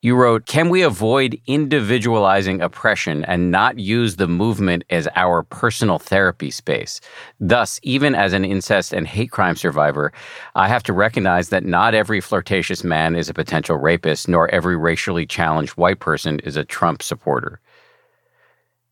You 0.00 0.16
wrote, 0.16 0.46
Can 0.46 0.68
we 0.68 0.82
avoid 0.82 1.40
individualizing 1.46 2.60
oppression 2.60 3.24
and 3.26 3.50
not 3.50 3.78
use 3.78 4.16
the 4.16 4.26
movement 4.26 4.84
as 4.90 5.08
our 5.14 5.42
personal 5.42 5.98
therapy 5.98 6.50
space? 6.50 7.00
Thus, 7.38 7.78
even 7.82 8.14
as 8.14 8.32
an 8.32 8.44
incest 8.44 8.92
and 8.92 9.06
hate 9.06 9.30
crime 9.30 9.56
survivor, 9.56 10.12
I 10.54 10.68
have 10.68 10.82
to 10.84 10.92
recognize 10.92 11.50
that 11.50 11.64
not 11.64 11.94
every 11.94 12.20
flirtatious 12.20 12.82
man 12.82 13.14
is 13.14 13.28
a 13.28 13.34
potential 13.34 13.76
rapist, 13.76 14.28
nor 14.28 14.48
every 14.50 14.76
racially 14.76 15.26
challenged 15.26 15.72
white 15.72 16.00
person 16.00 16.40
is 16.40 16.56
a 16.56 16.64
Trump 16.64 17.02
supporter. 17.02 17.60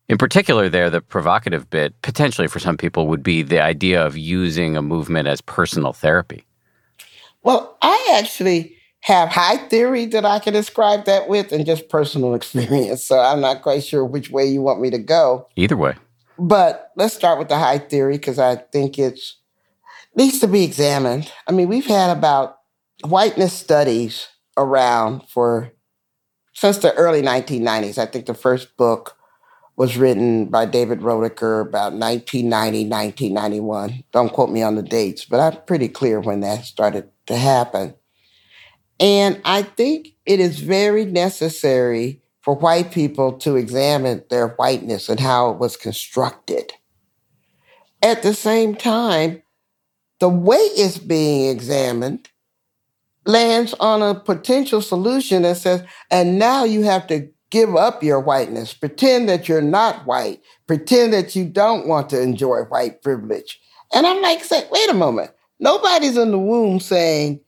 In 0.07 0.17
particular, 0.17 0.67
there, 0.67 0.89
the 0.89 0.99
provocative 0.99 1.69
bit, 1.69 1.99
potentially 2.01 2.49
for 2.49 2.59
some 2.59 2.75
people, 2.75 3.07
would 3.07 3.23
be 3.23 3.43
the 3.43 3.61
idea 3.61 4.05
of 4.05 4.17
using 4.17 4.75
a 4.75 4.81
movement 4.81 5.27
as 5.27 5.39
personal 5.39 5.93
therapy. 5.93 6.45
Well, 7.43 7.77
I 7.81 8.15
actually 8.19 8.77
have 9.01 9.29
high 9.29 9.57
theory 9.57 10.05
that 10.05 10.25
I 10.25 10.39
can 10.39 10.53
describe 10.53 11.05
that 11.05 11.27
with 11.27 11.51
and 11.51 11.65
just 11.65 11.89
personal 11.89 12.33
experience. 12.35 13.03
So 13.03 13.19
I'm 13.19 13.41
not 13.41 13.61
quite 13.61 13.83
sure 13.83 14.05
which 14.05 14.29
way 14.29 14.45
you 14.45 14.61
want 14.61 14.81
me 14.81 14.89
to 14.91 14.99
go. 14.99 15.47
Either 15.55 15.77
way. 15.77 15.95
But 16.37 16.91
let's 16.95 17.13
start 17.13 17.39
with 17.39 17.49
the 17.49 17.57
high 17.57 17.77
theory 17.77 18.17
because 18.17 18.39
I 18.39 18.55
think 18.55 18.97
it's 18.97 19.37
needs 20.15 20.39
to 20.39 20.47
be 20.47 20.63
examined. 20.63 21.31
I 21.47 21.51
mean, 21.51 21.67
we've 21.67 21.85
had 21.85 22.15
about 22.15 22.57
whiteness 23.03 23.53
studies 23.53 24.27
around 24.57 25.27
for 25.29 25.71
since 26.53 26.77
the 26.79 26.93
early 26.93 27.21
1990s. 27.21 27.97
I 27.97 28.05
think 28.05 28.25
the 28.25 28.33
first 28.33 28.75
book 28.75 29.17
was 29.77 29.97
written 29.97 30.45
by 30.45 30.65
David 30.65 30.99
Roediger 30.99 31.61
about 31.61 31.93
1990, 31.93 32.87
1991. 32.89 34.03
Don't 34.11 34.33
quote 34.33 34.49
me 34.49 34.61
on 34.61 34.75
the 34.75 34.83
dates, 34.83 35.25
but 35.25 35.39
I'm 35.39 35.61
pretty 35.65 35.87
clear 35.87 36.19
when 36.19 36.41
that 36.41 36.65
started 36.65 37.09
to 37.27 37.35
happen. 37.35 37.95
And 38.99 39.41
I 39.45 39.63
think 39.63 40.09
it 40.25 40.39
is 40.39 40.59
very 40.59 41.05
necessary 41.05 42.21
for 42.41 42.55
white 42.55 42.91
people 42.91 43.33
to 43.39 43.55
examine 43.55 44.23
their 44.29 44.49
whiteness 44.49 45.09
and 45.09 45.19
how 45.19 45.51
it 45.51 45.59
was 45.59 45.77
constructed. 45.77 46.73
At 48.03 48.23
the 48.23 48.33
same 48.33 48.75
time, 48.75 49.43
the 50.19 50.29
way 50.29 50.57
it's 50.57 50.97
being 50.97 51.49
examined 51.49 52.29
lands 53.25 53.73
on 53.79 54.01
a 54.01 54.19
potential 54.19 54.81
solution 54.81 55.43
that 55.43 55.57
says, 55.57 55.83
and 56.09 56.39
now 56.39 56.63
you 56.63 56.83
have 56.83 57.07
to 57.07 57.29
give 57.51 57.75
up 57.75 58.01
your 58.01 58.19
whiteness, 58.19 58.73
pretend 58.73 59.29
that 59.29 59.47
you're 59.47 59.61
not 59.61 60.05
white, 60.05 60.41
pretend 60.67 61.13
that 61.13 61.35
you 61.35 61.45
don't 61.45 61.87
want 61.87 62.09
to 62.09 62.21
enjoy 62.21 62.61
white 62.63 63.01
privilege. 63.01 63.59
And 63.93 64.07
I'm 64.07 64.21
like, 64.21 64.43
say, 64.43 64.65
wait 64.71 64.89
a 64.89 64.95
moment. 64.95 65.31
Nobody's 65.61 66.17
in 66.17 66.31
the 66.31 66.39
womb 66.39 66.79
saying, 66.79 67.39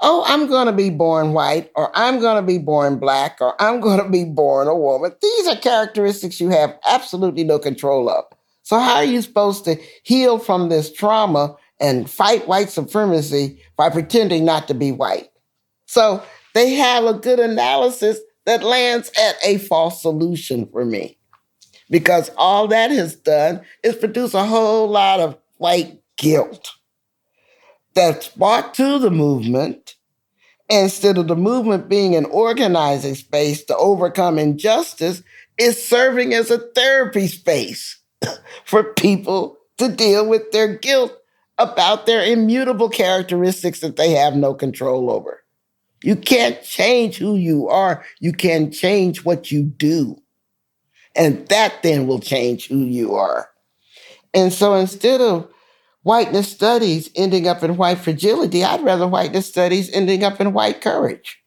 oh, 0.00 0.24
I'm 0.26 0.46
going 0.46 0.66
to 0.66 0.72
be 0.72 0.88
born 0.88 1.34
white, 1.34 1.70
or 1.76 1.94
I'm 1.94 2.18
going 2.18 2.36
to 2.36 2.46
be 2.46 2.56
born 2.56 2.98
black, 2.98 3.36
or 3.42 3.60
I'm 3.60 3.80
going 3.80 4.02
to 4.02 4.08
be 4.08 4.24
born 4.24 4.68
a 4.68 4.74
woman. 4.74 5.12
These 5.20 5.48
are 5.48 5.56
characteristics 5.56 6.40
you 6.40 6.48
have 6.48 6.76
absolutely 6.86 7.44
no 7.44 7.58
control 7.58 8.08
of. 8.08 8.24
So, 8.62 8.78
how 8.78 8.96
are 8.96 9.04
you 9.04 9.20
supposed 9.20 9.66
to 9.66 9.76
heal 10.02 10.38
from 10.38 10.70
this 10.70 10.90
trauma 10.90 11.54
and 11.78 12.08
fight 12.08 12.48
white 12.48 12.70
supremacy 12.70 13.60
by 13.76 13.90
pretending 13.90 14.46
not 14.46 14.66
to 14.68 14.74
be 14.74 14.90
white? 14.90 15.28
So, 15.86 16.22
they 16.54 16.70
have 16.74 17.04
a 17.04 17.14
good 17.14 17.38
analysis 17.38 18.18
that 18.46 18.62
lands 18.62 19.10
at 19.20 19.36
a 19.44 19.58
false 19.58 20.00
solution 20.00 20.66
for 20.72 20.86
me. 20.86 21.18
Because 21.90 22.30
all 22.38 22.66
that 22.68 22.90
has 22.90 23.14
done 23.14 23.60
is 23.82 23.94
produce 23.96 24.32
a 24.32 24.46
whole 24.46 24.88
lot 24.88 25.20
of 25.20 25.36
white 25.58 26.00
guilt 26.16 26.70
that's 27.94 28.28
brought 28.28 28.74
to 28.74 28.98
the 28.98 29.10
movement 29.10 29.96
instead 30.68 31.18
of 31.18 31.28
the 31.28 31.36
movement 31.36 31.88
being 31.88 32.14
an 32.16 32.24
organizing 32.26 33.14
space 33.14 33.64
to 33.64 33.76
overcome 33.76 34.38
injustice 34.38 35.22
is 35.58 35.86
serving 35.86 36.32
as 36.32 36.50
a 36.50 36.58
therapy 36.58 37.26
space 37.26 38.00
for 38.64 38.94
people 38.94 39.58
to 39.78 39.88
deal 39.88 40.26
with 40.26 40.50
their 40.52 40.76
guilt 40.76 41.16
about 41.58 42.06
their 42.06 42.24
immutable 42.24 42.88
characteristics 42.88 43.80
that 43.80 43.96
they 43.96 44.10
have 44.12 44.34
no 44.34 44.54
control 44.54 45.10
over. 45.10 45.42
You 46.02 46.16
can't 46.16 46.60
change 46.62 47.18
who 47.18 47.36
you 47.36 47.68
are. 47.68 48.04
You 48.20 48.32
can 48.32 48.72
change 48.72 49.24
what 49.24 49.52
you 49.52 49.62
do. 49.62 50.20
And 51.14 51.46
that 51.48 51.82
then 51.82 52.06
will 52.06 52.18
change 52.18 52.68
who 52.68 52.78
you 52.78 53.14
are. 53.14 53.50
And 54.34 54.52
so 54.52 54.74
instead 54.74 55.20
of 55.20 55.51
whiteness 56.02 56.50
studies 56.50 57.10
ending 57.14 57.48
up 57.48 57.62
in 57.62 57.76
white 57.76 57.98
fragility, 57.98 58.64
I'd 58.64 58.82
rather 58.82 59.06
whiteness 59.06 59.48
studies 59.48 59.90
ending 59.90 60.24
up 60.24 60.40
in 60.40 60.52
white 60.52 60.80
courage. 60.80 61.38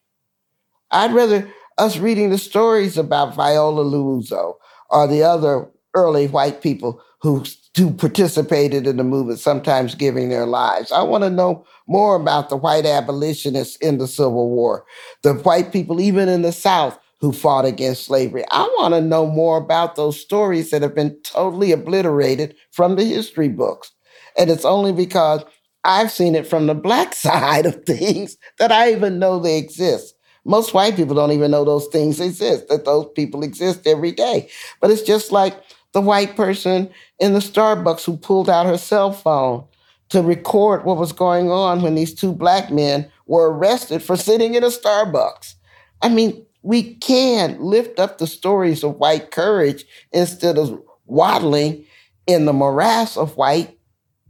I'd 0.91 1.13
rather 1.13 1.51
us 1.77 1.97
reading 1.97 2.29
the 2.29 2.37
stories 2.37 2.97
about 2.97 3.35
Viola 3.35 3.83
Liuzzo 3.83 4.55
or 4.89 5.07
the 5.07 5.23
other 5.23 5.69
early 5.93 6.27
white 6.27 6.61
people 6.61 7.01
who, 7.21 7.43
who 7.75 7.91
participated 7.91 8.85
in 8.87 8.97
the 8.97 9.03
movement, 9.03 9.39
sometimes 9.39 9.95
giving 9.95 10.29
their 10.29 10.45
lives. 10.45 10.91
I 10.91 11.01
want 11.01 11.23
to 11.23 11.29
know 11.29 11.65
more 11.87 12.15
about 12.15 12.49
the 12.49 12.57
white 12.57 12.85
abolitionists 12.85 13.77
in 13.77 13.97
the 13.97 14.07
Civil 14.07 14.51
War, 14.51 14.85
the 15.23 15.33
white 15.33 15.71
people, 15.71 15.99
even 15.99 16.29
in 16.29 16.43
the 16.43 16.51
South, 16.51 16.99
who 17.19 17.31
fought 17.31 17.65
against 17.65 18.05
slavery. 18.05 18.43
I 18.51 18.63
want 18.77 18.93
to 18.93 19.01
know 19.01 19.25
more 19.25 19.57
about 19.57 19.95
those 19.95 20.19
stories 20.19 20.69
that 20.69 20.81
have 20.81 20.93
been 20.93 21.17
totally 21.23 21.71
obliterated 21.71 22.55
from 22.71 22.95
the 22.95 23.03
history 23.05 23.49
books. 23.49 23.91
And 24.37 24.49
it's 24.49 24.65
only 24.65 24.91
because 24.91 25.43
I've 25.83 26.11
seen 26.11 26.35
it 26.35 26.47
from 26.47 26.67
the 26.67 26.75
black 26.75 27.13
side 27.15 27.65
of 27.65 27.85
things 27.85 28.37
that 28.59 28.71
I 28.71 28.91
even 28.91 29.19
know 29.19 29.39
they 29.39 29.57
exist. 29.57 30.15
Most 30.45 30.73
white 30.73 30.95
people 30.95 31.15
don't 31.15 31.31
even 31.31 31.51
know 31.51 31.65
those 31.65 31.87
things 31.87 32.19
exist, 32.19 32.67
that 32.67 32.85
those 32.85 33.07
people 33.15 33.43
exist 33.43 33.87
every 33.87 34.11
day. 34.11 34.47
But 34.79 34.91
it's 34.91 35.01
just 35.01 35.31
like 35.31 35.55
the 35.93 36.01
white 36.01 36.35
person 36.35 36.89
in 37.19 37.33
the 37.33 37.39
Starbucks 37.39 38.05
who 38.05 38.17
pulled 38.17 38.49
out 38.49 38.67
her 38.67 38.77
cell 38.77 39.11
phone 39.11 39.65
to 40.09 40.21
record 40.21 40.85
what 40.85 40.97
was 40.97 41.11
going 41.11 41.49
on 41.49 41.81
when 41.81 41.95
these 41.95 42.13
two 42.13 42.31
black 42.31 42.69
men 42.69 43.09
were 43.25 43.51
arrested 43.51 44.03
for 44.03 44.15
sitting 44.15 44.53
in 44.53 44.63
a 44.63 44.67
Starbucks. 44.67 45.55
I 46.01 46.09
mean, 46.09 46.45
we 46.61 46.95
can 46.95 47.59
lift 47.59 47.99
up 47.99 48.17
the 48.17 48.27
stories 48.27 48.83
of 48.83 48.97
white 48.97 49.31
courage 49.31 49.85
instead 50.11 50.57
of 50.57 50.81
waddling 51.05 51.85
in 52.27 52.45
the 52.45 52.53
morass 52.53 53.17
of 53.17 53.37
white 53.37 53.74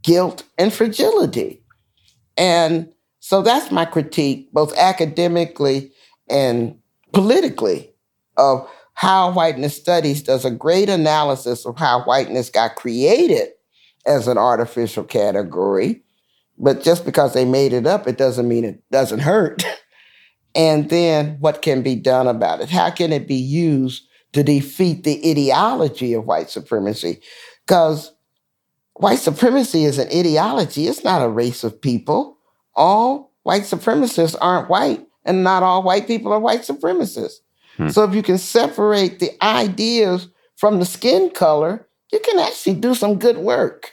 guilt 0.05 0.43
and 0.57 0.71
fragility. 0.71 1.63
And 2.37 2.89
so 3.19 3.41
that's 3.41 3.71
my 3.71 3.85
critique, 3.85 4.51
both 4.53 4.77
academically 4.77 5.91
and 6.29 6.77
politically, 7.11 7.91
of 8.37 8.69
how 8.93 9.31
whiteness 9.31 9.75
studies 9.75 10.21
does 10.21 10.45
a 10.45 10.51
great 10.51 10.89
analysis 10.89 11.65
of 11.65 11.77
how 11.77 12.03
whiteness 12.03 12.49
got 12.49 12.75
created 12.75 13.49
as 14.05 14.27
an 14.27 14.37
artificial 14.37 15.03
category. 15.03 16.03
But 16.57 16.83
just 16.83 17.03
because 17.03 17.33
they 17.33 17.45
made 17.45 17.73
it 17.73 17.87
up, 17.87 18.07
it 18.07 18.17
doesn't 18.17 18.47
mean 18.47 18.63
it 18.63 18.83
doesn't 18.91 19.19
hurt. 19.19 19.65
and 20.55 20.89
then 20.89 21.37
what 21.39 21.61
can 21.61 21.81
be 21.81 21.95
done 21.95 22.27
about 22.27 22.61
it? 22.61 22.69
How 22.69 22.91
can 22.91 23.11
it 23.11 23.27
be 23.27 23.35
used 23.35 24.03
to 24.33 24.43
defeat 24.43 25.03
the 25.03 25.19
ideology 25.29 26.13
of 26.13 26.25
white 26.25 26.49
supremacy? 26.49 27.21
Because 27.65 28.14
white 28.95 29.19
supremacy 29.19 29.85
is 29.85 29.97
an 29.99 30.07
ideology, 30.07 30.87
it's 30.87 31.03
not 31.03 31.21
a 31.21 31.29
race 31.29 31.63
of 31.63 31.79
people. 31.79 32.37
All 32.75 33.31
white 33.43 33.63
supremacists 33.63 34.35
aren't 34.41 34.69
white, 34.69 35.05
and 35.23 35.43
not 35.43 35.63
all 35.63 35.83
white 35.83 36.07
people 36.07 36.33
are 36.33 36.39
white 36.39 36.61
supremacists. 36.61 37.39
Hmm. 37.77 37.89
So 37.89 38.03
if 38.03 38.15
you 38.15 38.23
can 38.23 38.37
separate 38.37 39.19
the 39.19 39.31
ideas 39.43 40.29
from 40.55 40.79
the 40.79 40.85
skin 40.85 41.29
color, 41.29 41.87
you 42.11 42.19
can 42.19 42.39
actually 42.39 42.75
do 42.75 42.95
some 42.95 43.19
good 43.19 43.37
work. 43.37 43.91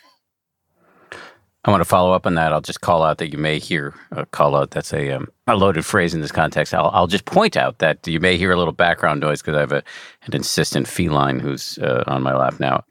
I 1.64 1.70
want 1.70 1.80
to 1.80 1.88
follow 1.88 2.12
up 2.12 2.26
on 2.26 2.34
that. 2.34 2.52
I'll 2.52 2.60
just 2.60 2.80
call 2.80 3.04
out 3.04 3.18
that 3.18 3.32
you 3.32 3.38
may 3.38 3.60
hear 3.60 3.94
a 4.10 4.26
call 4.26 4.56
out. 4.56 4.72
That's 4.72 4.92
a 4.92 5.12
um, 5.12 5.28
a 5.46 5.54
loaded 5.54 5.84
phrase 5.84 6.12
in 6.12 6.20
this 6.20 6.32
context. 6.32 6.74
I'll, 6.74 6.90
I'll 6.92 7.06
just 7.06 7.24
point 7.24 7.56
out 7.56 7.78
that 7.78 8.04
you 8.06 8.18
may 8.18 8.36
hear 8.36 8.50
a 8.50 8.56
little 8.56 8.72
background 8.72 9.20
noise 9.20 9.42
because 9.42 9.56
I 9.56 9.60
have 9.60 9.72
a, 9.72 9.84
an 10.24 10.34
insistent 10.34 10.88
feline 10.88 11.38
who's 11.38 11.78
uh, 11.78 12.02
on 12.08 12.22
my 12.22 12.34
lap 12.34 12.58
now. 12.58 12.84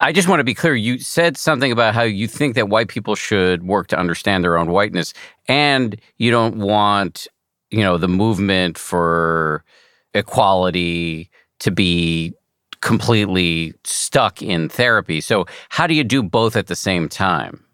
I 0.00 0.12
just 0.12 0.28
want 0.28 0.40
to 0.40 0.44
be 0.44 0.54
clear. 0.54 0.74
You 0.74 0.98
said 0.98 1.36
something 1.36 1.70
about 1.70 1.94
how 1.94 2.02
you 2.02 2.26
think 2.26 2.56
that 2.56 2.68
white 2.68 2.88
people 2.88 3.14
should 3.14 3.62
work 3.62 3.86
to 3.88 3.98
understand 3.98 4.42
their 4.42 4.58
own 4.58 4.70
whiteness, 4.70 5.14
and 5.48 5.98
you 6.18 6.30
don't 6.30 6.56
want, 6.56 7.28
you 7.70 7.80
know, 7.80 7.96
the 7.96 8.08
movement 8.08 8.76
for 8.76 9.64
equality 10.12 11.30
to 11.60 11.70
be 11.70 12.34
completely 12.80 13.72
stuck 13.84 14.42
in 14.42 14.68
therapy. 14.68 15.20
So, 15.20 15.46
how 15.68 15.86
do 15.86 15.94
you 15.94 16.04
do 16.04 16.22
both 16.22 16.56
at 16.56 16.66
the 16.66 16.76
same 16.76 17.08
time? 17.08 17.64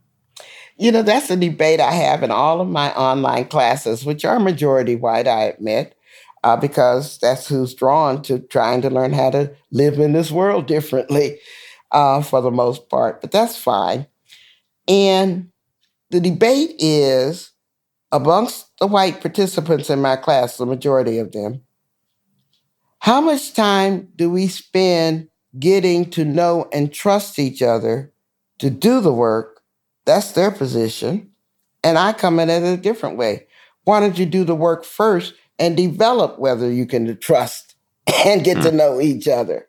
You 0.76 0.92
know, 0.92 1.02
that's 1.02 1.30
a 1.30 1.36
debate 1.36 1.80
I 1.80 1.92
have 1.92 2.22
in 2.22 2.30
all 2.30 2.60
of 2.60 2.68
my 2.68 2.92
online 2.94 3.46
classes, 3.46 4.04
which 4.04 4.24
are 4.24 4.38
majority 4.38 4.94
white, 4.94 5.26
I 5.26 5.44
admit, 5.44 5.94
uh, 6.44 6.56
because 6.56 7.18
that's 7.18 7.48
who's 7.48 7.74
drawn 7.74 8.22
to 8.22 8.38
trying 8.38 8.82
to 8.82 8.90
learn 8.90 9.12
how 9.12 9.30
to 9.30 9.54
live 9.70 9.98
in 9.98 10.12
this 10.12 10.30
world 10.30 10.66
differently 10.66 11.38
uh, 11.92 12.22
for 12.22 12.40
the 12.40 12.50
most 12.50 12.88
part. 12.88 13.20
But 13.20 13.30
that's 13.30 13.56
fine. 13.56 14.06
And 14.88 15.50
the 16.10 16.20
debate 16.20 16.74
is 16.78 17.52
amongst 18.12 18.76
the 18.78 18.86
white 18.86 19.20
participants 19.20 19.90
in 19.90 20.00
my 20.00 20.16
class, 20.16 20.56
the 20.56 20.66
majority 20.66 21.18
of 21.18 21.32
them, 21.32 21.62
how 22.98 23.20
much 23.20 23.54
time 23.54 24.08
do 24.16 24.30
we 24.30 24.48
spend 24.48 25.28
getting 25.58 26.10
to 26.10 26.24
know 26.24 26.68
and 26.72 26.92
trust 26.92 27.38
each 27.38 27.62
other 27.62 28.12
to 28.58 28.70
do 28.70 29.00
the 29.00 29.12
work 29.12 29.60
that's 30.04 30.32
their 30.32 30.50
position. 30.50 31.30
And 31.84 31.96
I 31.96 32.12
come 32.12 32.40
in 32.40 32.50
at 32.50 32.62
it 32.62 32.78
a 32.78 32.82
different 32.82 33.16
way. 33.16 33.46
Why 33.84 34.00
don't 34.00 34.18
you 34.18 34.26
do 34.26 34.44
the 34.44 34.54
work 34.54 34.84
first 34.84 35.34
and 35.58 35.76
develop 35.76 36.38
whether 36.38 36.70
you 36.70 36.84
can 36.84 37.16
trust 37.18 37.76
and 38.24 38.44
get 38.44 38.62
to 38.62 38.70
hmm. 38.70 38.76
know 38.76 39.00
each 39.00 39.28
other? 39.28 39.66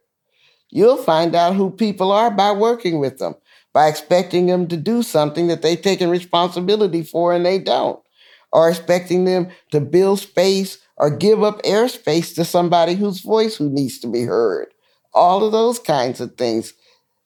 You'll 0.72 0.98
find 0.98 1.36
out 1.36 1.56
who 1.56 1.70
people 1.72 2.12
are 2.12 2.32
by 2.32 2.52
working 2.54 3.00
with 3.00 3.20
them, 3.20 3.36
by 3.74 3.88
expecting 3.88 4.48
them 4.48 4.68
to 4.70 4.78
do 4.78 5.04
something 5.04 5.48
that 5.48 5.62
they've 5.62 5.82
taken 5.82 6.10
responsibility 6.10 7.04
for 7.04 7.34
and 7.34 7.46
they 7.46 7.60
don't, 7.60 8.00
or 8.52 8.70
expecting 8.70 9.26
them 9.26 9.50
to 9.72 9.82
build 9.82 10.20
space 10.20 10.80
or 10.98 11.10
give 11.10 11.44
up 11.44 11.62
airspace 11.64 12.34
to 12.36 12.46
somebody 12.46 12.96
whose 12.96 13.22
voice 13.22 13.58
who 13.58 13.70
needs 13.70 14.00
to 14.00 14.08
be 14.08 14.24
heard. 14.24 14.68
All 15.14 15.44
of 15.44 15.52
those 15.52 15.80
kinds 15.80 16.22
of 16.22 16.36
things 16.38 16.74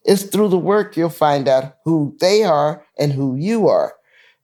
it's 0.05 0.23
through 0.23 0.49
the 0.49 0.57
work 0.57 0.95
you'll 0.95 1.09
find 1.09 1.47
out 1.47 1.75
who 1.83 2.15
they 2.19 2.43
are 2.43 2.85
and 2.97 3.11
who 3.11 3.35
you 3.35 3.67
are. 3.67 3.95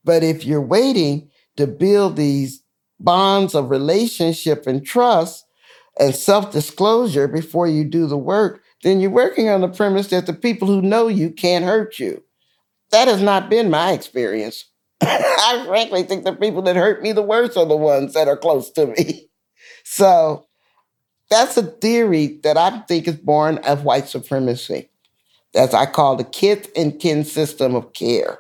But 0.04 0.24
if 0.24 0.44
you're 0.46 0.62
waiting 0.62 1.30
to 1.58 1.68
build 1.68 2.16
these 2.16 2.64
bonds 3.00 3.56
of 3.56 3.70
relationship 3.70 4.66
and 4.68 4.86
trust 4.86 5.46
and 6.00 6.16
self 6.16 6.52
disclosure 6.52 7.28
before 7.28 7.68
you 7.68 7.84
do 7.86 8.08
the 8.08 8.18
work, 8.18 8.61
then 8.84 9.00
you're 9.00 9.12
working 9.12 9.50
on 9.50 9.62
the 9.62 9.68
premise 9.68 10.08
that 10.08 10.26
the 10.26 10.34
people 10.34 10.68
who 10.68 10.82
know 10.82 11.08
you 11.08 11.30
can't 11.30 11.66
hurt 11.66 12.00
you. 12.00 12.24
That 12.92 13.08
has 13.08 13.22
not 13.22 13.50
been 13.50 13.70
my 13.70 13.92
experience. 13.92 14.66
I 15.02 15.64
frankly 15.66 16.04
think 16.04 16.24
the 16.24 16.34
people 16.34 16.62
that 16.64 16.76
hurt 16.76 17.02
me 17.02 17.12
the 17.12 17.22
worst 17.22 17.58
are 17.58 17.66
the 17.66 17.78
ones 17.78 18.14
that 18.14 18.28
are 18.28 18.38
close 18.38 18.70
to 18.72 18.88
me. 18.88 19.28
So 19.84 20.46
that's 21.30 21.58
a 21.58 21.64
theory 21.64 22.40
that 22.44 22.56
I 22.56 22.80
think 22.82 23.08
is 23.08 23.16
born 23.16 23.58
of 23.60 23.84
white 23.84 24.08
supremacy. 24.08 24.90
That's 25.54 25.74
I 25.74 25.86
call 25.88 26.16
the 26.16 26.24
kith 26.24 26.70
and 26.76 27.00
kin 27.00 27.24
system 27.24 27.74
of 27.74 27.94
care, 27.94 28.40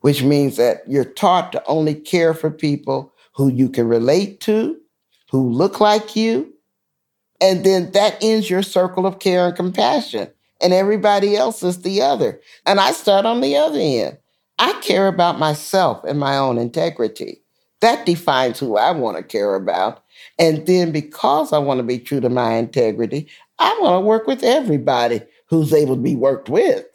which 0.00 0.22
means 0.22 0.56
that 0.56 0.82
you're 0.86 1.04
taught 1.04 1.52
to 1.52 1.66
only 1.66 1.94
care 1.94 2.32
for 2.32 2.50
people 2.50 3.12
who 3.34 3.48
you 3.48 3.68
can 3.68 3.88
relate 3.88 4.40
to, 4.40 4.78
who 5.30 5.50
look 5.50 5.80
like 5.80 6.14
you, 6.14 6.52
and 7.42 7.66
then 7.66 7.90
that 7.90 8.16
ends 8.22 8.48
your 8.48 8.62
circle 8.62 9.04
of 9.04 9.18
care 9.18 9.48
and 9.48 9.56
compassion. 9.56 10.28
And 10.62 10.72
everybody 10.72 11.36
else 11.36 11.64
is 11.64 11.82
the 11.82 12.00
other. 12.00 12.40
And 12.64 12.78
I 12.78 12.92
start 12.92 13.26
on 13.26 13.40
the 13.40 13.56
other 13.56 13.80
end. 13.80 14.18
I 14.60 14.72
care 14.74 15.08
about 15.08 15.40
myself 15.40 16.04
and 16.04 16.20
my 16.20 16.36
own 16.38 16.56
integrity. 16.56 17.42
That 17.80 18.06
defines 18.06 18.60
who 18.60 18.76
I 18.76 18.92
want 18.92 19.16
to 19.16 19.24
care 19.24 19.56
about. 19.56 20.04
And 20.38 20.64
then 20.68 20.92
because 20.92 21.52
I 21.52 21.58
want 21.58 21.78
to 21.78 21.84
be 21.84 21.98
true 21.98 22.20
to 22.20 22.28
my 22.28 22.54
integrity, 22.54 23.28
I 23.58 23.76
want 23.82 24.00
to 24.00 24.06
work 24.06 24.28
with 24.28 24.44
everybody 24.44 25.22
who's 25.46 25.72
able 25.72 25.96
to 25.96 26.00
be 26.02 26.14
worked 26.14 26.48
with. 26.48 26.86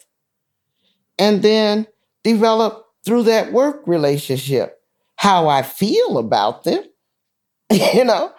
And 1.18 1.42
then 1.42 1.86
develop 2.24 2.86
through 3.04 3.24
that 3.24 3.52
work 3.52 3.82
relationship 3.86 4.80
how 5.16 5.48
I 5.48 5.60
feel 5.60 6.16
about 6.16 6.64
them. 6.64 6.84
you 7.70 8.04
know, 8.04 8.32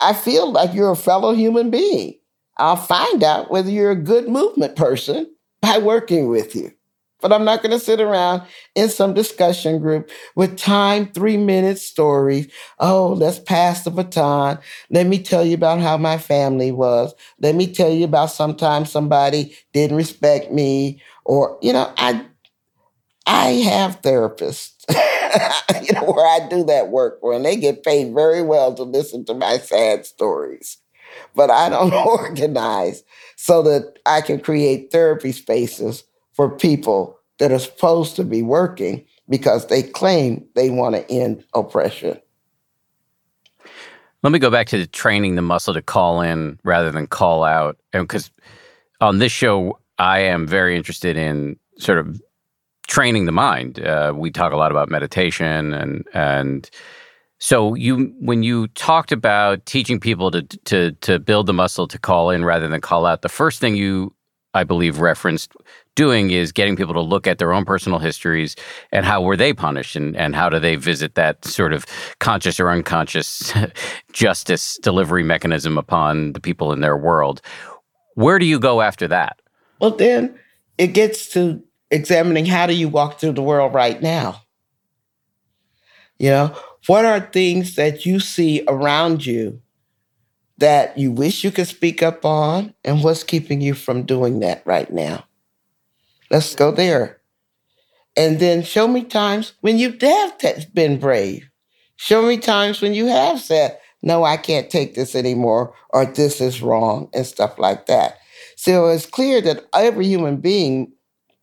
I 0.00 0.12
feel 0.12 0.50
like 0.50 0.74
you're 0.74 0.90
a 0.92 0.96
fellow 0.96 1.34
human 1.34 1.70
being. 1.70 2.14
I'll 2.58 2.76
find 2.76 3.22
out 3.22 3.50
whether 3.50 3.70
you're 3.70 3.90
a 3.90 3.96
good 3.96 4.28
movement 4.28 4.76
person 4.76 5.30
by 5.60 5.78
working 5.78 6.28
with 6.28 6.54
you. 6.54 6.72
But 7.20 7.32
I'm 7.34 7.44
not 7.44 7.62
going 7.62 7.72
to 7.72 7.78
sit 7.78 8.00
around 8.00 8.42
in 8.74 8.88
some 8.88 9.12
discussion 9.12 9.78
group 9.78 10.10
with 10.36 10.56
time, 10.56 11.12
three 11.12 11.36
minute 11.36 11.78
stories. 11.78 12.50
Oh, 12.78 13.12
let's 13.12 13.38
pass 13.38 13.84
the 13.84 13.90
baton. 13.90 14.58
Let 14.88 15.06
me 15.06 15.22
tell 15.22 15.44
you 15.44 15.54
about 15.54 15.80
how 15.80 15.98
my 15.98 16.16
family 16.16 16.72
was. 16.72 17.14
Let 17.38 17.54
me 17.54 17.72
tell 17.72 17.90
you 17.90 18.06
about 18.06 18.30
sometimes 18.30 18.90
somebody 18.90 19.54
didn't 19.74 19.98
respect 19.98 20.50
me 20.50 21.02
or, 21.26 21.58
you 21.60 21.74
know, 21.74 21.92
I, 21.98 22.24
I 23.30 23.50
have 23.62 24.02
therapists, 24.02 24.84
you 25.86 25.92
know, 25.94 26.02
where 26.02 26.26
I 26.26 26.48
do 26.48 26.64
that 26.64 26.88
work 26.88 27.20
for, 27.20 27.32
and 27.32 27.44
they 27.44 27.54
get 27.54 27.84
paid 27.84 28.12
very 28.12 28.42
well 28.42 28.74
to 28.74 28.82
listen 28.82 29.24
to 29.26 29.34
my 29.34 29.58
sad 29.58 30.04
stories. 30.04 30.78
But 31.36 31.48
I 31.48 31.68
don't 31.68 31.92
organize 32.06 33.04
so 33.36 33.62
that 33.62 34.00
I 34.04 34.20
can 34.20 34.40
create 34.40 34.90
therapy 34.90 35.30
spaces 35.30 36.02
for 36.32 36.50
people 36.50 37.20
that 37.38 37.52
are 37.52 37.60
supposed 37.60 38.16
to 38.16 38.24
be 38.24 38.42
working 38.42 39.06
because 39.28 39.68
they 39.68 39.84
claim 39.84 40.44
they 40.56 40.68
want 40.68 40.96
to 40.96 41.08
end 41.08 41.44
oppression. 41.54 42.20
Let 44.24 44.32
me 44.32 44.40
go 44.40 44.50
back 44.50 44.66
to 44.68 44.78
the 44.78 44.88
training 44.88 45.36
the 45.36 45.42
muscle 45.42 45.72
to 45.74 45.82
call 45.82 46.20
in 46.20 46.58
rather 46.64 46.90
than 46.90 47.06
call 47.06 47.44
out. 47.44 47.78
And 47.92 48.08
because 48.08 48.28
on 49.00 49.18
this 49.18 49.30
show, 49.30 49.78
I 50.00 50.18
am 50.18 50.48
very 50.48 50.76
interested 50.76 51.16
in 51.16 51.56
sort 51.78 51.98
of 51.98 52.20
training 52.90 53.24
the 53.24 53.32
mind. 53.32 53.80
Uh, 53.80 54.12
we 54.14 54.30
talk 54.30 54.52
a 54.52 54.56
lot 54.56 54.70
about 54.70 54.90
meditation 54.90 55.72
and 55.72 56.04
and 56.12 56.68
so 57.38 57.74
you 57.74 58.12
when 58.20 58.42
you 58.42 58.66
talked 58.68 59.12
about 59.12 59.64
teaching 59.64 59.98
people 59.98 60.30
to 60.32 60.42
to 60.42 60.92
to 61.00 61.18
build 61.18 61.46
the 61.46 61.54
muscle 61.54 61.88
to 61.88 61.98
call 61.98 62.28
in 62.28 62.44
rather 62.44 62.68
than 62.68 62.80
call 62.82 63.06
out, 63.06 63.22
the 63.22 63.30
first 63.30 63.60
thing 63.60 63.76
you 63.76 64.14
I 64.52 64.64
believe 64.64 64.98
referenced 64.98 65.52
doing 65.94 66.32
is 66.32 66.50
getting 66.50 66.74
people 66.74 66.94
to 66.94 67.00
look 67.00 67.28
at 67.28 67.38
their 67.38 67.52
own 67.52 67.64
personal 67.64 68.00
histories 68.00 68.56
and 68.90 69.06
how 69.06 69.22
were 69.22 69.36
they 69.36 69.52
punished 69.52 69.94
and, 69.94 70.16
and 70.16 70.34
how 70.34 70.48
do 70.48 70.58
they 70.58 70.74
visit 70.74 71.14
that 71.14 71.44
sort 71.44 71.72
of 71.72 71.86
conscious 72.18 72.58
or 72.58 72.68
unconscious 72.68 73.52
justice 74.12 74.76
delivery 74.82 75.22
mechanism 75.22 75.78
upon 75.78 76.32
the 76.32 76.40
people 76.40 76.72
in 76.72 76.80
their 76.80 76.96
world. 76.96 77.40
Where 78.14 78.40
do 78.40 78.44
you 78.44 78.58
go 78.58 78.80
after 78.80 79.06
that? 79.08 79.40
Well, 79.80 79.92
then 79.92 80.36
it 80.78 80.88
gets 80.88 81.28
to 81.34 81.62
examining 81.90 82.46
how 82.46 82.66
do 82.66 82.74
you 82.74 82.88
walk 82.88 83.18
through 83.18 83.32
the 83.32 83.42
world 83.42 83.74
right 83.74 84.00
now? 84.00 84.42
You 86.18 86.30
know, 86.30 86.56
what 86.86 87.04
are 87.04 87.20
things 87.20 87.76
that 87.76 88.04
you 88.04 88.20
see 88.20 88.62
around 88.68 89.24
you 89.24 89.60
that 90.58 90.98
you 90.98 91.10
wish 91.10 91.42
you 91.42 91.50
could 91.50 91.66
speak 91.66 92.02
up 92.02 92.24
on, 92.24 92.74
and 92.84 93.02
what's 93.02 93.24
keeping 93.24 93.62
you 93.62 93.72
from 93.72 94.02
doing 94.02 94.40
that 94.40 94.62
right 94.66 94.92
now? 94.92 95.24
Let's 96.30 96.54
go 96.54 96.70
there. 96.70 97.22
And 98.16 98.38
then 98.38 98.62
show 98.62 98.86
me 98.86 99.04
times 99.04 99.54
when 99.60 99.78
you 99.78 99.96
have 100.00 100.74
been 100.74 101.00
brave. 101.00 101.48
Show 101.96 102.22
me 102.22 102.36
times 102.36 102.82
when 102.82 102.92
you 102.92 103.06
have 103.06 103.40
said, 103.40 103.78
no, 104.02 104.24
I 104.24 104.36
can't 104.36 104.70
take 104.70 104.94
this 104.94 105.14
anymore, 105.14 105.74
or 105.90 106.04
this 106.04 106.40
is 106.40 106.62
wrong, 106.62 107.08
and 107.14 107.26
stuff 107.26 107.58
like 107.58 107.86
that. 107.86 108.18
So 108.56 108.88
it's 108.88 109.06
clear 109.06 109.40
that 109.42 109.66
every 109.74 110.06
human 110.06 110.36
being 110.36 110.92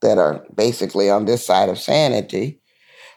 that 0.02 0.18
are 0.18 0.46
basically 0.56 1.10
on 1.10 1.26
this 1.26 1.46
side 1.46 1.70
of 1.70 1.80
sanity 1.80 2.62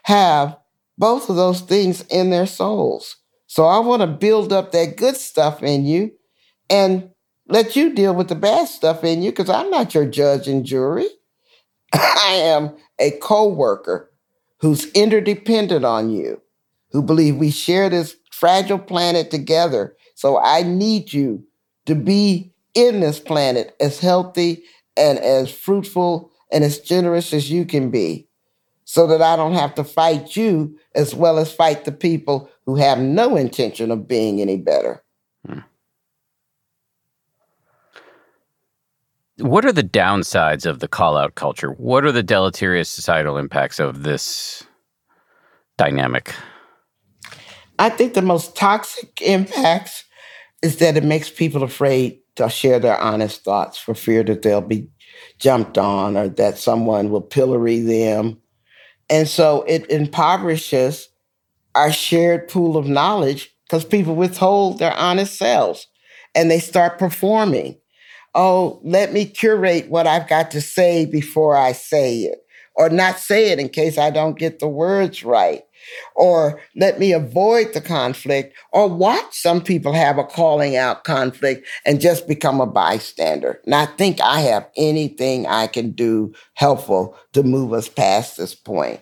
have 0.03 0.57
both 0.97 1.29
of 1.29 1.35
those 1.35 1.61
things 1.61 2.01
in 2.09 2.29
their 2.29 2.45
souls. 2.45 3.17
So 3.47 3.65
I 3.65 3.79
want 3.79 4.01
to 4.01 4.07
build 4.07 4.53
up 4.53 4.71
that 4.71 4.97
good 4.97 5.17
stuff 5.17 5.61
in 5.61 5.85
you 5.85 6.11
and 6.69 7.09
let 7.47 7.75
you 7.75 7.93
deal 7.93 8.15
with 8.15 8.29
the 8.29 8.35
bad 8.35 8.67
stuff 8.67 9.03
in 9.03 9.21
you 9.21 9.31
because 9.31 9.49
I'm 9.49 9.69
not 9.69 9.93
your 9.93 10.05
judge 10.05 10.47
and 10.47 10.65
jury. 10.65 11.07
I 11.93 12.33
am 12.33 12.75
a 12.99 13.11
co-worker 13.21 14.11
who's 14.59 14.91
interdependent 14.91 15.83
on 15.83 16.11
you, 16.11 16.41
who 16.91 17.01
believe 17.01 17.35
we 17.35 17.51
share 17.51 17.89
this 17.89 18.15
fragile 18.31 18.79
planet 18.79 19.31
together. 19.31 19.95
So 20.15 20.39
I 20.39 20.63
need 20.63 21.11
you 21.11 21.43
to 21.87 21.95
be 21.95 22.53
in 22.73 23.01
this 23.01 23.19
planet 23.19 23.75
as 23.79 23.99
healthy 23.99 24.63
and 24.95 25.19
as 25.19 25.51
fruitful 25.51 26.30
and 26.51 26.63
as 26.63 26.79
generous 26.79 27.33
as 27.33 27.49
you 27.49 27.65
can 27.65 27.89
be. 27.91 28.27
so 28.83 29.07
that 29.07 29.21
I 29.21 29.37
don't 29.37 29.53
have 29.53 29.73
to 29.75 29.85
fight 29.85 30.35
you 30.35 30.77
as 30.95 31.15
well 31.15 31.37
as 31.37 31.53
fight 31.53 31.85
the 31.85 31.93
people 31.93 32.49
who 32.65 32.75
have 32.75 32.99
no 32.99 33.37
intention 33.37 33.89
of 33.89 34.05
being 34.05 34.41
any 34.41 34.57
better. 34.57 35.01
Hmm. 35.47 35.59
What 39.37 39.63
are 39.63 39.71
the 39.71 39.81
downsides 39.83 40.65
of 40.65 40.79
the 40.79 40.89
call 40.89 41.15
out 41.15 41.35
culture? 41.35 41.71
What 41.71 42.03
are 42.03 42.11
the 42.11 42.21
deleterious 42.21 42.89
societal 42.89 43.37
impacts 43.37 43.79
of 43.79 44.03
this 44.03 44.63
dynamic? 45.77 46.35
I 47.79 47.89
think 47.89 48.13
the 48.13 48.21
most 48.21 48.57
toxic 48.57 49.21
impacts 49.21 50.03
is 50.61 50.77
that 50.77 50.97
it 50.97 51.03
makes 51.03 51.29
people 51.29 51.63
afraid 51.63 52.19
to 52.35 52.49
share 52.49 52.79
their 52.79 52.99
honest 52.99 53.43
thoughts 53.43 53.77
for 53.77 53.95
fear 53.95 54.23
that 54.23 54.41
they'll 54.41 54.61
be 54.61 54.89
jumped 55.39 55.77
on 55.77 56.17
or 56.17 56.29
that 56.29 56.57
someone 56.57 57.09
will 57.09 57.21
pillory 57.21 57.79
them. 57.79 58.37
And 59.09 59.27
so 59.27 59.63
it 59.63 59.89
impoverishes 59.89 61.09
our 61.75 61.91
shared 61.91 62.47
pool 62.47 62.77
of 62.77 62.87
knowledge 62.87 63.55
because 63.65 63.85
people 63.85 64.15
withhold 64.15 64.79
their 64.79 64.93
honest 64.93 65.37
selves 65.37 65.87
and 66.35 66.49
they 66.49 66.59
start 66.59 66.99
performing. 66.99 67.77
Oh, 68.33 68.79
let 68.83 69.11
me 69.11 69.25
curate 69.25 69.89
what 69.89 70.07
I've 70.07 70.27
got 70.27 70.51
to 70.51 70.61
say 70.61 71.05
before 71.05 71.57
I 71.57 71.73
say 71.73 72.19
it, 72.19 72.39
or 72.75 72.89
not 72.89 73.19
say 73.19 73.51
it 73.51 73.59
in 73.59 73.67
case 73.69 73.97
I 73.97 74.09
don't 74.09 74.39
get 74.39 74.59
the 74.59 74.69
words 74.69 75.23
right 75.23 75.63
or 76.15 76.61
let 76.75 76.99
me 76.99 77.11
avoid 77.11 77.73
the 77.73 77.81
conflict, 77.81 78.55
or 78.71 78.87
watch 78.87 79.33
some 79.33 79.61
people 79.61 79.93
have 79.93 80.17
a 80.17 80.23
calling 80.23 80.75
out 80.75 81.03
conflict 81.03 81.67
and 81.85 82.01
just 82.01 82.27
become 82.27 82.61
a 82.61 82.65
bystander, 82.65 83.61
not 83.65 83.97
think 83.97 84.19
I 84.21 84.41
have 84.41 84.67
anything 84.77 85.47
I 85.47 85.67
can 85.67 85.91
do 85.91 86.33
helpful 86.53 87.17
to 87.33 87.43
move 87.43 87.73
us 87.73 87.89
past 87.89 88.37
this 88.37 88.55
point. 88.55 89.01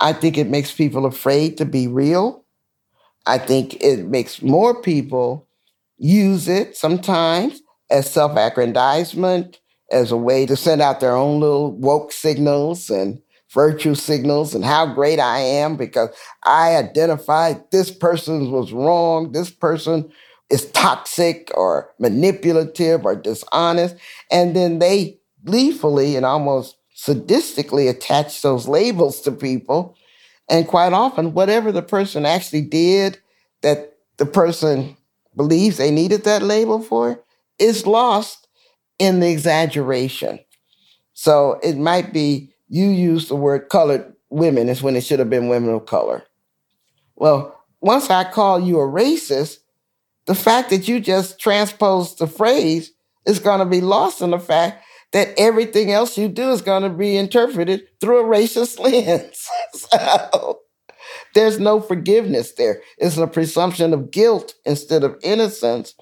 I 0.00 0.12
think 0.12 0.36
it 0.36 0.48
makes 0.48 0.72
people 0.72 1.06
afraid 1.06 1.56
to 1.58 1.64
be 1.64 1.86
real. 1.86 2.44
I 3.26 3.38
think 3.38 3.82
it 3.82 4.06
makes 4.06 4.42
more 4.42 4.80
people 4.80 5.48
use 5.98 6.48
it 6.48 6.76
sometimes 6.76 7.60
as 7.90 8.10
self 8.10 8.36
aggrandizement, 8.36 9.60
as 9.90 10.10
a 10.10 10.16
way 10.16 10.46
to 10.46 10.56
send 10.56 10.82
out 10.82 11.00
their 11.00 11.14
own 11.14 11.40
little 11.40 11.72
woke 11.76 12.12
signals 12.12 12.90
and 12.90 13.20
virtue 13.56 13.94
signals 13.94 14.54
and 14.54 14.64
how 14.64 14.84
great 14.84 15.18
I 15.18 15.38
am 15.38 15.76
because 15.76 16.10
I 16.44 16.76
identified 16.76 17.64
this 17.72 17.90
person 17.90 18.50
was 18.50 18.70
wrong, 18.70 19.32
this 19.32 19.50
person 19.50 20.12
is 20.50 20.70
toxic 20.72 21.50
or 21.54 21.90
manipulative 21.98 23.06
or 23.06 23.16
dishonest. 23.16 23.96
And 24.30 24.54
then 24.54 24.78
they 24.78 25.18
gleefully 25.42 26.16
and 26.16 26.26
almost 26.26 26.76
sadistically 26.94 27.88
attach 27.88 28.42
those 28.42 28.68
labels 28.68 29.22
to 29.22 29.32
people. 29.32 29.96
And 30.50 30.68
quite 30.68 30.92
often, 30.92 31.32
whatever 31.32 31.72
the 31.72 31.82
person 31.82 32.26
actually 32.26 32.60
did 32.60 33.18
that 33.62 33.94
the 34.18 34.26
person 34.26 34.98
believes 35.34 35.78
they 35.78 35.90
needed 35.90 36.24
that 36.24 36.42
label 36.42 36.82
for 36.82 37.24
is 37.58 37.86
lost 37.86 38.48
in 38.98 39.20
the 39.20 39.30
exaggeration. 39.30 40.40
So 41.14 41.58
it 41.62 41.78
might 41.78 42.12
be 42.12 42.52
you 42.68 42.88
use 42.88 43.28
the 43.28 43.36
word 43.36 43.68
colored 43.68 44.12
women 44.30 44.68
is 44.68 44.82
when 44.82 44.96
it 44.96 45.04
should 45.04 45.18
have 45.18 45.30
been 45.30 45.48
women 45.48 45.70
of 45.70 45.86
color. 45.86 46.24
Well, 47.14 47.56
once 47.80 48.10
I 48.10 48.24
call 48.24 48.60
you 48.60 48.80
a 48.80 48.86
racist, 48.86 49.58
the 50.26 50.34
fact 50.34 50.70
that 50.70 50.88
you 50.88 51.00
just 51.00 51.38
transposed 51.38 52.18
the 52.18 52.26
phrase 52.26 52.92
is 53.26 53.38
going 53.38 53.60
to 53.60 53.66
be 53.66 53.80
lost 53.80 54.20
in 54.20 54.30
the 54.30 54.38
fact 54.38 54.84
that 55.12 55.32
everything 55.38 55.92
else 55.92 56.18
you 56.18 56.28
do 56.28 56.50
is 56.50 56.62
going 56.62 56.82
to 56.82 56.90
be 56.90 57.16
interpreted 57.16 57.86
through 58.00 58.20
a 58.20 58.24
racist 58.24 58.78
lens. 58.80 59.48
so 59.72 60.60
there's 61.34 61.60
no 61.60 61.80
forgiveness 61.80 62.52
there. 62.52 62.82
It's 62.98 63.16
a 63.16 63.26
presumption 63.26 63.94
of 63.94 64.10
guilt 64.10 64.54
instead 64.64 65.04
of 65.04 65.16
innocence. 65.22 65.94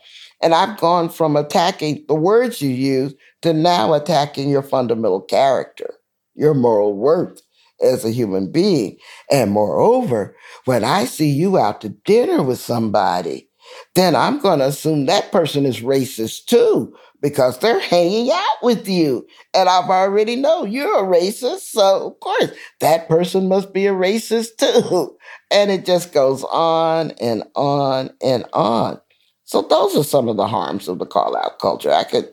And 0.43 0.55
I've 0.55 0.79
gone 0.79 1.11
from 1.11 1.37
attacking 1.37 2.05
the 2.09 2.15
words 2.15 2.61
you 2.61 2.71
use 2.71 3.15
to 3.43 3.53
now 3.53 3.93
attacking 3.95 4.49
your 4.49 4.63
fundamental 4.63 5.21
character 5.21 5.95
your 6.35 6.55
moral 6.55 6.97
worth 6.97 7.43
as 7.83 8.05
a 8.05 8.11
human 8.11 8.51
being. 8.51 8.97
And 9.31 9.51
moreover, 9.51 10.37
when 10.65 10.85
I 10.85 11.05
see 11.05 11.29
you 11.29 11.59
out 11.59 11.81
to 11.83 11.91
dinner 11.91 12.43
with 12.43 12.59
somebody, 12.59 13.49
then 13.95 14.15
I'm 14.15 14.39
going 14.39 14.59
to 14.59 14.67
assume 14.67 15.07
that 15.07 15.33
person 15.33 15.67
is 15.67 15.81
racist 15.81 16.47
too 16.47 16.95
because 17.21 17.59
they're 17.59 17.81
hanging 17.81 18.31
out 18.31 18.57
with 18.63 18.87
you. 18.87 19.27
And 19.55 19.69
I've 19.69 19.89
already 19.89 20.37
know 20.37 20.65
you're 20.65 21.05
a 21.05 21.09
racist. 21.09 21.61
So, 21.61 22.09
of 22.09 22.21
course, 22.21 22.51
that 22.81 23.09
person 23.09 23.49
must 23.49 23.73
be 23.73 23.87
a 23.87 23.93
racist 23.93 24.57
too. 24.59 25.17
And 25.51 25.71
it 25.71 25.87
just 25.87 26.13
goes 26.13 26.45
on 26.45 27.13
and 27.13 27.45
on 27.55 28.11
and 28.23 28.45
on. 28.53 29.01
So, 29.45 29.63
those 29.63 29.97
are 29.97 30.05
some 30.05 30.29
of 30.29 30.37
the 30.37 30.47
harms 30.47 30.87
of 30.87 30.99
the 30.99 31.07
call 31.07 31.37
out 31.37 31.59
culture. 31.59 31.93
I 31.93 32.05
could 32.05 32.29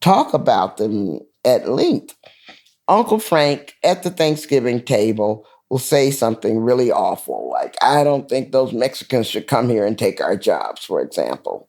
talk 0.00 0.34
about 0.34 0.76
them 0.76 1.20
at 1.44 1.68
length. 1.68 2.14
Uncle 2.88 3.18
Frank 3.18 3.74
at 3.82 4.02
the 4.02 4.10
Thanksgiving 4.10 4.82
table 4.82 5.46
will 5.68 5.78
say 5.78 6.10
something 6.10 6.58
really 6.58 6.92
awful, 6.92 7.50
like, 7.50 7.76
I 7.82 8.04
don't 8.04 8.28
think 8.28 8.52
those 8.52 8.72
Mexicans 8.72 9.26
should 9.26 9.48
come 9.48 9.68
here 9.68 9.84
and 9.84 9.98
take 9.98 10.20
our 10.20 10.36
jobs, 10.36 10.84
for 10.84 11.00
example. 11.00 11.68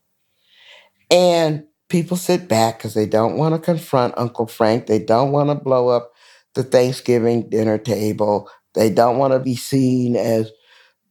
And 1.09 1.65
people 1.89 2.18
sit 2.18 2.47
back 2.47 2.78
because 2.78 2.93
they 2.93 3.07
don't 3.07 3.38
want 3.38 3.55
to 3.55 3.59
confront 3.59 4.18
Uncle 4.18 4.45
Frank. 4.45 4.86
They 4.86 4.99
don't 4.99 5.32
want 5.32 5.49
to 5.49 5.55
blow 5.55 5.88
up 5.88 6.11
the 6.53 6.63
Thanksgiving 6.63 7.49
dinner 7.49 7.80
table. 7.80 8.49
They 8.76 8.91
don't 8.91 9.18
want 9.18 9.34
to 9.34 9.39
be 9.39 9.55
seen 9.55 10.15
as, 10.15 10.51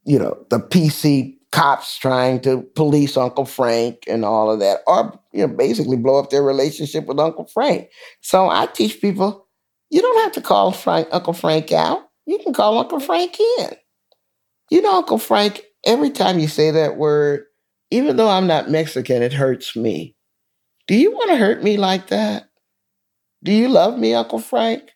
you 0.05 0.17
know, 0.17 0.37
the 0.49 0.59
PC 0.59 1.35
cops 1.51 1.97
trying 1.97 2.39
to 2.41 2.61
police 2.75 3.17
Uncle 3.17 3.45
Frank 3.45 4.03
and 4.07 4.23
all 4.23 4.51
of 4.51 4.59
that, 4.59 4.79
or, 4.87 5.19
you 5.33 5.45
know, 5.45 5.53
basically 5.53 5.97
blow 5.97 6.19
up 6.19 6.29
their 6.29 6.43
relationship 6.43 7.05
with 7.05 7.19
Uncle 7.19 7.47
Frank. 7.47 7.89
So 8.21 8.47
I 8.47 8.67
teach 8.67 9.01
people 9.01 9.46
you 9.89 10.01
don't 10.01 10.23
have 10.23 10.33
to 10.33 10.41
call 10.41 10.71
Frank 10.71 11.07
Uncle 11.11 11.33
Frank 11.33 11.71
out. 11.71 12.01
You 12.25 12.39
can 12.39 12.53
call 12.53 12.77
Uncle 12.77 12.99
Frank 12.99 13.39
in. 13.39 13.69
You 14.69 14.81
know, 14.81 14.97
Uncle 14.97 15.17
Frank, 15.17 15.61
every 15.85 16.09
time 16.09 16.39
you 16.39 16.47
say 16.47 16.71
that 16.71 16.97
word, 16.97 17.45
even 17.89 18.17
though 18.17 18.29
I'm 18.29 18.47
not 18.47 18.69
Mexican, 18.69 19.21
it 19.21 19.33
hurts 19.33 19.75
me. 19.75 20.15
Do 20.87 20.95
you 20.95 21.11
want 21.11 21.31
to 21.31 21.37
hurt 21.37 21.63
me 21.63 21.77
like 21.77 22.07
that? 22.07 22.49
Do 23.43 23.53
you 23.53 23.69
love 23.69 23.97
me, 23.97 24.13
Uncle 24.13 24.39
Frank? 24.39 24.91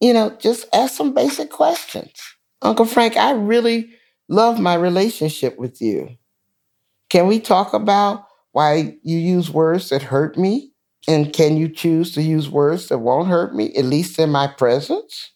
You 0.00 0.12
know, 0.12 0.36
just 0.40 0.66
ask 0.74 0.94
some 0.94 1.14
basic 1.14 1.50
questions. 1.50 2.12
Uncle 2.62 2.86
Frank, 2.86 3.16
I 3.16 3.32
really 3.32 3.90
love 4.28 4.58
my 4.58 4.74
relationship 4.74 5.58
with 5.58 5.80
you. 5.80 6.16
Can 7.10 7.28
we 7.28 7.38
talk 7.38 7.74
about 7.74 8.24
why 8.52 8.96
you 9.02 9.18
use 9.18 9.50
words 9.50 9.90
that 9.90 10.02
hurt 10.02 10.36
me? 10.36 10.71
And 11.08 11.32
can 11.32 11.56
you 11.56 11.68
choose 11.68 12.12
to 12.12 12.22
use 12.22 12.48
words 12.48 12.88
that 12.88 12.98
won't 12.98 13.28
hurt 13.28 13.54
me, 13.54 13.74
at 13.74 13.84
least 13.84 14.18
in 14.18 14.30
my 14.30 14.46
presence? 14.46 15.32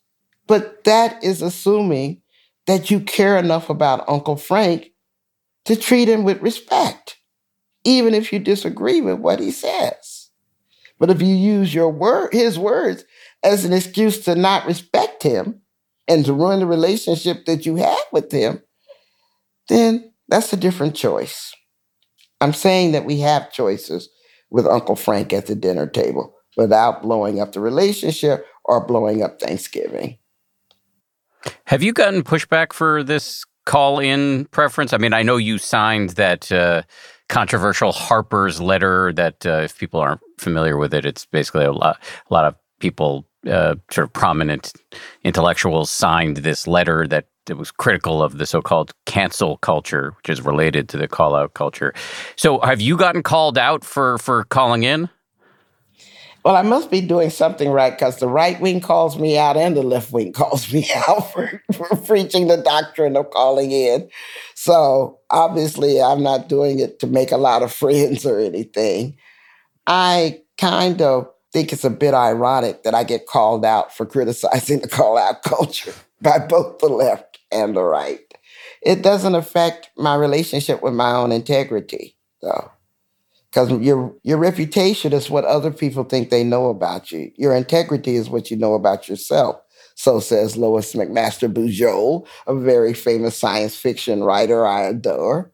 But 0.46 0.84
that 0.84 1.22
is 1.24 1.42
assuming 1.42 2.22
that 2.66 2.90
you 2.90 3.00
care 3.00 3.36
enough 3.36 3.68
about 3.68 4.08
Uncle 4.08 4.36
Frank 4.36 4.92
to 5.64 5.74
treat 5.74 6.08
him 6.08 6.22
with 6.24 6.40
respect, 6.40 7.18
even 7.84 8.14
if 8.14 8.32
you 8.32 8.38
disagree 8.38 9.00
with 9.00 9.18
what 9.18 9.40
he 9.40 9.50
says. 9.50 10.30
But 10.98 11.10
if 11.10 11.20
you 11.20 11.34
use 11.34 11.74
your 11.74 11.90
word, 11.90 12.32
his 12.32 12.58
words 12.58 13.04
as 13.42 13.64
an 13.64 13.72
excuse 13.72 14.24
to 14.24 14.34
not 14.34 14.66
respect 14.66 15.22
him 15.22 15.60
and 16.08 16.24
to 16.24 16.32
ruin 16.32 16.60
the 16.60 16.66
relationship 16.66 17.44
that 17.46 17.66
you 17.66 17.76
have 17.76 17.98
with 18.12 18.30
him, 18.30 18.62
then 19.68 20.12
that's 20.28 20.52
a 20.52 20.56
different 20.56 20.94
choice. 20.94 21.52
I'm 22.40 22.52
saying 22.52 22.92
that 22.92 23.04
we 23.04 23.20
have 23.20 23.52
choices 23.52 24.08
with 24.50 24.66
Uncle 24.66 24.96
Frank 24.96 25.32
at 25.32 25.46
the 25.46 25.54
dinner 25.54 25.86
table 25.86 26.34
without 26.56 27.02
blowing 27.02 27.40
up 27.40 27.52
the 27.52 27.60
relationship 27.60 28.46
or 28.64 28.84
blowing 28.84 29.22
up 29.22 29.40
Thanksgiving. 29.40 30.18
Have 31.64 31.82
you 31.82 31.92
gotten 31.92 32.22
pushback 32.22 32.72
for 32.72 33.02
this 33.02 33.44
call 33.66 33.98
in 33.98 34.46
preference? 34.46 34.92
I 34.92 34.98
mean, 34.98 35.12
I 35.12 35.22
know 35.22 35.36
you 35.36 35.58
signed 35.58 36.10
that 36.10 36.50
uh, 36.50 36.82
controversial 37.28 37.92
Harper's 37.92 38.60
letter 38.60 39.12
that, 39.12 39.44
uh, 39.44 39.60
if 39.64 39.78
people 39.78 40.00
aren't 40.00 40.20
familiar 40.38 40.76
with 40.76 40.94
it, 40.94 41.04
it's 41.04 41.26
basically 41.26 41.64
a 41.64 41.72
lot, 41.72 42.00
a 42.30 42.34
lot 42.34 42.44
of 42.44 42.54
people, 42.80 43.28
uh, 43.46 43.76
sort 43.90 44.06
of 44.06 44.12
prominent 44.12 44.72
intellectuals 45.24 45.90
signed 45.90 46.38
this 46.38 46.66
letter 46.66 47.06
that 47.08 47.26
that 47.46 47.56
was 47.56 47.70
critical 47.70 48.22
of 48.22 48.38
the 48.38 48.46
so-called 48.46 48.92
cancel 49.06 49.56
culture, 49.58 50.12
which 50.16 50.28
is 50.28 50.42
related 50.42 50.88
to 50.88 50.96
the 50.96 51.06
call-out 51.06 51.54
culture. 51.54 51.94
So, 52.34 52.58
have 52.60 52.80
you 52.80 52.96
gotten 52.96 53.22
called 53.22 53.56
out 53.56 53.84
for 53.84 54.18
for 54.18 54.44
calling 54.44 54.82
in? 54.82 55.08
Well, 56.44 56.54
I 56.54 56.62
must 56.62 56.92
be 56.92 57.00
doing 57.00 57.30
something 57.30 57.70
right 57.70 57.90
because 57.92 58.18
the 58.18 58.28
right 58.28 58.60
wing 58.60 58.80
calls 58.80 59.18
me 59.18 59.36
out 59.36 59.56
and 59.56 59.76
the 59.76 59.82
left 59.82 60.12
wing 60.12 60.32
calls 60.32 60.72
me 60.72 60.88
out 61.08 61.32
for, 61.32 61.60
for 61.72 61.96
preaching 61.96 62.46
the 62.46 62.56
doctrine 62.56 63.16
of 63.16 63.30
calling 63.30 63.72
in. 63.72 64.08
So 64.54 65.18
obviously, 65.28 66.00
I'm 66.00 66.22
not 66.22 66.48
doing 66.48 66.78
it 66.78 67.00
to 67.00 67.08
make 67.08 67.32
a 67.32 67.36
lot 67.36 67.62
of 67.62 67.72
friends 67.72 68.24
or 68.24 68.38
anything. 68.38 69.16
I 69.88 70.42
kind 70.56 71.02
of 71.02 71.28
think 71.56 71.72
it's 71.72 71.84
a 71.84 71.90
bit 71.90 72.12
ironic 72.12 72.82
that 72.82 72.94
I 72.94 73.02
get 73.02 73.26
called 73.26 73.64
out 73.64 73.96
for 73.96 74.04
criticizing 74.04 74.80
the 74.80 74.88
call 74.88 75.16
out 75.16 75.42
culture 75.42 75.94
by 76.20 76.38
both 76.38 76.80
the 76.80 76.88
left 76.88 77.38
and 77.50 77.74
the 77.74 77.82
right. 77.82 78.20
It 78.82 79.00
doesn't 79.00 79.34
affect 79.34 79.88
my 79.96 80.16
relationship 80.16 80.82
with 80.82 80.92
my 80.92 81.12
own 81.12 81.32
integrity, 81.32 82.14
though. 82.42 82.70
Because 83.50 83.70
your 83.80 84.14
your 84.22 84.36
reputation 84.36 85.14
is 85.14 85.30
what 85.30 85.46
other 85.46 85.70
people 85.70 86.04
think 86.04 86.28
they 86.28 86.44
know 86.44 86.68
about 86.68 87.10
you. 87.10 87.32
Your 87.36 87.54
integrity 87.56 88.16
is 88.16 88.28
what 88.28 88.50
you 88.50 88.58
know 88.58 88.74
about 88.74 89.08
yourself. 89.08 89.56
So 89.94 90.20
says 90.20 90.58
Lois 90.58 90.92
McMaster 90.92 91.50
Bujold, 91.50 92.26
a 92.46 92.54
very 92.54 92.92
famous 92.92 93.34
science 93.34 93.74
fiction 93.74 94.22
writer 94.22 94.66
I 94.66 94.82
adore. 94.82 95.50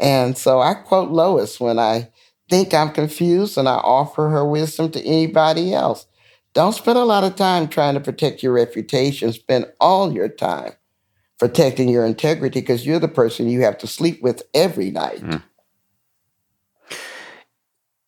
And 0.00 0.38
so 0.38 0.60
I 0.60 0.72
quote 0.72 1.10
Lois 1.10 1.60
when 1.60 1.78
I 1.78 2.08
think 2.48 2.74
I'm 2.74 2.90
confused 2.90 3.58
and 3.58 3.68
I 3.68 3.76
offer 3.76 4.28
her 4.28 4.44
wisdom 4.44 4.90
to 4.92 5.04
anybody 5.04 5.74
else. 5.74 6.06
Don't 6.52 6.74
spend 6.74 6.98
a 6.98 7.04
lot 7.04 7.24
of 7.24 7.36
time 7.36 7.68
trying 7.68 7.94
to 7.94 8.00
protect 8.00 8.42
your 8.42 8.52
reputation. 8.52 9.32
Spend 9.32 9.66
all 9.80 10.12
your 10.12 10.28
time 10.28 10.72
protecting 11.38 11.88
your 11.88 12.06
integrity 12.06 12.60
because 12.60 12.86
you're 12.86 13.00
the 13.00 13.08
person 13.08 13.48
you 13.48 13.62
have 13.62 13.78
to 13.78 13.86
sleep 13.86 14.22
with 14.22 14.42
every 14.54 14.90
night. 14.90 15.20
Mm. 15.20 15.42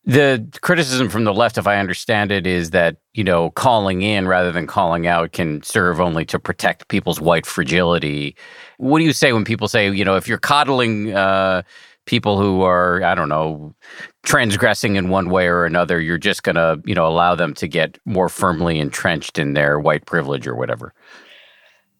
The 0.05 0.47
criticism 0.61 1.09
from 1.09 1.25
the 1.25 1.33
left, 1.33 1.57
if 1.57 1.67
I 1.67 1.79
understand 1.79 2.31
it, 2.31 2.47
is 2.47 2.69
that, 2.69 2.95
you 3.13 3.25
know, 3.25 3.49
calling 3.51 4.01
in 4.01 4.25
rather 4.25 4.53
than 4.53 4.65
calling 4.65 5.05
out 5.05 5.33
can 5.33 5.61
serve 5.63 5.99
only 5.99 6.23
to 6.27 6.39
protect 6.39 6.87
people's 6.87 7.19
white 7.19 7.45
fragility. 7.45 8.33
What 8.77 8.99
do 8.99 9.03
you 9.03 9.11
say 9.11 9.33
when 9.33 9.43
people 9.43 9.67
say, 9.67 9.91
you 9.91 10.05
know, 10.05 10.15
if 10.15 10.25
you're 10.25 10.37
coddling 10.37 11.13
uh, 11.13 11.63
people 12.07 12.41
who 12.41 12.63
are, 12.63 13.03
I 13.03 13.13
don't 13.13 13.29
know, 13.29 13.75
transgressing 14.23 14.95
in 14.95 15.09
one 15.09 15.29
way 15.29 15.47
or 15.47 15.65
another, 15.65 16.01
you're 16.01 16.17
just 16.17 16.41
going 16.41 16.55
to, 16.55 16.81
you 16.85 16.95
know, 16.95 17.05
allow 17.05 17.35
them 17.35 17.53
to 17.55 17.67
get 17.67 17.99
more 18.05 18.29
firmly 18.29 18.79
entrenched 18.79 19.37
in 19.37 19.53
their 19.53 19.79
white 19.79 20.05
privilege 20.05 20.47
or 20.47 20.55
whatever? 20.55 20.93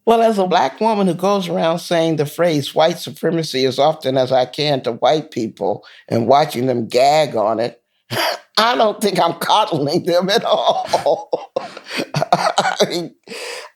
Well, 0.06 0.22
as 0.22 0.40
a 0.40 0.48
black 0.48 0.80
woman 0.80 1.06
who 1.08 1.14
goes 1.14 1.50
around 1.50 1.80
saying 1.80 2.16
the 2.16 2.26
phrase 2.26 2.74
white 2.74 2.98
supremacy 2.98 3.66
as 3.66 3.78
often 3.78 4.18
as 4.18 4.32
I 4.32 4.46
can 4.46 4.82
to 4.84 4.94
white 4.94 5.32
people 5.32 5.86
and 6.08 6.28
watching 6.28 6.66
them 6.66 6.88
gag 6.88 7.36
on 7.36 7.60
it, 7.60 7.84
I 8.58 8.76
don't 8.76 9.00
think 9.02 9.20
I'm 9.20 9.34
coddling 9.34 10.06
them 10.06 10.30
at 10.30 10.46
all. 10.46 11.52
I 12.16 12.86
mean, 12.90 13.16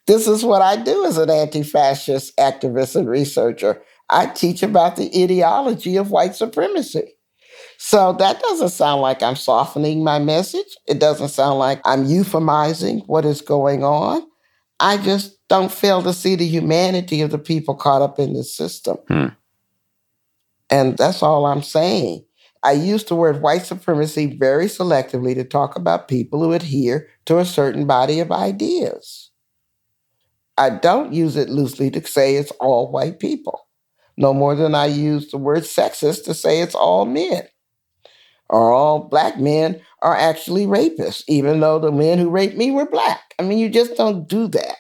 this 0.08 0.28
is 0.28 0.44
what 0.44 0.62
I 0.62 0.82
do 0.82 1.06
as 1.06 1.18
an 1.18 1.30
anti 1.30 1.64
fascist 1.64 2.36
activist 2.38 2.96
and 2.96 3.10
researcher. 3.10 3.82
I 4.12 4.28
teach 4.28 4.62
about 4.62 4.98
the 4.98 5.10
ideology 5.24 5.96
of 5.96 6.12
white 6.12 6.36
supremacy. 6.36 7.14
So 7.78 8.14
that 8.14 8.40
doesn't 8.42 8.70
sound 8.70 9.02
like 9.02 9.24
I'm 9.24 9.36
softening 9.36 10.04
my 10.04 10.20
message. 10.20 10.78
It 10.88 11.00
doesn't 11.00 11.30
sound 11.30 11.58
like 11.58 11.82
I'm 11.86 12.06
euphemizing 12.06 13.08
what 13.08 13.26
is 13.26 13.42
going 13.42 13.84
on. 13.84 14.22
I 14.80 14.98
just 14.98 15.38
don't 15.48 15.72
fail 15.72 16.04
to 16.04 16.14
see 16.14 16.36
the 16.36 16.46
humanity 16.46 17.22
of 17.22 17.32
the 17.32 17.38
people 17.38 17.76
caught 17.76 18.02
up 18.02 18.20
in 18.20 18.34
this 18.34 18.56
system. 18.56 18.98
Hmm. 19.08 19.28
And 20.70 20.98
that's 20.98 21.24
all 21.24 21.46
I'm 21.46 21.64
saying. 21.64 22.26
I 22.64 22.74
use 22.74 23.04
the 23.04 23.16
word 23.16 23.42
white 23.42 23.66
supremacy 23.66 24.38
very 24.38 24.66
selectively 24.66 25.34
to 25.36 25.44
talk 25.44 25.76
about 25.76 26.08
people 26.08 26.42
who 26.44 26.54
adhere 26.54 27.08
to 27.26 27.40
a 27.40 27.46
certain 27.46 27.88
body 27.88 28.20
of 28.20 28.32
ideas. 28.32 29.32
I 30.58 30.70
don't 30.70 31.14
use 31.14 31.36
it 31.36 31.50
loosely 31.50 31.90
to 31.92 32.06
say 32.06 32.36
it's 32.36 32.52
all 32.60 32.92
white 32.92 33.20
people, 33.20 33.68
no 34.18 34.34
more 34.34 34.56
than 34.56 34.76
I 34.76 34.88
use 34.88 35.32
the 35.32 35.38
word 35.38 35.64
sexist 35.64 36.26
to 36.26 36.34
say 36.34 36.62
it's 36.62 36.76
all 36.76 37.06
men 37.06 37.48
or 38.52 38.72
all 38.72 39.00
black 39.00 39.40
men 39.40 39.82
are 40.02 40.16
actually 40.16 40.66
rapists, 40.66 41.24
even 41.28 41.62
though 41.62 41.80
the 41.80 41.92
men 41.92 42.20
who 42.20 42.30
raped 42.30 42.58
me 42.58 42.70
were 42.70 42.86
black. 42.86 43.34
I 43.40 43.44
mean, 43.44 43.58
you 43.58 43.70
just 43.70 43.96
don't 43.96 44.28
do 44.28 44.48
that. 44.50 44.76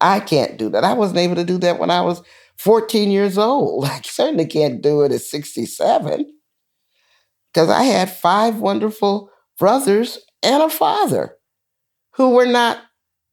I 0.00 0.20
can't 0.20 0.58
do 0.58 0.68
that. 0.70 0.84
I 0.84 0.92
wasn't 0.92 1.20
able 1.20 1.36
to 1.36 1.44
do 1.44 1.58
that 1.58 1.78
when 1.78 1.90
I 1.90 2.00
was 2.02 2.20
14 2.56 3.10
years 3.10 3.38
old. 3.38 3.84
I 3.86 4.00
certainly 4.02 4.46
can't 4.46 4.82
do 4.82 5.02
it 5.02 5.12
at 5.12 5.20
67 5.20 6.26
because 7.52 7.70
I 7.70 7.84
had 7.84 8.10
five 8.10 8.58
wonderful 8.58 9.30
brothers 9.56 10.18
and 10.42 10.62
a 10.62 10.68
father 10.68 11.36
who 12.14 12.30
were 12.30 12.46
not 12.46 12.78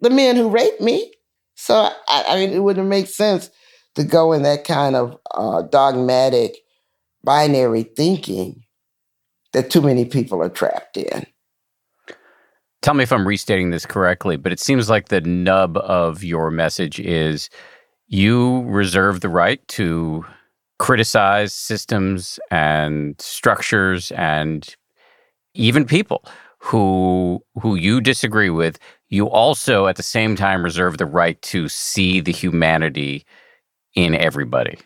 the 0.02 0.12
men 0.12 0.36
who 0.36 0.50
raped 0.50 0.82
me. 0.82 1.12
So, 1.56 1.76
I, 2.08 2.26
I 2.30 2.36
mean, 2.36 2.52
it 2.52 2.60
wouldn't 2.60 2.88
make 2.88 3.08
sense 3.08 3.50
to 3.96 4.04
go 4.04 4.34
in 4.34 4.44
that 4.44 4.64
kind 4.64 4.96
of 4.96 5.18
uh, 5.34 5.64
dogmatic 5.64 6.58
binary 7.24 7.84
thinking 7.84 8.64
that 9.54 9.70
too 9.70 9.82
many 9.82 10.06
people 10.06 10.42
are 10.42 10.50
trapped 10.50 10.98
in. 10.98 11.26
Tell 12.82 12.94
me 12.94 13.04
if 13.04 13.12
I'm 13.12 13.28
restating 13.28 13.72
this 13.72 13.86
correctly, 13.86 14.38
but 14.38 14.52
it 14.52 14.60
seems 14.60 14.90
like 14.90 15.08
the 15.08 15.22
nub 15.22 15.78
of 15.78 16.24
your 16.24 16.52
message 16.52 17.00
is 17.00 17.50
you 18.08 18.62
reserve 18.64 19.22
the 19.22 19.30
right 19.30 19.66
to 19.70 20.24
criticize 20.78 21.54
systems 21.54 22.40
and 22.52 23.20
structures 23.20 24.12
and 24.12 24.76
even 25.54 25.86
people 25.86 26.24
who 26.60 27.42
who 27.62 27.76
you 27.76 28.02
disagree 28.02 28.50
with 28.50 28.78
you 29.10 29.30
also 29.30 29.88
at 29.88 29.96
the 29.96 30.04
same 30.04 30.36
time 30.36 30.64
reserve 30.64 30.98
the 30.98 31.06
right 31.06 31.42
to 31.42 31.70
see 31.70 32.20
the 32.20 32.32
humanity 32.32 33.26
in 33.96 34.16
everybody 34.16 34.78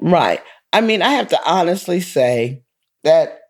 right 0.00 0.40
i 0.72 0.80
mean 0.80 1.02
i 1.02 1.10
have 1.10 1.28
to 1.28 1.38
honestly 1.46 2.00
say 2.00 2.62
that 3.04 3.40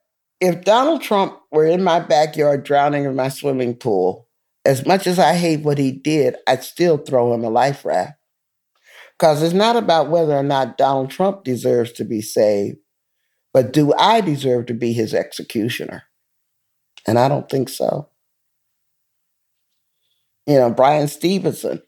if 0.40 0.64
donald 0.64 1.02
trump 1.02 1.38
were 1.52 1.66
in 1.66 1.84
my 1.84 2.00
backyard 2.00 2.64
drowning 2.64 3.04
in 3.04 3.14
my 3.14 3.28
swimming 3.28 3.74
pool 3.74 4.26
as 4.64 4.86
much 4.86 5.06
as 5.06 5.18
i 5.18 5.34
hate 5.34 5.60
what 5.60 5.78
he 5.78 5.92
did 5.92 6.34
i'd 6.46 6.64
still 6.64 6.96
throw 6.96 7.32
him 7.32 7.44
a 7.44 7.50
life 7.50 7.84
raft 7.84 8.14
because 9.20 9.42
it's 9.42 9.52
not 9.52 9.76
about 9.76 10.08
whether 10.08 10.34
or 10.34 10.42
not 10.42 10.78
Donald 10.78 11.10
Trump 11.10 11.44
deserves 11.44 11.92
to 11.92 12.04
be 12.06 12.22
saved, 12.22 12.78
but 13.52 13.70
do 13.70 13.92
I 13.98 14.22
deserve 14.22 14.64
to 14.66 14.74
be 14.74 14.94
his 14.94 15.12
executioner? 15.12 16.04
And 17.06 17.18
I 17.18 17.28
don't 17.28 17.46
think 17.46 17.68
so. 17.68 18.08
You 20.46 20.54
know, 20.54 20.70
Bryan 20.70 21.06
Stevenson 21.06 21.82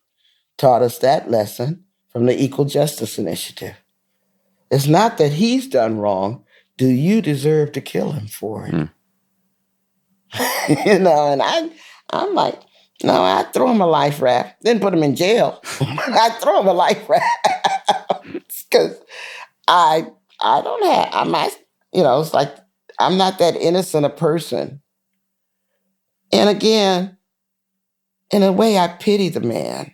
taught 0.58 0.82
us 0.82 0.98
that 0.98 1.30
lesson 1.30 1.84
from 2.12 2.26
the 2.26 2.40
Equal 2.40 2.66
Justice 2.66 3.18
Initiative. 3.18 3.76
It's 4.70 4.86
not 4.86 5.18
that 5.18 5.32
he's 5.32 5.66
done 5.66 5.98
wrong. 5.98 6.44
Do 6.76 6.86
you 6.86 7.20
deserve 7.20 7.72
to 7.72 7.80
kill 7.80 8.12
him 8.12 8.26
for 8.26 8.66
it? 8.66 8.72
Mm. 8.72 8.90
you 10.86 10.98
know, 10.98 11.32
and 11.32 11.42
I, 11.42 11.70
I'm 12.10 12.34
like, 12.34 12.60
no, 13.02 13.22
I 13.22 13.44
throw 13.52 13.70
him 13.70 13.80
a 13.80 13.86
life 13.86 14.22
raft, 14.22 14.62
then 14.62 14.80
put 14.80 14.94
him 14.94 15.02
in 15.02 15.16
jail. 15.16 15.60
I 15.80 16.30
throw 16.40 16.60
him 16.60 16.68
a 16.68 16.72
life 16.72 17.08
raft 17.08 17.48
because 18.70 18.98
I 19.66 20.06
I 20.40 20.62
don't 20.62 20.84
have 20.84 21.08
I'm 21.12 21.30
not 21.30 21.50
you 21.92 22.02
know 22.02 22.20
it's 22.20 22.34
like 22.34 22.54
I'm 22.98 23.16
not 23.16 23.38
that 23.38 23.56
innocent 23.56 24.06
a 24.06 24.10
person. 24.10 24.80
And 26.32 26.48
again, 26.48 27.18
in 28.30 28.42
a 28.42 28.52
way, 28.52 28.78
I 28.78 28.88
pity 28.88 29.28
the 29.28 29.40
man 29.40 29.92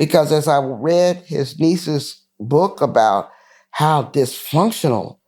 because 0.00 0.32
as 0.32 0.48
I 0.48 0.58
read 0.58 1.18
his 1.18 1.60
niece's 1.60 2.24
book 2.40 2.80
about 2.80 3.30
how 3.70 4.04
dysfunctional 4.04 5.18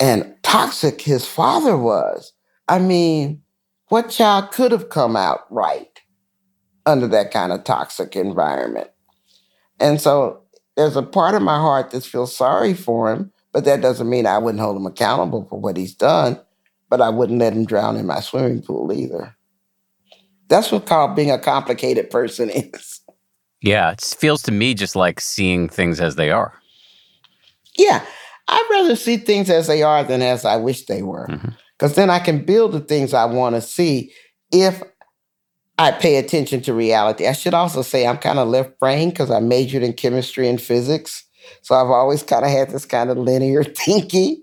and 0.00 0.34
toxic 0.42 1.02
his 1.02 1.26
father 1.26 1.76
was, 1.76 2.32
I 2.68 2.78
mean, 2.78 3.42
what 3.88 4.10
child 4.10 4.52
could 4.52 4.72
have 4.72 4.88
come 4.88 5.16
out 5.16 5.40
right? 5.50 5.88
under 6.86 7.06
that 7.08 7.30
kind 7.30 7.52
of 7.52 7.64
toxic 7.64 8.16
environment. 8.16 8.88
And 9.80 10.00
so 10.00 10.42
there's 10.76 10.96
a 10.96 11.02
part 11.02 11.34
of 11.34 11.42
my 11.42 11.56
heart 11.56 11.90
that 11.90 12.04
feels 12.04 12.34
sorry 12.34 12.74
for 12.74 13.12
him, 13.12 13.32
but 13.52 13.64
that 13.64 13.80
doesn't 13.80 14.08
mean 14.08 14.26
I 14.26 14.38
wouldn't 14.38 14.60
hold 14.60 14.76
him 14.76 14.86
accountable 14.86 15.46
for 15.48 15.58
what 15.58 15.76
he's 15.76 15.94
done, 15.94 16.40
but 16.90 17.00
I 17.00 17.08
wouldn't 17.08 17.38
let 17.38 17.54
him 17.54 17.64
drown 17.64 17.96
in 17.96 18.06
my 18.06 18.20
swimming 18.20 18.62
pool 18.62 18.92
either. 18.92 19.36
That's 20.48 20.70
what 20.70 20.86
called 20.86 21.16
being 21.16 21.30
a 21.30 21.38
complicated 21.38 22.10
person 22.10 22.50
is. 22.54 22.93
Yeah, 23.64 23.92
it 23.92 24.02
feels 24.02 24.42
to 24.42 24.52
me 24.52 24.74
just 24.74 24.94
like 24.94 25.20
seeing 25.20 25.70
things 25.70 25.98
as 25.98 26.16
they 26.16 26.30
are. 26.30 26.52
Yeah, 27.78 28.04
I'd 28.46 28.66
rather 28.70 28.94
see 28.94 29.16
things 29.16 29.48
as 29.48 29.66
they 29.68 29.82
are 29.82 30.04
than 30.04 30.20
as 30.20 30.44
I 30.44 30.56
wish 30.56 30.84
they 30.84 31.02
were. 31.02 31.26
Because 31.26 31.92
mm-hmm. 31.92 32.00
then 32.00 32.10
I 32.10 32.18
can 32.18 32.44
build 32.44 32.72
the 32.72 32.80
things 32.80 33.14
I 33.14 33.24
want 33.24 33.54
to 33.54 33.62
see 33.62 34.12
if 34.52 34.82
I 35.78 35.92
pay 35.92 36.16
attention 36.16 36.60
to 36.62 36.74
reality. 36.74 37.26
I 37.26 37.32
should 37.32 37.54
also 37.54 37.80
say 37.80 38.06
I'm 38.06 38.18
kind 38.18 38.38
of 38.38 38.48
left 38.48 38.78
brain 38.78 39.08
because 39.08 39.30
I 39.30 39.40
majored 39.40 39.82
in 39.82 39.94
chemistry 39.94 40.46
and 40.46 40.60
physics. 40.60 41.24
So 41.62 41.74
I've 41.74 41.88
always 41.88 42.22
kind 42.22 42.44
of 42.44 42.50
had 42.50 42.68
this 42.68 42.84
kind 42.84 43.10
of 43.10 43.16
linear 43.16 43.64
thinking. 43.64 44.42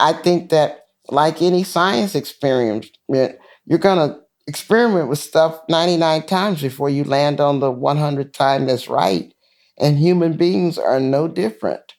I 0.00 0.12
think 0.12 0.50
that, 0.50 0.86
like 1.08 1.40
any 1.40 1.62
science 1.62 2.16
experiment, 2.16 2.86
you're 3.08 3.78
going 3.78 4.10
to 4.10 4.20
experiment 4.46 5.08
with 5.08 5.18
stuff 5.18 5.60
99 5.68 6.22
times 6.22 6.62
before 6.62 6.90
you 6.90 7.04
land 7.04 7.40
on 7.40 7.60
the 7.60 7.72
100th 7.72 8.32
time 8.32 8.66
that's 8.66 8.88
right. 8.88 9.32
And 9.78 9.98
human 9.98 10.36
beings 10.36 10.78
are 10.78 11.00
no 11.00 11.28
different. 11.28 11.94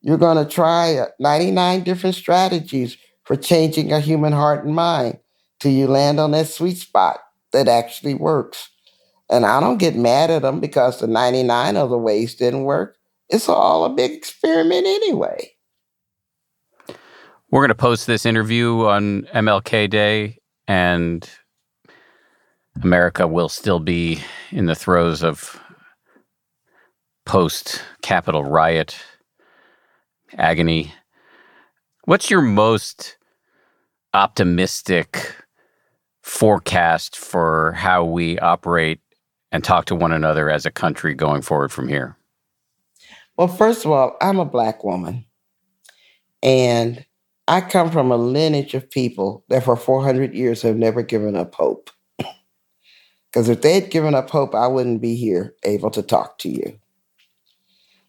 You're 0.00 0.18
going 0.18 0.36
to 0.36 0.50
try 0.50 1.06
99 1.18 1.82
different 1.82 2.14
strategies 2.14 2.96
for 3.24 3.36
changing 3.36 3.92
a 3.92 4.00
human 4.00 4.32
heart 4.32 4.64
and 4.64 4.74
mind. 4.74 5.18
till 5.58 5.72
you 5.72 5.86
land 5.86 6.20
on 6.20 6.32
that 6.32 6.48
sweet 6.48 6.76
spot 6.76 7.18
that 7.52 7.66
actually 7.66 8.14
works. 8.14 8.68
And 9.30 9.44
I 9.44 9.58
don't 9.58 9.78
get 9.78 9.96
mad 9.96 10.30
at 10.30 10.42
them 10.42 10.60
because 10.60 11.00
the 11.00 11.06
99 11.06 11.76
other 11.76 11.98
ways 11.98 12.34
didn't 12.34 12.64
work. 12.64 12.96
It's 13.28 13.48
all 13.48 13.84
a 13.84 13.90
big 13.90 14.12
experiment 14.12 14.86
anyway. 14.86 15.52
We're 17.50 17.60
going 17.60 17.68
to 17.68 17.74
post 17.74 18.06
this 18.06 18.26
interview 18.26 18.84
on 18.86 19.22
MLK 19.34 19.88
Day, 19.88 20.38
and 20.68 21.28
America 22.82 23.26
will 23.26 23.48
still 23.48 23.80
be 23.80 24.20
in 24.50 24.66
the 24.66 24.74
throes 24.74 25.22
of 25.22 25.60
post 27.24 27.82
Capitol 28.02 28.44
riot 28.44 28.96
agony. 30.36 30.92
What's 32.04 32.30
your 32.30 32.42
most 32.42 33.16
optimistic 34.14 35.34
forecast 36.22 37.16
for 37.16 37.72
how 37.72 38.04
we 38.04 38.38
operate 38.38 39.00
and 39.52 39.62
talk 39.64 39.86
to 39.86 39.94
one 39.94 40.12
another 40.12 40.50
as 40.50 40.66
a 40.66 40.70
country 40.70 41.14
going 41.14 41.42
forward 41.42 41.72
from 41.72 41.88
here? 41.88 42.16
Well, 43.36 43.48
first 43.48 43.84
of 43.84 43.90
all, 43.90 44.16
I'm 44.20 44.38
a 44.38 44.44
Black 44.44 44.82
woman. 44.84 45.24
And 46.42 47.04
I 47.48 47.60
come 47.60 47.90
from 47.90 48.10
a 48.10 48.16
lineage 48.16 48.74
of 48.74 48.90
people 48.90 49.44
that 49.48 49.64
for 49.64 49.76
400 49.76 50.34
years 50.34 50.62
have 50.62 50.76
never 50.76 51.02
given 51.02 51.36
up 51.36 51.54
hope. 51.54 51.90
Because 53.36 53.50
if 53.50 53.60
they 53.60 53.74
had 53.74 53.90
given 53.90 54.14
up 54.14 54.30
hope, 54.30 54.54
I 54.54 54.66
wouldn't 54.66 55.02
be 55.02 55.14
here 55.14 55.54
able 55.62 55.90
to 55.90 56.00
talk 56.00 56.38
to 56.38 56.48
you. 56.48 56.78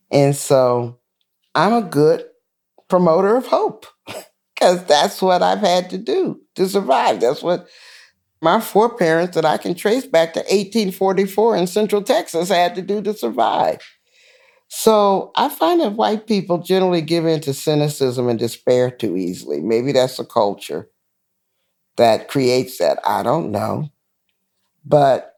And 0.10 0.34
so 0.34 1.00
I'm 1.54 1.74
a 1.74 1.82
good 1.82 2.24
promoter 2.88 3.36
of 3.36 3.46
hope 3.46 3.88
because 4.56 4.86
that's 4.86 5.22
what 5.22 5.44
I've 5.44 5.60
had 5.60 5.90
to 5.90 5.98
do 5.98 6.40
to 6.56 6.70
survive. 6.70 7.20
That's 7.20 7.44
what 7.44 7.68
my 8.42 8.62
foreparents 8.62 9.36
that 9.36 9.44
I 9.44 9.58
can 9.58 9.76
trace 9.76 10.06
back 10.06 10.32
to 10.36 10.40
1844 10.40 11.58
in 11.58 11.68
Central 11.68 12.04
Texas 12.04 12.48
had 12.48 12.74
to 12.76 12.82
do 12.82 13.02
to 13.02 13.14
survive. 13.14 13.82
So 14.70 15.34
I 15.36 15.50
find 15.50 15.82
that 15.82 15.98
white 15.98 16.26
people 16.26 16.60
generally 16.60 17.02
give 17.02 17.26
in 17.26 17.42
to 17.42 17.54
cynicism 17.54 18.30
and 18.30 18.40
despair 18.40 18.90
too 18.90 19.18
easily. 19.18 19.60
Maybe 19.60 19.92
that's 19.92 20.20
a 20.20 20.26
culture 20.26 20.88
that 21.98 22.30
creates 22.30 22.78
that. 22.78 23.00
I 23.06 23.24
don't 23.24 23.52
know. 23.52 23.90
But 24.88 25.34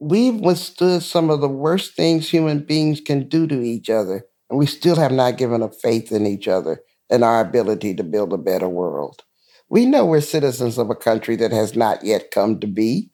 we've 0.00 0.36
withstood 0.40 1.02
some 1.02 1.30
of 1.30 1.40
the 1.40 1.48
worst 1.48 1.94
things 1.94 2.28
human 2.28 2.60
beings 2.60 3.00
can 3.00 3.28
do 3.28 3.46
to 3.46 3.62
each 3.62 3.90
other, 3.90 4.26
and 4.50 4.58
we 4.58 4.66
still 4.66 4.96
have 4.96 5.12
not 5.12 5.38
given 5.38 5.62
up 5.62 5.74
faith 5.82 6.12
in 6.12 6.26
each 6.26 6.48
other 6.48 6.82
and 7.10 7.24
our 7.24 7.40
ability 7.40 7.94
to 7.94 8.04
build 8.04 8.32
a 8.32 8.38
better 8.38 8.68
world. 8.68 9.22
We 9.70 9.86
know 9.86 10.04
we're 10.04 10.20
citizens 10.20 10.78
of 10.78 10.90
a 10.90 10.94
country 10.96 11.36
that 11.36 11.52
has 11.52 11.76
not 11.76 12.04
yet 12.04 12.30
come 12.30 12.60
to 12.60 12.66
be. 12.66 13.10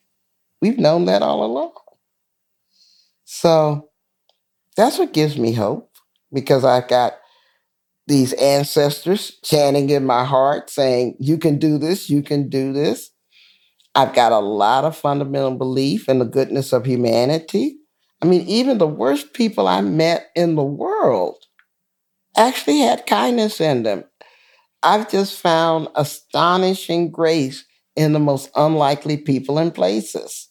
We've 0.62 0.78
known 0.78 1.04
that 1.06 1.22
all 1.22 1.44
along. 1.44 1.72
So 3.24 3.90
that's 4.76 4.98
what 4.98 5.12
gives 5.12 5.38
me 5.38 5.52
hope 5.52 5.90
because 6.32 6.64
I've 6.64 6.88
got 6.88 7.14
these 8.06 8.32
ancestors 8.34 9.38
chanting 9.44 9.90
in 9.90 10.06
my 10.06 10.24
heart 10.24 10.70
saying, 10.70 11.16
You 11.20 11.38
can 11.38 11.58
do 11.58 11.78
this, 11.78 12.10
you 12.10 12.22
can 12.22 12.48
do 12.48 12.72
this. 12.72 13.10
I've 13.94 14.14
got 14.14 14.32
a 14.32 14.38
lot 14.38 14.84
of 14.84 14.96
fundamental 14.96 15.56
belief 15.56 16.08
in 16.08 16.18
the 16.18 16.24
goodness 16.24 16.72
of 16.72 16.86
humanity. 16.86 17.76
I 18.22 18.26
mean, 18.26 18.42
even 18.42 18.78
the 18.78 18.86
worst 18.86 19.32
people 19.32 19.66
I 19.68 19.80
met 19.80 20.28
in 20.34 20.54
the 20.54 20.64
world 20.64 21.36
actually 22.36 22.80
had 22.80 23.06
kindness 23.06 23.60
in 23.60 23.82
them. 23.82 24.04
I've 24.82 25.10
just 25.10 25.40
found 25.40 25.88
astonishing 25.96 27.10
grace 27.10 27.64
in 27.96 28.12
the 28.14 28.20
most 28.20 28.50
unlikely 28.56 29.18
people 29.18 29.58
and 29.58 29.74
places. 29.74 30.48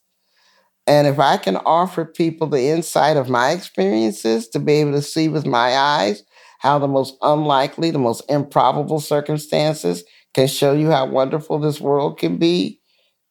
And 0.88 1.08
if 1.08 1.20
I 1.20 1.38
can 1.38 1.58
offer 1.58 2.06
people 2.06 2.48
the 2.48 2.70
insight 2.70 3.18
of 3.18 3.30
my 3.30 3.52
experiences 3.52 4.48
to 4.50 4.60
be 4.60 4.74
able 4.74 4.94
to 4.94 5.02
see 5.02 5.28
with 5.28 5.46
my 5.46 5.76
eyes 5.78 6.24
how 6.60 6.80
the 6.80 6.88
most 6.88 7.16
unlikely, 7.22 7.92
the 7.92 8.00
most 8.00 8.24
improbable 8.30 9.00
circumstances 9.00 10.04
can 10.34 10.48
show 10.48 10.74
you 10.74 10.90
how 10.92 11.06
wonderful 11.06 11.60
this 11.60 11.82
world 11.82 12.18
can 12.20 12.38
be, 12.38 12.77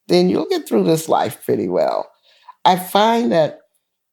then 0.07 0.29
you'll 0.29 0.47
get 0.47 0.67
through 0.67 0.83
this 0.83 1.09
life 1.09 1.43
pretty 1.45 1.67
well. 1.67 2.09
I 2.65 2.77
find 2.77 3.31
that 3.31 3.59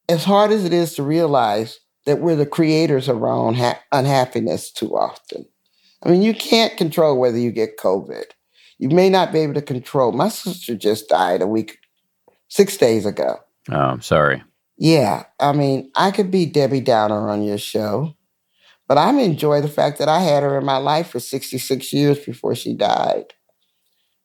as 0.07 0.23
hard 0.23 0.51
as 0.51 0.65
it 0.65 0.73
is 0.73 0.95
to 0.95 1.03
realize 1.03 1.79
that 2.05 2.19
we're 2.19 2.35
the 2.35 2.45
creators 2.45 3.09
of 3.09 3.23
our 3.23 3.29
own 3.29 3.55
ha- 3.55 3.81
unhappiness 3.91 4.71
too 4.71 4.95
often. 4.95 5.45
I 6.03 6.09
mean, 6.09 6.21
you 6.21 6.33
can't 6.33 6.77
control 6.77 7.19
whether 7.19 7.37
you 7.37 7.51
get 7.51 7.77
COVID. 7.77 8.25
You 8.77 8.89
may 8.89 9.09
not 9.09 9.31
be 9.31 9.39
able 9.39 9.55
to 9.55 9.61
control. 9.61 10.11
My 10.11 10.29
sister 10.29 10.75
just 10.75 11.09
died 11.09 11.41
a 11.41 11.47
week 11.47 11.79
six 12.47 12.77
days 12.77 13.05
ago. 13.05 13.39
Oh, 13.71 13.75
I'm 13.75 14.01
sorry. 14.01 14.43
Yeah. 14.77 15.23
I 15.39 15.53
mean, 15.53 15.91
I 15.95 16.11
could 16.11 16.29
be 16.29 16.45
Debbie 16.45 16.81
Downer 16.81 17.29
on 17.29 17.41
your 17.43 17.57
show, 17.57 18.15
but 18.87 18.97
I'm 18.97 19.17
enjoy 19.17 19.61
the 19.61 19.67
fact 19.67 19.97
that 19.99 20.09
I 20.09 20.19
had 20.19 20.43
her 20.43 20.57
in 20.57 20.65
my 20.65 20.77
life 20.77 21.09
for 21.09 21.19
66 21.19 21.91
years 21.93 22.19
before 22.19 22.53
she 22.55 22.73
died. 22.73 23.33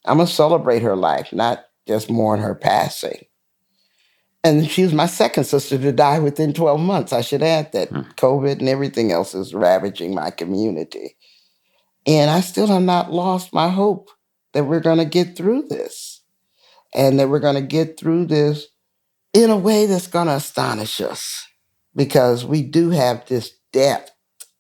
I'm 0.05 0.17
going 0.17 0.27
to 0.27 0.33
celebrate 0.33 0.83
her 0.83 0.97
life, 0.97 1.33
not 1.33 1.65
just 1.87 2.11
mourn 2.11 2.41
her 2.41 2.55
passing. 2.55 3.25
And 4.43 4.69
she 4.69 4.83
was 4.83 4.95
my 4.95 5.07
second 5.07 5.45
sister 5.45 5.77
to 5.77 5.93
die 5.93 6.19
within 6.19 6.55
12 6.55 6.81
months. 6.81 7.13
I 7.13 7.21
should 7.21 7.43
add 7.43 7.73
that 7.73 7.91
hmm. 7.91 8.01
COVID 8.17 8.61
and 8.61 8.69
everything 8.69 9.13
else 9.13 9.35
is 9.35 9.55
ravaging 9.55 10.15
my 10.15 10.31
community. 10.31 11.17
And 12.07 12.31
I 12.31 12.41
still 12.41 12.67
have 12.69 12.83
not 12.83 13.13
lost 13.13 13.53
my 13.53 13.69
hope 13.69 14.09
that 14.53 14.65
we're 14.65 14.81
going 14.81 14.99
to 14.99 15.05
get 15.05 15.37
through 15.37 15.69
this 15.69 16.23
and 16.95 17.19
that 17.19 17.29
we're 17.29 17.39
going 17.39 17.57
to 17.57 17.61
get 17.61 17.99
through 17.99 18.27
this 18.27 18.67
in 19.33 19.51
a 19.51 19.57
way 19.57 19.87
that's 19.87 20.07
going 20.07 20.27
to 20.27 20.35
astonish 20.35 21.01
us 21.01 21.47
because 21.95 22.45
we 22.45 22.63
do 22.63 22.91
have 22.91 23.27
this 23.27 23.53
depth 23.73 24.11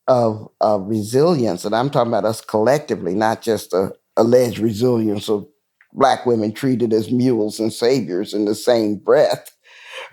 of, 0.07 0.49
of 0.61 0.86
resilience. 0.86 1.64
And 1.64 1.74
I'm 1.74 1.91
talking 1.91 2.12
about 2.12 2.24
us 2.24 2.41
collectively, 2.41 3.14
not 3.14 3.43
just 3.43 3.70
the 3.70 3.95
alleged 4.20 4.58
resilience 4.58 5.28
of 5.28 5.46
Black 5.92 6.26
women 6.26 6.52
treated 6.52 6.92
as 6.92 7.10
mules 7.10 7.58
and 7.58 7.72
saviors 7.72 8.32
in 8.32 8.44
the 8.44 8.54
same 8.54 8.96
breath. 8.96 9.50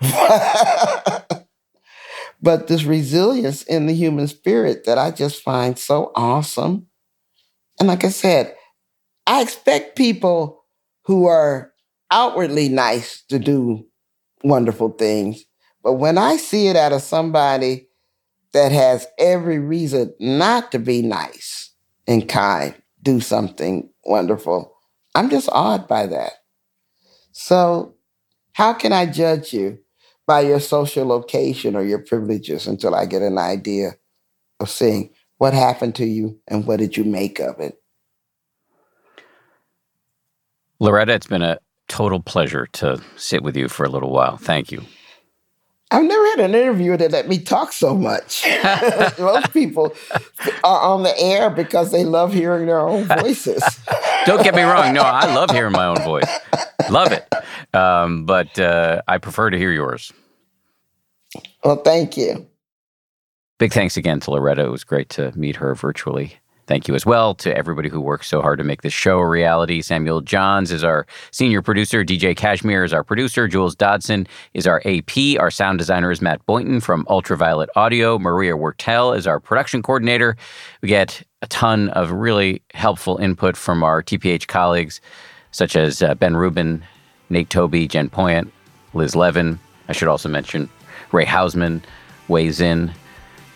but 2.42 2.66
this 2.66 2.84
resilience 2.84 3.62
in 3.62 3.86
the 3.86 3.94
human 3.94 4.26
spirit 4.26 4.84
that 4.86 4.98
I 4.98 5.10
just 5.10 5.42
find 5.42 5.78
so 5.78 6.10
awesome. 6.16 6.86
And 7.78 7.86
like 7.86 8.04
I 8.04 8.08
said, 8.08 8.56
I 9.26 9.42
expect 9.42 9.96
people 9.96 10.64
who 11.04 11.26
are 11.26 11.72
outwardly 12.10 12.68
nice 12.68 13.22
to 13.28 13.38
do 13.38 13.86
wonderful 14.42 14.90
things. 14.90 15.44
But 15.84 15.94
when 15.94 16.18
I 16.18 16.38
see 16.38 16.68
it 16.68 16.76
out 16.76 16.92
of 16.92 17.02
somebody 17.02 17.88
that 18.52 18.72
has 18.72 19.06
every 19.18 19.58
reason 19.58 20.14
not 20.18 20.72
to 20.72 20.78
be 20.78 21.02
nice 21.02 21.72
and 22.06 22.28
kind, 22.28 22.74
do 23.02 23.20
something 23.20 23.90
wonderful, 24.08 24.74
I'm 25.14 25.30
just 25.30 25.48
awed 25.52 25.88
by 25.88 26.06
that. 26.06 26.32
So, 27.32 27.94
how 28.54 28.72
can 28.72 28.92
I 28.92 29.06
judge 29.06 29.52
you 29.52 29.78
by 30.26 30.40
your 30.40 30.60
social 30.60 31.06
location 31.06 31.76
or 31.76 31.82
your 31.82 32.00
privileges 32.00 32.66
until 32.66 32.94
I 32.94 33.06
get 33.06 33.22
an 33.22 33.38
idea 33.38 33.92
of 34.60 34.70
seeing 34.70 35.10
what 35.38 35.54
happened 35.54 35.94
to 35.96 36.04
you 36.04 36.38
and 36.48 36.66
what 36.66 36.78
did 36.80 36.96
you 36.96 37.04
make 37.04 37.38
of 37.38 37.60
it? 37.60 37.80
Loretta, 40.80 41.14
it's 41.14 41.26
been 41.26 41.42
a 41.42 41.58
total 41.88 42.20
pleasure 42.20 42.66
to 42.74 43.00
sit 43.16 43.42
with 43.42 43.56
you 43.56 43.68
for 43.68 43.84
a 43.84 43.88
little 43.88 44.10
while. 44.10 44.36
Thank 44.36 44.70
you. 44.70 44.82
I've 45.90 46.04
never 46.04 46.24
had 46.30 46.40
an 46.40 46.54
interview 46.54 46.96
that 46.98 47.12
let 47.12 47.28
me 47.28 47.38
talk 47.38 47.72
so 47.72 47.96
much. 47.96 48.44
Most 49.18 49.52
people 49.54 49.94
are 50.62 50.80
on 50.82 51.02
the 51.02 51.18
air 51.18 51.48
because 51.48 51.92
they 51.92 52.04
love 52.04 52.32
hearing 52.34 52.66
their 52.66 52.80
own 52.80 53.04
voices. 53.04 53.62
Don't 54.26 54.44
get 54.44 54.54
me 54.54 54.62
wrong. 54.62 54.92
No, 54.92 55.00
I 55.00 55.34
love 55.34 55.50
hearing 55.50 55.72
my 55.72 55.86
own 55.86 56.00
voice. 56.02 56.28
Love 56.90 57.12
it. 57.12 57.26
Um, 57.74 58.26
but 58.26 58.58
uh, 58.58 59.00
I 59.08 59.18
prefer 59.18 59.48
to 59.48 59.56
hear 59.56 59.72
yours. 59.72 60.12
Well, 61.64 61.76
thank 61.76 62.16
you. 62.16 62.46
Big 63.58 63.72
thanks 63.72 63.96
again 63.96 64.20
to 64.20 64.30
Loretta. 64.30 64.64
It 64.64 64.70
was 64.70 64.84
great 64.84 65.08
to 65.10 65.32
meet 65.36 65.56
her 65.56 65.74
virtually. 65.74 66.38
Thank 66.68 66.86
you 66.86 66.94
as 66.94 67.06
well 67.06 67.34
to 67.36 67.56
everybody 67.56 67.88
who 67.88 67.98
works 67.98 68.28
so 68.28 68.42
hard 68.42 68.58
to 68.58 68.64
make 68.64 68.82
this 68.82 68.92
show 68.92 69.18
a 69.20 69.26
reality. 69.26 69.80
Samuel 69.80 70.20
Johns 70.20 70.70
is 70.70 70.84
our 70.84 71.06
senior 71.30 71.62
producer. 71.62 72.04
DJ 72.04 72.36
Cashmere 72.36 72.84
is 72.84 72.92
our 72.92 73.02
producer. 73.02 73.48
Jules 73.48 73.74
Dodson 73.74 74.26
is 74.52 74.66
our 74.66 74.82
AP. 74.84 75.40
Our 75.40 75.50
sound 75.50 75.78
designer 75.78 76.10
is 76.10 76.20
Matt 76.20 76.44
Boynton 76.44 76.82
from 76.82 77.06
Ultraviolet 77.08 77.70
Audio. 77.74 78.18
Maria 78.18 78.52
Wartel 78.52 79.16
is 79.16 79.26
our 79.26 79.40
production 79.40 79.82
coordinator. 79.82 80.36
We 80.82 80.90
get 80.90 81.22
a 81.40 81.46
ton 81.46 81.88
of 81.90 82.12
really 82.12 82.60
helpful 82.74 83.16
input 83.16 83.56
from 83.56 83.82
our 83.82 84.02
TPH 84.02 84.46
colleagues, 84.46 85.00
such 85.52 85.74
as 85.74 86.02
uh, 86.02 86.16
Ben 86.16 86.36
Rubin, 86.36 86.84
Nate 87.30 87.48
Toby, 87.48 87.88
Jen 87.88 88.10
Poyant, 88.10 88.50
Liz 88.92 89.16
Levin. 89.16 89.58
I 89.88 89.92
should 89.92 90.08
also 90.08 90.28
mention 90.28 90.68
Ray 91.12 91.24
Hausman 91.24 91.82
weighs 92.28 92.60
in 92.60 92.92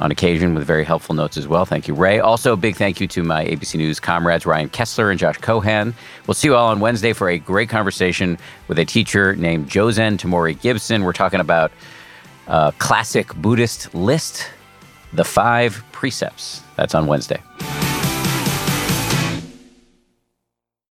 on 0.03 0.11
occasion 0.11 0.53
with 0.53 0.67
very 0.67 0.85
helpful 0.85 1.15
notes 1.15 1.37
as 1.37 1.47
well. 1.47 1.65
Thank 1.65 1.87
you, 1.87 1.95
Ray. 1.95 2.19
Also, 2.19 2.55
a 2.55 2.57
big 2.57 2.75
thank 2.75 3.01
you 3.01 3.07
to 3.07 3.23
my 3.23 3.45
ABC 3.47 3.77
News 3.77 4.01
comrades, 4.01 4.45
Ryan 4.45 4.69
Kessler 4.69 5.11
and 5.11 5.19
Josh 5.19 5.39
Cohan. 5.39 5.95
We'll 6.27 6.35
see 6.35 6.49
you 6.49 6.57
all 6.57 6.69
on 6.69 6.81
Wednesday 6.81 7.13
for 7.13 7.29
a 7.29 7.39
great 7.39 7.69
conversation 7.69 8.37
with 8.67 8.81
a 8.81 8.85
teacher 8.85 9.37
named 9.37 9.71
Jozen 9.71 10.19
Tamori 10.19 10.61
Gibson. 10.61 11.05
We're 11.05 11.13
talking 11.13 11.39
about 11.39 11.71
a 12.49 12.75
classic 12.79 13.33
Buddhist 13.37 13.95
list, 13.95 14.51
the 15.13 15.25
five 15.25 15.85
precepts. 15.93 16.63
That's 16.75 16.97
on 16.97 17.07
Wednesday. 17.07 17.41